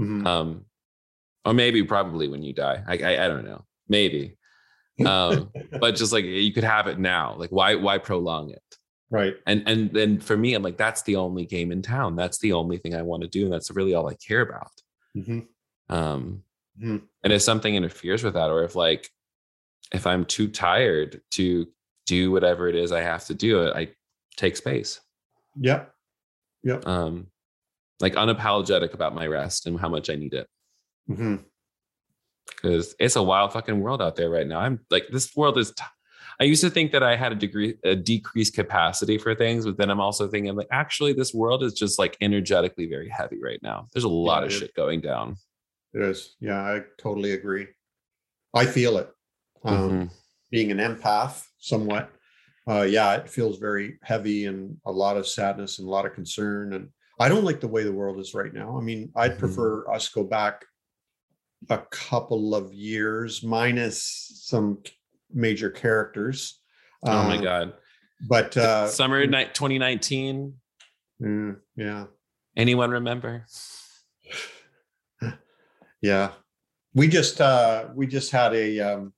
mm-hmm. 0.01 0.27
um 0.27 0.64
or 1.45 1.53
maybe 1.53 1.83
probably 1.83 2.27
when 2.27 2.43
you 2.43 2.55
die 2.55 2.83
I, 2.89 2.97
I 2.97 3.24
i, 3.24 3.29
don't 3.29 3.45
know 3.45 3.66
maybe 3.89 4.39
um, 5.07 5.51
but 5.79 5.95
just 5.95 6.12
like 6.12 6.24
you 6.24 6.53
could 6.53 6.64
have 6.64 6.87
it 6.87 6.99
now. 6.99 7.35
Like 7.37 7.51
why 7.51 7.74
why 7.74 7.99
prolong 7.99 8.51
it? 8.51 8.62
Right. 9.11 9.35
And 9.47 9.62
and 9.66 9.91
then 9.93 10.20
for 10.20 10.37
me, 10.37 10.55
I'm 10.55 10.62
like, 10.62 10.79
that's 10.79 11.03
the 11.03 11.16
only 11.16 11.45
game 11.45 11.70
in 11.70 11.83
town. 11.83 12.16
That's 12.16 12.39
the 12.39 12.53
only 12.53 12.79
thing 12.79 12.95
I 12.95 13.03
want 13.03 13.22
to 13.22 13.29
do, 13.29 13.45
and 13.45 13.53
that's 13.53 13.70
really 13.70 13.95
all 13.95 14.09
I 14.09 14.14
care 14.14 14.41
about. 14.41 14.72
Mm-hmm. 15.16 15.41
Um, 15.95 16.43
mm-hmm. 16.79 16.97
and 17.22 17.33
if 17.33 17.43
something 17.43 17.74
interferes 17.74 18.24
with 18.24 18.35
that, 18.35 18.51
or 18.51 18.64
if 18.64 18.74
like 18.74 19.11
if 19.93 20.07
I'm 20.07 20.24
too 20.24 20.49
tired 20.49 21.20
to 21.32 21.66
do 22.07 22.30
whatever 22.30 22.68
it 22.68 22.74
is 22.74 22.93
I 22.93 23.03
have 23.03 23.24
to 23.26 23.34
do, 23.34 23.68
I 23.70 23.89
take 24.37 24.57
space. 24.57 25.01
Yep. 25.57 25.93
Yep. 26.64 26.87
Um, 26.87 27.28
like 28.01 28.14
unapologetic 28.14 28.95
about 28.95 29.14
my 29.14 29.26
rest 29.26 29.66
and 29.66 29.78
how 29.78 29.89
much 29.89 30.11
I 30.11 30.16
need 30.16 30.34
it. 30.34 30.49
Mm-hmm 31.09 31.37
because 32.47 32.95
it's 32.99 33.16
a 33.16 33.22
wild 33.22 33.53
fucking 33.53 33.80
world 33.80 34.01
out 34.01 34.16
there 34.16 34.30
right 34.30 34.47
now. 34.47 34.61
I'm 34.61 34.80
like, 34.91 35.09
this 35.11 35.34
world 35.37 35.59
is. 35.59 35.72
T- 35.72 35.84
I 36.39 36.45
used 36.45 36.62
to 36.62 36.70
think 36.70 36.93
that 36.93 37.03
I 37.03 37.16
had 37.16 37.32
a 37.32 37.34
degree, 37.34 37.76
a 37.82 37.97
decreased 37.97 38.55
capacity 38.55 39.16
for 39.16 39.34
things, 39.34 39.64
but 39.64 39.78
then 39.78 39.89
I'm 39.89 40.01
also 40.01 40.28
thinking, 40.28 40.55
like, 40.55 40.68
actually, 40.70 41.14
this 41.14 41.32
world 41.32 41.62
is 41.62 41.72
just 41.72 41.99
like 41.99 42.16
energetically 42.20 42.87
very 42.87 43.09
heavy 43.09 43.43
right 43.43 43.61
now. 43.62 43.87
There's 43.93 44.05
a 44.05 44.09
lot 44.09 44.43
yeah, 44.43 44.47
of 44.47 44.53
shit 44.53 44.74
going 44.74 45.01
down. 45.01 45.37
It 45.95 46.03
is. 46.03 46.37
Yeah, 46.41 46.61
I 46.61 46.82
totally 46.99 47.32
agree. 47.32 47.68
I 48.55 48.66
feel 48.66 48.99
it. 48.99 49.11
Um, 49.64 49.90
mm-hmm. 49.90 50.04
Being 50.50 50.70
an 50.70 50.78
empath, 50.78 51.42
somewhat. 51.59 52.11
Uh, 52.68 52.82
yeah, 52.82 53.14
it 53.14 53.28
feels 53.28 53.59
very 53.59 53.98
heavy 54.02 54.46
and 54.46 54.76
a 54.86 54.92
lot 54.92 55.16
of 55.16 55.26
sadness 55.26 55.78
and 55.78 55.86
a 55.86 55.90
lot 55.90 56.07
of 56.07 56.14
concern. 56.14 56.72
And 56.72 56.88
I 57.20 57.28
don't 57.28 57.44
like 57.44 57.61
the 57.61 57.68
way 57.68 57.84
the 57.84 57.92
world 57.92 58.18
is 58.18 58.34
right 58.34 58.52
now. 58.52 58.76
I 58.76 58.80
mean, 58.80 59.11
I'd 59.14 59.32
mm-hmm. 59.32 59.40
prefer 59.40 59.90
us 59.90 60.09
go 60.09 60.24
back 60.24 60.64
a 61.70 61.78
couple 61.90 62.54
of 62.54 62.72
years, 62.72 63.42
minus 63.42 64.30
some 64.42 64.78
major 65.32 65.70
characters. 65.70 66.61
Oh 67.04 67.22
my 67.24 67.38
uh, 67.38 67.40
god! 67.40 67.72
But 68.28 68.57
uh, 68.57 68.88
summer 68.88 69.24
night 69.26 69.54
2019. 69.54 70.54
Mm, 71.22 71.57
yeah. 71.76 72.07
Anyone 72.57 72.90
remember? 72.90 73.46
yeah, 76.02 76.32
we 76.94 77.09
just 77.09 77.40
uh, 77.40 77.88
we 77.94 78.07
just 78.07 78.30
had 78.30 78.54
a 78.54 78.80
um, 78.80 79.12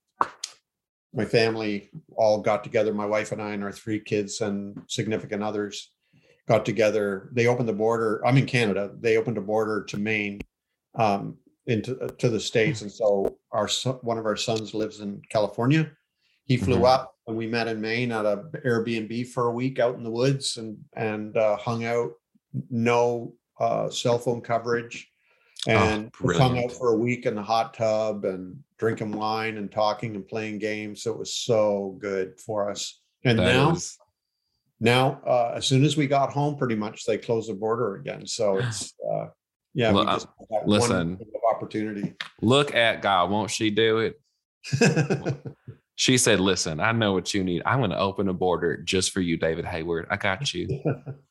my 1.15 1.25
family 1.25 1.91
all 2.17 2.41
got 2.41 2.63
together. 2.63 2.93
My 2.93 3.07
wife 3.07 3.33
and 3.33 3.41
I 3.41 3.51
and 3.51 3.65
our 3.65 3.73
three 3.73 4.01
kids 4.01 4.41
and 4.41 4.81
significant 4.87 5.43
others 5.43 5.91
got 6.47 6.65
together. 6.65 7.31
They 7.33 7.47
opened 7.47 7.69
the 7.69 7.75
border. 7.75 8.23
I'm 8.27 8.37
in 8.37 8.47
Canada. 8.47 8.91
They 8.99 9.17
opened 9.17 9.39
a 9.39 9.43
border 9.43 9.85
to 9.85 9.97
Maine 9.99 10.41
um, 10.97 11.37
into 11.67 11.99
uh, 12.01 12.09
to 12.19 12.29
the 12.29 12.41
states, 12.41 12.83
and 12.83 12.91
so 12.91 13.39
our 13.53 13.69
one 14.03 14.19
of 14.19 14.27
our 14.27 14.37
sons 14.37 14.75
lives 14.75 15.01
in 15.01 15.23
California. 15.31 15.91
He 16.45 16.57
flew 16.57 16.77
mm-hmm. 16.77 16.85
up, 16.85 17.15
and 17.27 17.37
we 17.37 17.47
met 17.47 17.69
in 17.69 17.81
Maine 17.81 18.11
at 18.11 18.25
a 18.25 18.45
Airbnb 18.65 19.29
for 19.29 19.47
a 19.47 19.53
week 19.53 19.79
out 19.79 19.97
in 19.97 20.03
the 20.03 20.11
woods, 20.11 20.57
and 20.57 20.79
and 20.95 21.37
uh, 21.37 21.57
hung 21.57 21.85
out. 21.85 22.13
No 22.71 23.35
uh, 23.61 23.91
cell 23.91 24.19
phone 24.19 24.41
coverage, 24.41 25.09
oh, 25.69 25.73
and 25.73 26.11
oh, 26.25 26.39
hung 26.39 26.63
out 26.63 26.73
for 26.73 26.93
a 26.93 26.97
week 26.97 27.27
in 27.27 27.35
the 27.35 27.43
hot 27.43 27.75
tub 27.75 28.25
and 28.25 28.59
drinking 28.79 29.12
wine 29.12 29.57
and 29.57 29.70
talking 29.70 30.14
and 30.14 30.26
playing 30.26 30.59
games. 30.59 31.03
So 31.03 31.12
it 31.12 31.18
was 31.18 31.35
so 31.35 31.97
good 31.99 32.41
for 32.41 32.70
us. 32.70 33.01
And 33.24 33.39
that 33.39 33.53
now, 33.53 33.72
is... 33.72 33.99
now 34.81 35.20
uh, 35.26 35.53
as 35.57 35.66
soon 35.66 35.85
as 35.85 35.97
we 35.97 36.07
got 36.07 36.33
home, 36.33 36.57
pretty 36.57 36.76
much 36.76 37.05
they 37.05 37.18
closed 37.18 37.49
the 37.49 37.55
border 37.55 37.97
again. 37.97 38.26
So 38.26 38.59
it's 38.62 38.95
uh, 39.12 39.26
yeah, 39.74 39.93
well, 39.93 40.09
uh, 40.09 40.18
listen, 40.64 41.18
opportunity. 41.49 42.14
Look 42.41 42.74
at 42.74 43.03
God, 43.03 43.31
won't 43.31 43.51
she 43.51 43.70
do 43.70 43.99
it? 43.99 44.20
she 45.95 46.18
said, 46.18 46.41
"Listen, 46.41 46.81
I 46.81 46.93
know 46.93 47.12
what 47.12 47.33
you 47.35 47.45
need. 47.45 47.62
I'm 47.64 47.79
going 47.79 47.91
to 47.91 47.99
open 47.99 48.29
a 48.29 48.33
border 48.33 48.79
just 48.79 49.12
for 49.12 49.20
you, 49.20 49.37
David 49.37 49.64
Hayward. 49.66 50.07
I 50.11 50.16
got 50.16 50.53
you." 50.53 50.83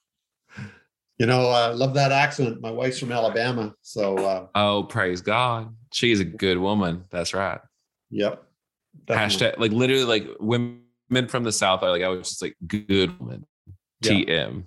you 1.18 1.26
know, 1.26 1.50
I 1.50 1.72
love 1.72 1.94
that 1.96 2.12
accent. 2.12 2.62
My 2.62 2.72
wife's 2.72 3.00
from 3.00 3.12
Alabama, 3.12 3.74
so. 3.82 4.18
Uh, 4.18 4.48
oh, 4.56 4.84
praise 4.84 5.22
God! 5.22 5.76
She's 5.92 6.20
a 6.20 6.26
good 6.26 6.58
woman. 6.58 7.06
That's 7.10 7.34
right. 7.34 7.60
Yep. 8.12 8.44
Definitely. 9.06 9.48
Hashtag 9.48 9.60
like 9.60 9.72
literally 9.72 10.04
like 10.04 10.28
women 10.40 10.82
from 11.28 11.44
the 11.44 11.52
South 11.52 11.84
are 11.84 11.92
like 11.92 12.04
I 12.04 12.08
was 12.08 12.30
just 12.30 12.42
like 12.42 12.56
good 12.66 13.18
woman. 13.20 13.46
TM. 14.04 14.64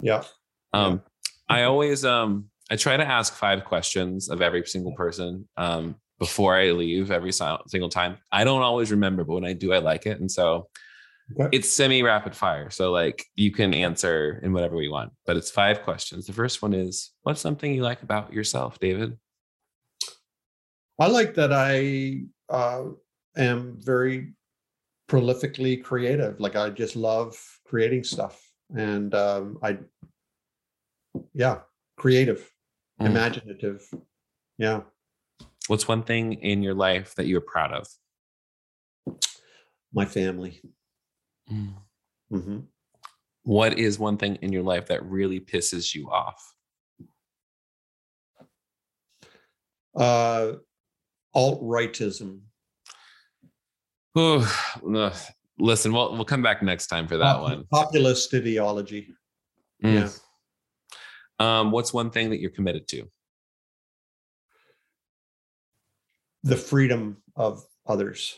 Yeah. 0.00 0.22
Um, 0.72 1.02
I 1.48 1.64
always 1.64 2.04
um 2.04 2.50
I 2.70 2.76
try 2.76 2.96
to 2.96 3.06
ask 3.06 3.34
five 3.34 3.64
questions 3.64 4.28
of 4.28 4.40
every 4.40 4.64
single 4.64 4.92
person 4.92 5.46
um, 5.56 5.96
before 6.18 6.56
I 6.56 6.70
leave 6.70 7.10
every 7.10 7.32
single 7.32 7.88
time. 7.90 8.16
I 8.30 8.44
don't 8.44 8.62
always 8.62 8.90
remember, 8.90 9.24
but 9.24 9.34
when 9.34 9.44
I 9.44 9.52
do, 9.52 9.72
I 9.72 9.78
like 9.78 10.06
it. 10.06 10.20
And 10.20 10.30
so 10.30 10.68
okay. 11.38 11.48
it's 11.52 11.72
semi 11.72 12.02
rapid 12.02 12.34
fire. 12.34 12.70
So, 12.70 12.90
like, 12.90 13.24
you 13.34 13.50
can 13.50 13.74
answer 13.74 14.40
in 14.42 14.52
whatever 14.52 14.76
we 14.76 14.88
want, 14.88 15.12
but 15.26 15.36
it's 15.36 15.50
five 15.50 15.82
questions. 15.82 16.26
The 16.26 16.32
first 16.32 16.62
one 16.62 16.74
is 16.74 17.10
What's 17.22 17.40
something 17.40 17.72
you 17.72 17.82
like 17.82 18.02
about 18.02 18.32
yourself, 18.32 18.78
David? 18.78 19.18
I 20.98 21.06
like 21.08 21.34
that 21.34 21.52
I 21.52 22.22
uh, 22.48 22.84
am 23.36 23.78
very 23.80 24.34
prolifically 25.08 25.82
creative. 25.82 26.38
Like, 26.40 26.56
I 26.56 26.70
just 26.70 26.96
love 26.96 27.36
creating 27.66 28.04
stuff. 28.04 28.40
And 28.76 29.14
um, 29.14 29.58
I, 29.62 29.78
yeah, 31.34 31.60
creative 31.96 32.50
mm. 33.00 33.06
imaginative. 33.06 33.82
Yeah. 34.58 34.82
What's 35.68 35.86
one 35.86 36.02
thing 36.02 36.34
in 36.34 36.62
your 36.62 36.74
life 36.74 37.14
that 37.16 37.26
you're 37.26 37.40
proud 37.40 37.72
of? 37.72 37.86
My 39.92 40.04
family. 40.04 40.60
Mm. 41.50 41.74
Mm-hmm. 42.32 42.58
What 43.44 43.78
is 43.78 43.98
one 43.98 44.16
thing 44.16 44.36
in 44.36 44.52
your 44.52 44.62
life 44.62 44.86
that 44.86 45.04
really 45.04 45.40
pisses 45.40 45.94
you 45.94 46.10
off? 46.10 46.54
Uh, 49.94 50.52
alt 51.34 51.62
rightism. 51.62 52.40
listen, 54.14 55.92
we'll 55.92 56.12
we'll 56.12 56.24
come 56.24 56.42
back 56.42 56.62
next 56.62 56.86
time 56.86 57.08
for 57.08 57.18
that 57.18 57.34
Pop- 57.34 57.42
one. 57.42 57.64
Populist 57.70 58.32
ideology. 58.34 59.08
Mm. 59.84 59.94
Yeah. 59.94 60.08
Um, 61.38 61.72
what's 61.72 61.92
one 61.92 62.10
thing 62.10 62.30
that 62.30 62.40
you're 62.40 62.50
committed 62.50 62.86
to? 62.88 63.10
The 66.44 66.56
freedom 66.56 67.18
of 67.36 67.64
others. 67.86 68.36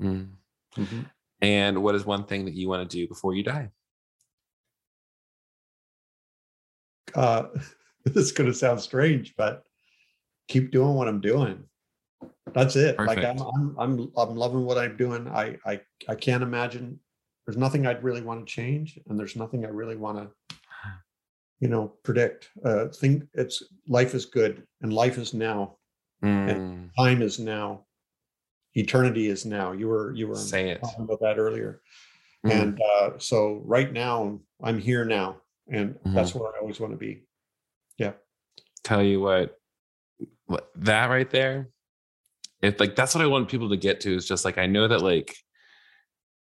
Mm. 0.00 0.28
Mm-hmm. 0.76 1.00
And 1.40 1.82
what 1.82 1.94
is 1.94 2.04
one 2.04 2.24
thing 2.24 2.44
that 2.46 2.54
you 2.54 2.68
want 2.68 2.88
to 2.88 2.96
do 2.96 3.06
before 3.06 3.34
you 3.34 3.42
die? 3.42 3.70
Uh, 7.14 7.44
this 8.04 8.16
is 8.16 8.32
going 8.32 8.50
to 8.50 8.54
sound 8.54 8.80
strange, 8.80 9.34
but 9.36 9.62
keep 10.48 10.70
doing 10.70 10.94
what 10.94 11.08
I'm 11.08 11.20
doing. 11.20 11.64
That's 12.54 12.76
it. 12.76 12.96
Perfect. 12.96 13.22
Like 13.22 13.28
I'm, 13.28 13.40
I'm, 13.40 13.76
I'm, 13.78 14.12
I'm 14.16 14.36
loving 14.36 14.64
what 14.64 14.78
I'm 14.78 14.96
doing. 14.96 15.28
I, 15.28 15.56
I, 15.66 15.80
I 16.08 16.14
can't 16.14 16.42
imagine. 16.42 16.98
There's 17.46 17.58
nothing 17.58 17.86
I'd 17.86 18.02
really 18.02 18.22
want 18.22 18.46
to 18.46 18.52
change, 18.52 18.98
and 19.08 19.18
there's 19.18 19.36
nothing 19.36 19.64
I 19.64 19.68
really 19.68 19.96
want 19.96 20.18
to, 20.18 20.56
you 21.60 21.68
know, 21.68 21.94
predict. 22.02 22.50
Uh, 22.64 22.88
think 22.88 23.24
it's 23.34 23.62
life 23.86 24.14
is 24.14 24.26
good, 24.26 24.66
and 24.82 24.92
life 24.92 25.18
is 25.18 25.32
now, 25.34 25.76
mm. 26.22 26.50
and 26.50 26.90
time 26.98 27.22
is 27.22 27.38
now, 27.38 27.86
eternity 28.78 29.28
is 29.28 29.44
now. 29.44 29.72
You 29.72 29.88
were, 29.88 30.14
you 30.14 30.28
were 30.28 30.36
Say 30.36 30.70
it. 30.70 30.80
talking 30.80 31.04
about 31.04 31.20
that 31.20 31.38
earlier, 31.38 31.80
mm. 32.46 32.52
and 32.52 32.80
uh, 32.80 33.10
so 33.18 33.62
right 33.64 33.92
now 33.92 34.40
I'm 34.62 34.78
here 34.78 35.04
now, 35.04 35.38
and 35.70 35.94
mm-hmm. 35.94 36.14
that's 36.14 36.34
where 36.34 36.48
I 36.54 36.60
always 36.60 36.80
want 36.80 36.92
to 36.92 36.98
be. 36.98 37.24
Yeah. 37.98 38.12
Tell 38.84 39.02
you 39.02 39.20
what, 39.20 39.58
what 40.46 40.70
that 40.76 41.06
right 41.06 41.28
there 41.28 41.68
if 42.62 42.80
like 42.80 42.96
that's 42.96 43.14
what 43.14 43.22
I 43.22 43.28
want 43.28 43.48
people 43.48 43.68
to 43.70 43.76
get 43.76 44.00
to 44.00 44.14
is 44.14 44.26
just 44.26 44.44
like 44.44 44.58
I 44.58 44.66
know 44.66 44.88
that 44.88 45.00
like 45.00 45.36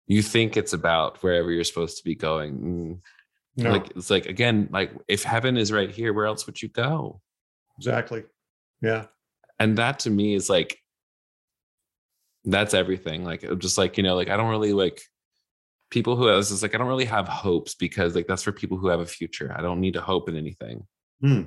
you 0.07 0.23
think 0.23 0.57
it's 0.57 0.73
about 0.73 1.23
wherever 1.23 1.51
you're 1.51 1.65
supposed 1.65 1.99
to 1.99 2.05
be 2.05 2.15
going. 2.15 2.59
Mm. 2.59 3.01
No. 3.59 3.73
Like 3.73 3.91
it's 3.97 4.11
like 4.11 4.27
again, 4.27 4.69
like 4.71 4.93
if 5.09 5.23
heaven 5.23 5.57
is 5.57 5.73
right 5.73 5.91
here, 5.91 6.13
where 6.13 6.27
else 6.27 6.47
would 6.47 6.61
you 6.61 6.69
go? 6.69 7.21
Exactly. 7.79 8.25
Yeah. 8.83 9.07
And 9.59 9.79
that 9.79 10.01
to 10.01 10.11
me 10.11 10.35
is 10.35 10.49
like 10.49 10.79
that's 12.47 12.75
everything. 12.75 13.25
Like 13.25 13.45
just 13.59 13.77
like, 13.77 13.97
you 13.97 14.03
know, 14.03 14.15
like 14.15 14.31
I 14.31 14.37
don't 14.37 14.51
really 14.51 14.73
like 14.73 15.03
people 15.91 16.17
who 16.17 16.27
has 16.27 16.49
just 16.51 16.63
like 16.63 16.75
I 16.75 16.79
don't 16.79 16.87
really 16.87 17.05
have 17.05 17.29
hopes 17.29 17.75
because 17.75 18.15
like 18.15 18.27
that's 18.27 18.43
for 18.43 18.53
people 18.53 18.79
who 18.79 18.89
have 18.89 19.01
a 19.01 19.07
future. 19.07 19.55
I 19.57 19.61
don't 19.61 19.81
need 19.81 19.95
to 19.95 20.01
hope 20.01 20.29
in 20.29 20.37
anything. 20.37 20.87
Hmm. 21.21 21.43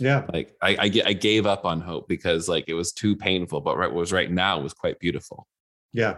Yeah. 0.00 0.24
Like 0.32 0.56
I, 0.60 0.70
I, 0.70 1.02
I 1.06 1.12
gave 1.12 1.46
up 1.46 1.64
on 1.64 1.80
hope 1.80 2.08
because 2.08 2.48
like 2.48 2.64
it 2.68 2.74
was 2.74 2.92
too 2.92 3.14
painful, 3.14 3.60
but 3.60 3.76
right 3.76 3.90
what 3.90 4.00
was 4.00 4.12
right 4.12 4.30
now 4.30 4.58
was 4.58 4.72
quite 4.72 4.98
beautiful. 4.98 5.46
Yeah. 5.92 6.16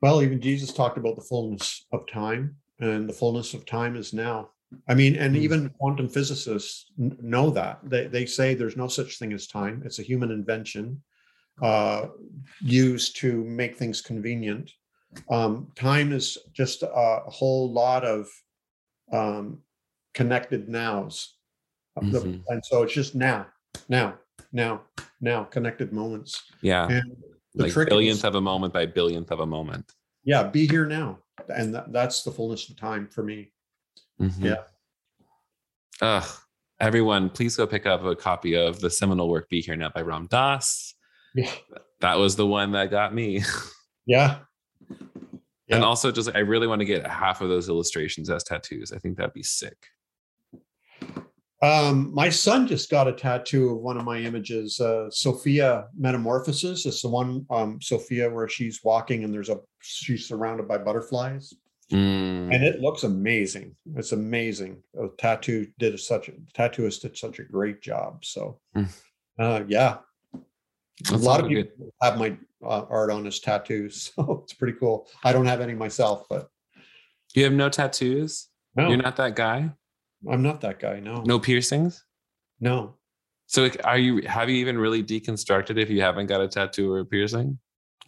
Well, 0.00 0.22
even 0.22 0.40
Jesus 0.40 0.72
talked 0.72 0.96
about 0.96 1.16
the 1.16 1.22
fullness 1.22 1.84
of 1.92 2.06
time, 2.06 2.54
and 2.78 3.08
the 3.08 3.12
fullness 3.12 3.52
of 3.52 3.66
time 3.66 3.96
is 3.96 4.12
now. 4.12 4.50
I 4.88 4.94
mean, 4.94 5.16
and 5.16 5.34
mm-hmm. 5.34 5.42
even 5.42 5.70
quantum 5.70 6.08
physicists 6.08 6.92
know 6.96 7.50
that. 7.50 7.80
They, 7.82 8.06
they 8.06 8.24
say 8.24 8.54
there's 8.54 8.76
no 8.76 8.86
such 8.86 9.18
thing 9.18 9.32
as 9.32 9.48
time. 9.48 9.82
It's 9.84 9.98
a 9.98 10.04
human 10.04 10.30
invention 10.30 11.02
uh, 11.62 12.06
used 12.60 13.16
to 13.16 13.44
make 13.44 13.76
things 13.76 14.00
convenient. 14.00 14.70
Um, 15.30 15.68
time 15.74 16.12
is 16.12 16.36
just 16.52 16.82
a, 16.82 17.20
whole 17.26 17.72
lot 17.72 18.04
of 18.04 18.28
um, 19.12 19.60
connected 20.14 20.68
nows 20.68 21.38
Mm-hmm. 22.02 22.40
and 22.48 22.64
so 22.64 22.82
it's 22.82 22.92
just 22.92 23.14
now, 23.14 23.46
now, 23.88 24.18
now, 24.52 24.82
now, 25.20 25.44
connected 25.44 25.92
moments. 25.92 26.42
Yeah. 26.62 26.88
And 26.88 27.16
the 27.54 27.64
like 27.64 27.88
billionth 27.88 28.18
is, 28.18 28.24
of 28.24 28.34
a 28.34 28.40
moment 28.40 28.72
by 28.72 28.86
billionth 28.86 29.30
of 29.30 29.40
a 29.40 29.46
moment. 29.46 29.92
Yeah. 30.24 30.44
Be 30.44 30.66
here 30.66 30.86
now. 30.86 31.18
And 31.48 31.74
that, 31.74 31.92
that's 31.92 32.22
the 32.22 32.30
fullness 32.30 32.68
of 32.68 32.76
time 32.76 33.08
for 33.08 33.22
me. 33.22 33.52
Mm-hmm. 34.20 34.44
Yeah. 34.44 34.62
Ugh. 36.00 36.28
Everyone, 36.80 37.28
please 37.28 37.56
go 37.56 37.66
pick 37.66 37.86
up 37.86 38.04
a 38.04 38.14
copy 38.14 38.54
of 38.54 38.80
the 38.80 38.90
seminal 38.90 39.28
work 39.28 39.48
Be 39.48 39.60
Here 39.60 39.74
Now 39.74 39.90
by 39.90 40.02
Ram 40.02 40.28
Dass. 40.30 40.87
That 42.00 42.18
was 42.18 42.36
the 42.36 42.46
one 42.46 42.72
that 42.72 42.90
got 42.90 43.14
me. 43.14 43.42
Yeah. 44.06 44.38
Yeah. 45.68 45.76
And 45.76 45.84
also, 45.84 46.10
just 46.10 46.30
I 46.34 46.38
really 46.38 46.66
want 46.66 46.80
to 46.80 46.86
get 46.86 47.06
half 47.06 47.42
of 47.42 47.50
those 47.50 47.68
illustrations 47.68 48.30
as 48.30 48.42
tattoos. 48.42 48.90
I 48.90 48.98
think 48.98 49.18
that'd 49.18 49.34
be 49.34 49.42
sick. 49.42 49.76
Um, 51.60 52.14
my 52.14 52.28
son 52.30 52.66
just 52.66 52.90
got 52.90 53.08
a 53.08 53.12
tattoo 53.12 53.70
of 53.70 53.78
one 53.80 53.98
of 53.98 54.04
my 54.04 54.18
images, 54.18 54.78
uh, 54.80 55.10
Sophia 55.10 55.88
Metamorphosis. 55.98 56.86
It's 56.86 57.02
the 57.02 57.08
one, 57.08 57.44
um, 57.50 57.80
Sophia, 57.82 58.30
where 58.30 58.48
she's 58.48 58.82
walking 58.84 59.24
and 59.24 59.34
there's 59.34 59.48
a 59.48 59.58
she's 59.80 60.26
surrounded 60.26 60.68
by 60.68 60.78
butterflies, 60.78 61.52
mm. 61.92 62.54
and 62.54 62.64
it 62.64 62.80
looks 62.80 63.02
amazing. 63.02 63.74
It's 63.96 64.12
amazing. 64.12 64.82
A 64.98 65.08
tattoo 65.18 65.66
did 65.78 65.98
such 65.98 66.28
a 66.28 66.32
tattooist 66.54 67.02
did 67.02 67.18
such 67.18 67.40
a 67.40 67.44
great 67.44 67.82
job. 67.82 68.24
So, 68.24 68.60
mm. 68.76 68.88
uh, 69.38 69.64
yeah, 69.66 69.98
That's 71.04 71.22
a 71.22 71.26
lot 71.26 71.40
of 71.40 71.48
people 71.48 71.70
good. 71.78 71.90
have 72.02 72.18
my 72.18 72.36
uh, 72.64 72.84
art 72.90 73.10
on 73.10 73.26
as 73.26 73.40
tattoos, 73.40 74.12
so 74.16 74.42
it's 74.44 74.54
pretty 74.54 74.78
cool. 74.78 75.08
I 75.24 75.32
don't 75.32 75.46
have 75.46 75.60
any 75.60 75.74
myself, 75.74 76.26
but 76.28 76.50
you 77.34 77.44
have 77.44 77.52
no 77.52 77.68
tattoos. 77.68 78.48
No. 78.74 78.88
You're 78.88 78.98
not 78.98 79.16
that 79.16 79.36
guy. 79.36 79.70
I'm 80.30 80.42
not 80.42 80.60
that 80.62 80.78
guy. 80.78 81.00
No. 81.00 81.22
No 81.22 81.38
piercings. 81.38 82.04
No. 82.60 82.94
So 83.46 83.70
are 83.84 83.98
you? 83.98 84.22
Have 84.26 84.50
you 84.50 84.56
even 84.56 84.78
really 84.78 85.02
deconstructed 85.02 85.78
if 85.78 85.88
you 85.88 86.00
haven't 86.02 86.26
got 86.26 86.40
a 86.40 86.48
tattoo 86.48 86.92
or 86.92 87.00
a 87.00 87.04
piercing? 87.04 87.58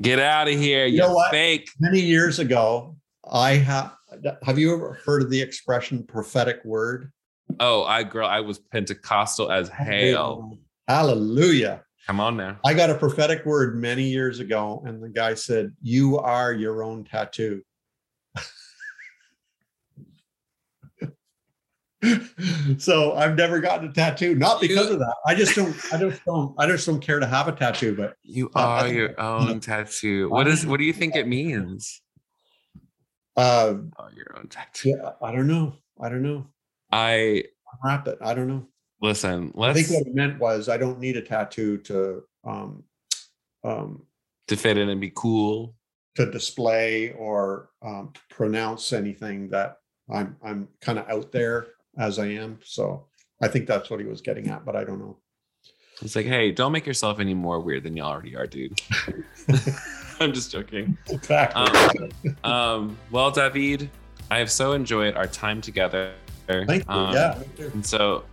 Get 0.02 0.18
out 0.18 0.48
of 0.48 0.54
here! 0.54 0.86
You, 0.86 0.94
you 0.94 0.98
know 1.00 1.14
what? 1.14 1.30
fake. 1.30 1.70
Many 1.78 2.00
years 2.00 2.38
ago, 2.38 2.96
I 3.30 3.52
have. 3.52 3.94
Have 4.42 4.58
you 4.58 4.74
ever 4.74 4.94
heard 5.04 5.22
of 5.22 5.30
the 5.30 5.40
expression 5.40 6.02
prophetic 6.02 6.64
word? 6.64 7.12
Oh, 7.58 7.84
I 7.84 8.02
girl, 8.02 8.26
I 8.26 8.40
was 8.40 8.58
Pentecostal 8.58 9.50
as 9.50 9.68
hell. 9.68 10.58
Hallelujah. 10.88 11.84
Come 12.06 12.20
on 12.20 12.36
now. 12.36 12.58
I 12.64 12.74
got 12.74 12.90
a 12.90 12.94
prophetic 12.94 13.44
word 13.44 13.76
many 13.76 14.04
years 14.04 14.40
ago, 14.40 14.82
and 14.86 15.02
the 15.02 15.08
guy 15.08 15.34
said, 15.34 15.72
You 15.82 16.18
are 16.18 16.52
your 16.52 16.82
own 16.82 17.04
tattoo. 17.04 17.62
so 22.78 23.14
I've 23.14 23.36
never 23.36 23.60
gotten 23.60 23.88
a 23.88 23.92
tattoo, 23.92 24.34
not 24.34 24.60
because 24.60 24.88
you, 24.88 24.94
of 24.94 24.98
that. 25.00 25.14
I 25.26 25.34
just 25.34 25.54
don't, 25.54 25.76
I 25.92 25.98
just 25.98 26.24
don't, 26.24 26.54
I 26.58 26.66
just 26.66 26.86
don't 26.86 27.00
care 27.00 27.20
to 27.20 27.26
have 27.26 27.48
a 27.48 27.52
tattoo. 27.52 27.94
But 27.94 28.16
you 28.22 28.50
are 28.54 28.84
uh, 28.84 28.86
your 28.86 29.20
own 29.20 29.60
tattoo. 29.60 30.30
What 30.30 30.48
is? 30.48 30.66
What 30.66 30.78
do 30.78 30.84
you 30.84 30.92
think 30.92 31.14
it 31.14 31.28
means? 31.28 32.00
Uh, 33.36 33.74
oh, 33.98 34.08
your 34.16 34.36
own 34.36 34.48
tattoo. 34.48 34.90
Yeah, 34.90 35.10
I 35.22 35.32
don't 35.32 35.46
know. 35.46 35.74
I 36.00 36.08
don't 36.08 36.22
know. 36.22 36.46
I 36.90 37.44
wrap 37.84 38.08
it. 38.08 38.18
I 38.22 38.34
don't 38.34 38.48
know. 38.48 38.66
Listen, 39.02 39.52
let's. 39.54 39.78
I 39.78 39.82
think 39.82 39.98
what 39.98 40.06
it 40.06 40.14
meant 40.14 40.38
was 40.38 40.68
I 40.68 40.76
don't 40.76 41.00
need 41.00 41.16
a 41.16 41.22
tattoo 41.22 41.78
to, 41.78 42.22
um, 42.44 42.84
um, 43.64 44.02
to 44.48 44.56
fit 44.56 44.76
in 44.76 44.88
and 44.88 45.00
be 45.00 45.12
cool, 45.14 45.74
to 46.16 46.30
display 46.30 47.12
or 47.12 47.70
um, 47.82 48.12
pronounce 48.28 48.92
anything 48.92 49.48
that 49.50 49.78
I'm 50.12 50.36
I'm 50.42 50.68
kind 50.80 50.98
of 50.98 51.08
out 51.08 51.32
there 51.32 51.68
as 51.98 52.18
I 52.18 52.26
am. 52.26 52.58
So 52.64 53.06
I 53.40 53.48
think 53.48 53.66
that's 53.66 53.90
what 53.90 54.00
he 54.00 54.06
was 54.06 54.20
getting 54.20 54.48
at, 54.48 54.64
but 54.64 54.76
I 54.76 54.84
don't 54.84 54.98
know. 54.98 55.16
It's 56.02 56.16
like, 56.16 56.26
hey, 56.26 56.50
don't 56.50 56.72
make 56.72 56.86
yourself 56.86 57.20
any 57.20 57.34
more 57.34 57.60
weird 57.60 57.84
than 57.84 57.96
you 57.96 58.02
already 58.02 58.34
are, 58.34 58.46
dude. 58.46 58.80
I'm 60.20 60.32
just 60.32 60.50
joking. 60.50 60.96
Exactly. 61.08 62.10
Um, 62.24 62.50
um, 62.50 62.98
well, 63.10 63.30
David, 63.30 63.90
I 64.30 64.38
have 64.38 64.50
so 64.50 64.72
enjoyed 64.72 65.14
our 65.14 65.26
time 65.26 65.60
together. 65.60 66.14
Thank 66.46 66.70
you. 66.70 66.84
Um, 66.88 67.14
yeah. 67.14 67.42
And 67.58 67.84
so, 67.84 68.24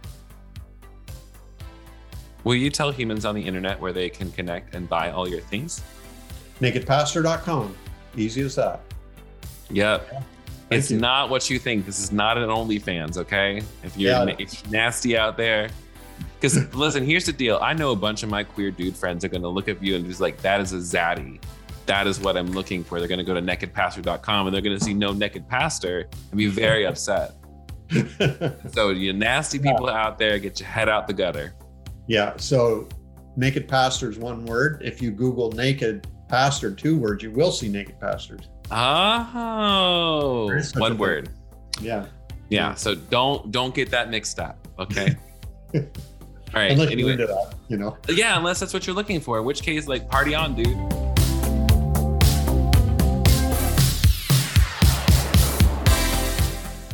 will 2.48 2.56
you 2.56 2.70
tell 2.70 2.92
humans 2.92 3.26
on 3.26 3.36
the 3.36 3.42
internet 3.42 3.80
where 3.80 3.94
they 3.94 4.10
can 4.10 4.32
connect 4.32 4.74
and 4.74 4.90
buy 4.90 5.12
all 5.12 5.28
your 5.28 5.42
things? 5.42 5.84
Nakedpastor.com. 6.62 7.76
Easy 8.16 8.42
as 8.42 8.56
that. 8.56 8.82
Yep 9.70 10.26
it's 10.70 10.92
you. 10.92 11.00
not 11.00 11.30
what 11.30 11.50
you 11.50 11.60
think. 11.60 11.86
This 11.86 12.00
is 12.00 12.12
not 12.12 12.38
an 12.38 12.50
OnlyFans, 12.50 13.18
okay? 13.18 13.62
If 13.84 13.98
you're, 13.98 14.12
yeah. 14.12 14.36
if 14.38 14.70
nasty 14.70 15.18
out 15.18 15.38
there, 15.38 15.70
because 16.40 16.74
listen, 16.76 17.06
here's 17.06 17.26
the 17.26 17.34
deal. 17.34 17.60
I 17.62 17.74
know 17.74 17.92
a 17.92 17.96
bunch 17.96 18.24
of 18.24 18.30
my 18.30 18.44
queer 18.44 18.72
dude 18.72 18.96
friends 18.96 19.24
are 19.24 19.30
gonna 19.30 19.48
look 19.48 19.68
at 19.68 19.82
you 19.82 19.96
and 19.96 20.06
just 20.06 20.20
like, 20.20 20.42
that 20.42 20.60
is 20.60 20.74
a 20.74 20.78
zaddy. 20.78 21.42
That 21.86 22.06
is 22.06 22.20
what 22.20 22.36
I'm 22.36 22.52
looking 22.52 22.84
for. 22.84 23.00
They're 23.00 23.08
gonna 23.08 23.24
go 23.24 23.34
to 23.34 23.42
nakedpastor.com 23.42 24.48
and 24.48 24.54
they're 24.54 24.62
gonna 24.62 24.80
see 24.80 24.94
no 24.94 25.14
naked 25.14 25.48
pastor 25.48 26.10
and 26.32 26.38
be 26.38 26.48
very 26.48 26.86
upset. 26.88 27.36
so 28.74 28.90
you 28.90 29.14
nasty 29.14 29.60
people 29.60 29.88
yeah. 29.88 30.06
out 30.06 30.18
there, 30.18 30.38
get 30.40 30.60
your 30.60 30.68
head 30.68 30.90
out 30.90 31.08
the 31.08 31.14
gutter. 31.14 31.54
Yeah. 32.08 32.34
So 32.38 32.88
naked 33.36 33.68
pastor 33.68 34.10
is 34.10 34.18
one 34.18 34.46
word. 34.46 34.82
If 34.84 35.02
you 35.02 35.12
Google 35.12 35.52
naked 35.52 36.08
pastor, 36.28 36.72
two 36.72 36.98
words, 36.98 37.24
you 37.24 37.32
will 37.32 37.52
see 37.52 37.70
naked 37.70 38.00
pastors. 38.00 38.50
Oh, 38.72 40.52
one 40.76 40.98
word. 40.98 41.30
Yeah. 41.82 42.08
Yeah. 42.50 42.76
So 42.76 42.96
don't 42.96 43.52
don't 43.52 43.74
get 43.76 43.92
that 43.92 44.10
mixed 44.10 44.40
up. 44.40 44.68
Okay. 44.80 45.16
All 45.76 45.82
right. 46.54 46.72
Unless 46.72 46.92
anyway, 46.92 47.16
that, 47.18 47.56
you 47.68 47.78
know. 47.78 47.98
Yeah, 48.08 48.38
unless 48.38 48.60
that's 48.60 48.74
what 48.74 48.88
you're 48.88 48.96
looking 48.96 49.20
for. 49.20 49.38
In 49.40 49.46
which 49.46 49.62
case, 49.62 49.88
like, 49.88 50.10
party 50.10 50.34
on, 50.34 50.56
dude. 50.56 50.78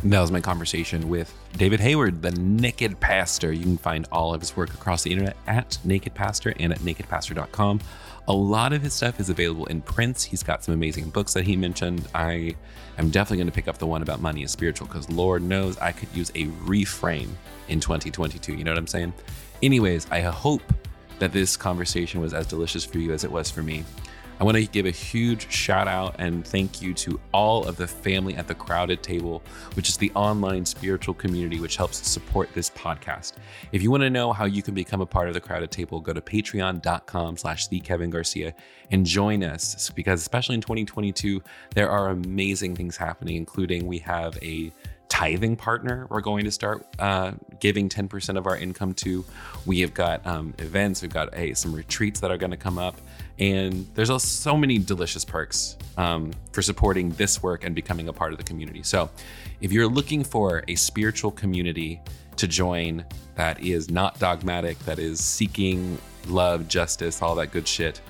That 0.04 0.20
was 0.20 0.30
my 0.30 0.42
conversation 0.42 1.08
with 1.08 1.34
David 1.56 1.80
Hayward, 1.80 2.20
the 2.20 2.30
Naked 2.32 3.00
Pastor. 3.00 3.50
You 3.50 3.62
can 3.62 3.78
find 3.78 4.06
all 4.12 4.34
of 4.34 4.42
his 4.42 4.54
work 4.54 4.74
across 4.74 5.02
the 5.02 5.10
internet 5.10 5.34
at 5.46 5.78
Naked 5.82 6.12
Pastor 6.12 6.52
and 6.60 6.74
at 6.74 6.80
nakedpastor.com. 6.80 7.80
A 8.28 8.32
lot 8.32 8.74
of 8.74 8.82
his 8.82 8.92
stuff 8.92 9.18
is 9.18 9.30
available 9.30 9.64
in 9.64 9.80
print. 9.80 10.20
He's 10.20 10.42
got 10.42 10.62
some 10.62 10.74
amazing 10.74 11.08
books 11.08 11.32
that 11.32 11.46
he 11.46 11.56
mentioned. 11.56 12.06
I 12.14 12.54
am 12.98 13.08
definitely 13.08 13.38
going 13.38 13.46
to 13.46 13.54
pick 13.54 13.66
up 13.66 13.78
the 13.78 13.86
one 13.86 14.02
about 14.02 14.20
money 14.20 14.42
is 14.42 14.50
spiritual 14.50 14.88
because 14.88 15.08
Lord 15.08 15.42
knows 15.42 15.78
I 15.78 15.92
could 15.92 16.10
use 16.14 16.28
a 16.34 16.48
reframe 16.66 17.30
in 17.68 17.80
2022. 17.80 18.52
You 18.54 18.62
know 18.62 18.72
what 18.72 18.78
I'm 18.78 18.86
saying? 18.86 19.14
Anyways, 19.62 20.06
I 20.10 20.20
hope 20.20 20.62
that 21.18 21.32
this 21.32 21.56
conversation 21.56 22.20
was 22.20 22.34
as 22.34 22.46
delicious 22.46 22.84
for 22.84 22.98
you 22.98 23.14
as 23.14 23.24
it 23.24 23.32
was 23.32 23.50
for 23.50 23.62
me. 23.62 23.84
I 24.40 24.44
want 24.44 24.56
to 24.56 24.66
give 24.66 24.84
a 24.84 24.90
huge 24.90 25.50
shout 25.50 25.86
out 25.86 26.16
and 26.18 26.44
thank 26.44 26.82
you 26.82 26.92
to 26.94 27.20
all 27.32 27.68
of 27.68 27.76
the 27.76 27.86
family 27.86 28.34
at 28.34 28.48
the 28.48 28.54
Crowded 28.54 29.00
Table, 29.00 29.42
which 29.74 29.88
is 29.88 29.96
the 29.96 30.10
online 30.16 30.66
spiritual 30.66 31.14
community 31.14 31.60
which 31.60 31.76
helps 31.76 32.04
support 32.06 32.52
this 32.52 32.68
podcast. 32.70 33.34
If 33.70 33.80
you 33.80 33.92
want 33.92 34.02
to 34.02 34.10
know 34.10 34.32
how 34.32 34.46
you 34.46 34.60
can 34.60 34.74
become 34.74 35.00
a 35.00 35.06
part 35.06 35.28
of 35.28 35.34
the 35.34 35.40
Crowded 35.40 35.70
Table, 35.70 36.00
go 36.00 36.12
to 36.12 36.20
patreon.com 36.20 37.36
slash 37.36 37.68
the 37.68 37.78
Kevin 37.78 38.10
Garcia 38.10 38.54
and 38.90 39.06
join 39.06 39.44
us 39.44 39.88
because 39.90 40.20
especially 40.20 40.56
in 40.56 40.60
2022, 40.60 41.40
there 41.76 41.88
are 41.88 42.08
amazing 42.08 42.74
things 42.74 42.96
happening, 42.96 43.36
including 43.36 43.86
we 43.86 43.98
have 43.98 44.36
a 44.42 44.72
tithing 45.08 45.56
partner 45.56 46.06
we're 46.10 46.20
going 46.20 46.44
to 46.44 46.50
start 46.50 46.86
uh, 46.98 47.32
giving 47.60 47.88
10% 47.88 48.36
of 48.36 48.46
our 48.46 48.56
income 48.56 48.94
to. 48.94 49.24
We 49.66 49.80
have 49.80 49.94
got 49.94 50.26
um, 50.26 50.54
events, 50.58 51.02
we've 51.02 51.12
got 51.12 51.34
hey, 51.34 51.54
some 51.54 51.72
retreats 51.72 52.20
that 52.20 52.30
are 52.30 52.36
going 52.36 52.50
to 52.50 52.56
come 52.56 52.78
up. 52.78 53.00
And 53.38 53.86
there's 53.94 54.10
also 54.10 54.26
so 54.26 54.56
many 54.56 54.78
delicious 54.78 55.24
perks 55.24 55.76
um, 55.96 56.32
for 56.52 56.62
supporting 56.62 57.10
this 57.10 57.42
work 57.42 57.64
and 57.64 57.74
becoming 57.74 58.08
a 58.08 58.12
part 58.12 58.32
of 58.32 58.38
the 58.38 58.44
community. 58.44 58.82
So, 58.82 59.10
if 59.60 59.72
you're 59.72 59.88
looking 59.88 60.22
for 60.22 60.62
a 60.68 60.74
spiritual 60.76 61.30
community 61.32 62.00
to 62.36 62.46
join 62.46 63.04
that 63.34 63.60
is 63.60 63.90
not 63.90 64.18
dogmatic, 64.18 64.78
that 64.80 64.98
is 64.98 65.20
seeking 65.20 65.98
love, 66.26 66.68
justice, 66.68 67.22
all 67.22 67.34
that 67.36 67.50
good 67.50 67.66
shit, 67.66 68.00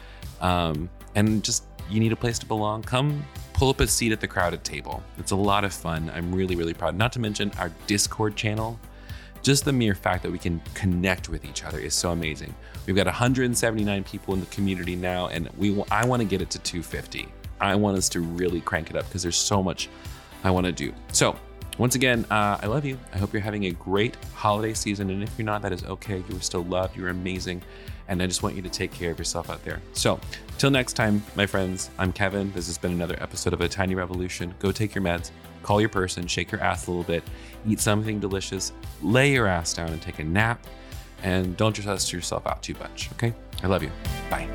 um, 0.41 0.91
and 1.15 1.43
just 1.43 1.65
you 1.91 2.01
need 2.01 2.13
a 2.13 2.17
place 2.17 2.39
to 2.41 2.47
belong, 2.47 2.83
come 2.83 3.25
pull 3.53 3.71
up 3.71 3.81
a 3.81 3.87
seat 3.87 4.13
at 4.13 4.21
the 4.21 4.27
crowded 4.27 4.65
table. 4.65 5.03
It's 5.19 5.31
a 5.31 5.37
lot 5.37 5.65
of 5.65 5.73
fun. 5.73 6.11
I'm 6.15 6.35
really, 6.35 6.57
really 6.57 6.75
proud. 6.75 6.97
Not 6.97 7.13
to 7.13 7.21
mention 7.21 7.53
our 7.59 7.71
Discord 7.87 8.37
channel 8.37 8.79
just 9.45 9.67
the 9.67 9.73
mere 9.73 9.95
fact 9.95 10.23
that 10.23 10.33
we 10.33 10.39
can 10.39 10.61
connect 10.73 11.29
with 11.29 11.45
each 11.45 11.65
other 11.65 11.79
is 11.79 11.95
so 11.95 12.13
amazing. 12.13 12.55
We've 12.87 12.97
got 12.97 13.05
179 13.05 14.03
people 14.05 14.33
in 14.33 14.41
the 14.41 14.47
community 14.47 14.97
now, 14.97 15.29
and 15.29 15.51
we 15.59 15.81
I 15.91 16.07
want 16.07 16.23
to 16.23 16.27
get 16.27 16.41
it 16.41 16.49
to 16.51 16.59
250. 16.59 17.29
I 17.61 17.75
want 17.77 17.99
us 17.99 18.09
to 18.11 18.21
really 18.21 18.63
crank 18.63 18.89
it 18.89 18.97
up 18.97 19.05
because 19.05 19.23
there's 19.23 19.37
so 19.37 19.63
much 19.63 19.91
I 20.45 20.51
want 20.51 20.65
to 20.65 20.73
do. 20.73 20.95
So, 21.13 21.37
once 21.77 21.95
again, 21.95 22.25
uh, 22.31 22.59
I 22.63 22.67
love 22.67 22.87
you. 22.87 22.99
I 23.13 23.19
hope 23.19 23.35
you're 23.35 23.43
having 23.43 23.67
a 23.67 23.73
great 23.73 24.17
holiday 24.33 24.73
season, 24.73 25.11
and 25.11 25.23
if 25.23 25.39
you're 25.39 25.45
not, 25.45 25.61
that 25.61 25.73
is 25.73 25.85
okay. 25.85 26.25
You 26.27 26.37
are 26.37 26.41
still 26.41 26.65
loved. 26.65 26.97
You're 26.97 27.11
amazing, 27.11 27.63
and 28.09 28.23
I 28.23 28.27
just 28.27 28.43
want 28.43 28.55
you 28.57 28.63
to 28.63 28.71
take 28.71 28.93
care 28.93 29.11
of 29.11 29.19
yourself 29.19 29.51
out 29.51 29.65
there. 29.65 29.81
So, 29.93 30.21
till 30.59 30.71
next 30.71 30.95
time, 30.95 31.23
my 31.37 31.47
friends. 31.47 31.91
I'm 31.99 32.13
Kevin. 32.13 32.53
This 32.53 32.67
has 32.67 32.79
been 32.79 32.93
another 32.93 33.17
episode 33.21 33.53
of 33.53 33.61
A 33.61 33.69
Tiny 33.69 33.95
Revolution. 33.95 34.55
Go 34.59 34.73
take 34.73 34.95
your 34.95 35.05
meds 35.05 35.31
call 35.65 35.81
your 35.81 35.89
person, 35.89 36.29
shake 36.29 36.53
your 36.53 36.61
ass 36.61 36.87
a 36.87 36.91
little 36.91 37.03
bit, 37.03 37.25
eat 37.67 37.81
something 37.81 38.21
delicious, 38.21 38.73
lay 39.03 39.33
your 39.33 39.49
ass 39.49 39.73
down 39.73 39.89
and 39.89 40.01
take 40.01 40.21
a 40.21 40.25
nap, 40.25 40.65
and 41.25 41.57
don't 41.57 41.75
just 41.75 41.89
stress 41.89 42.13
yourself 42.13 42.47
out 42.47 42.63
too 42.63 42.75
much, 42.75 43.11
okay? 43.15 43.35
I 43.63 43.67
love 43.67 43.83
you. 43.83 43.91
Bye. 44.31 44.49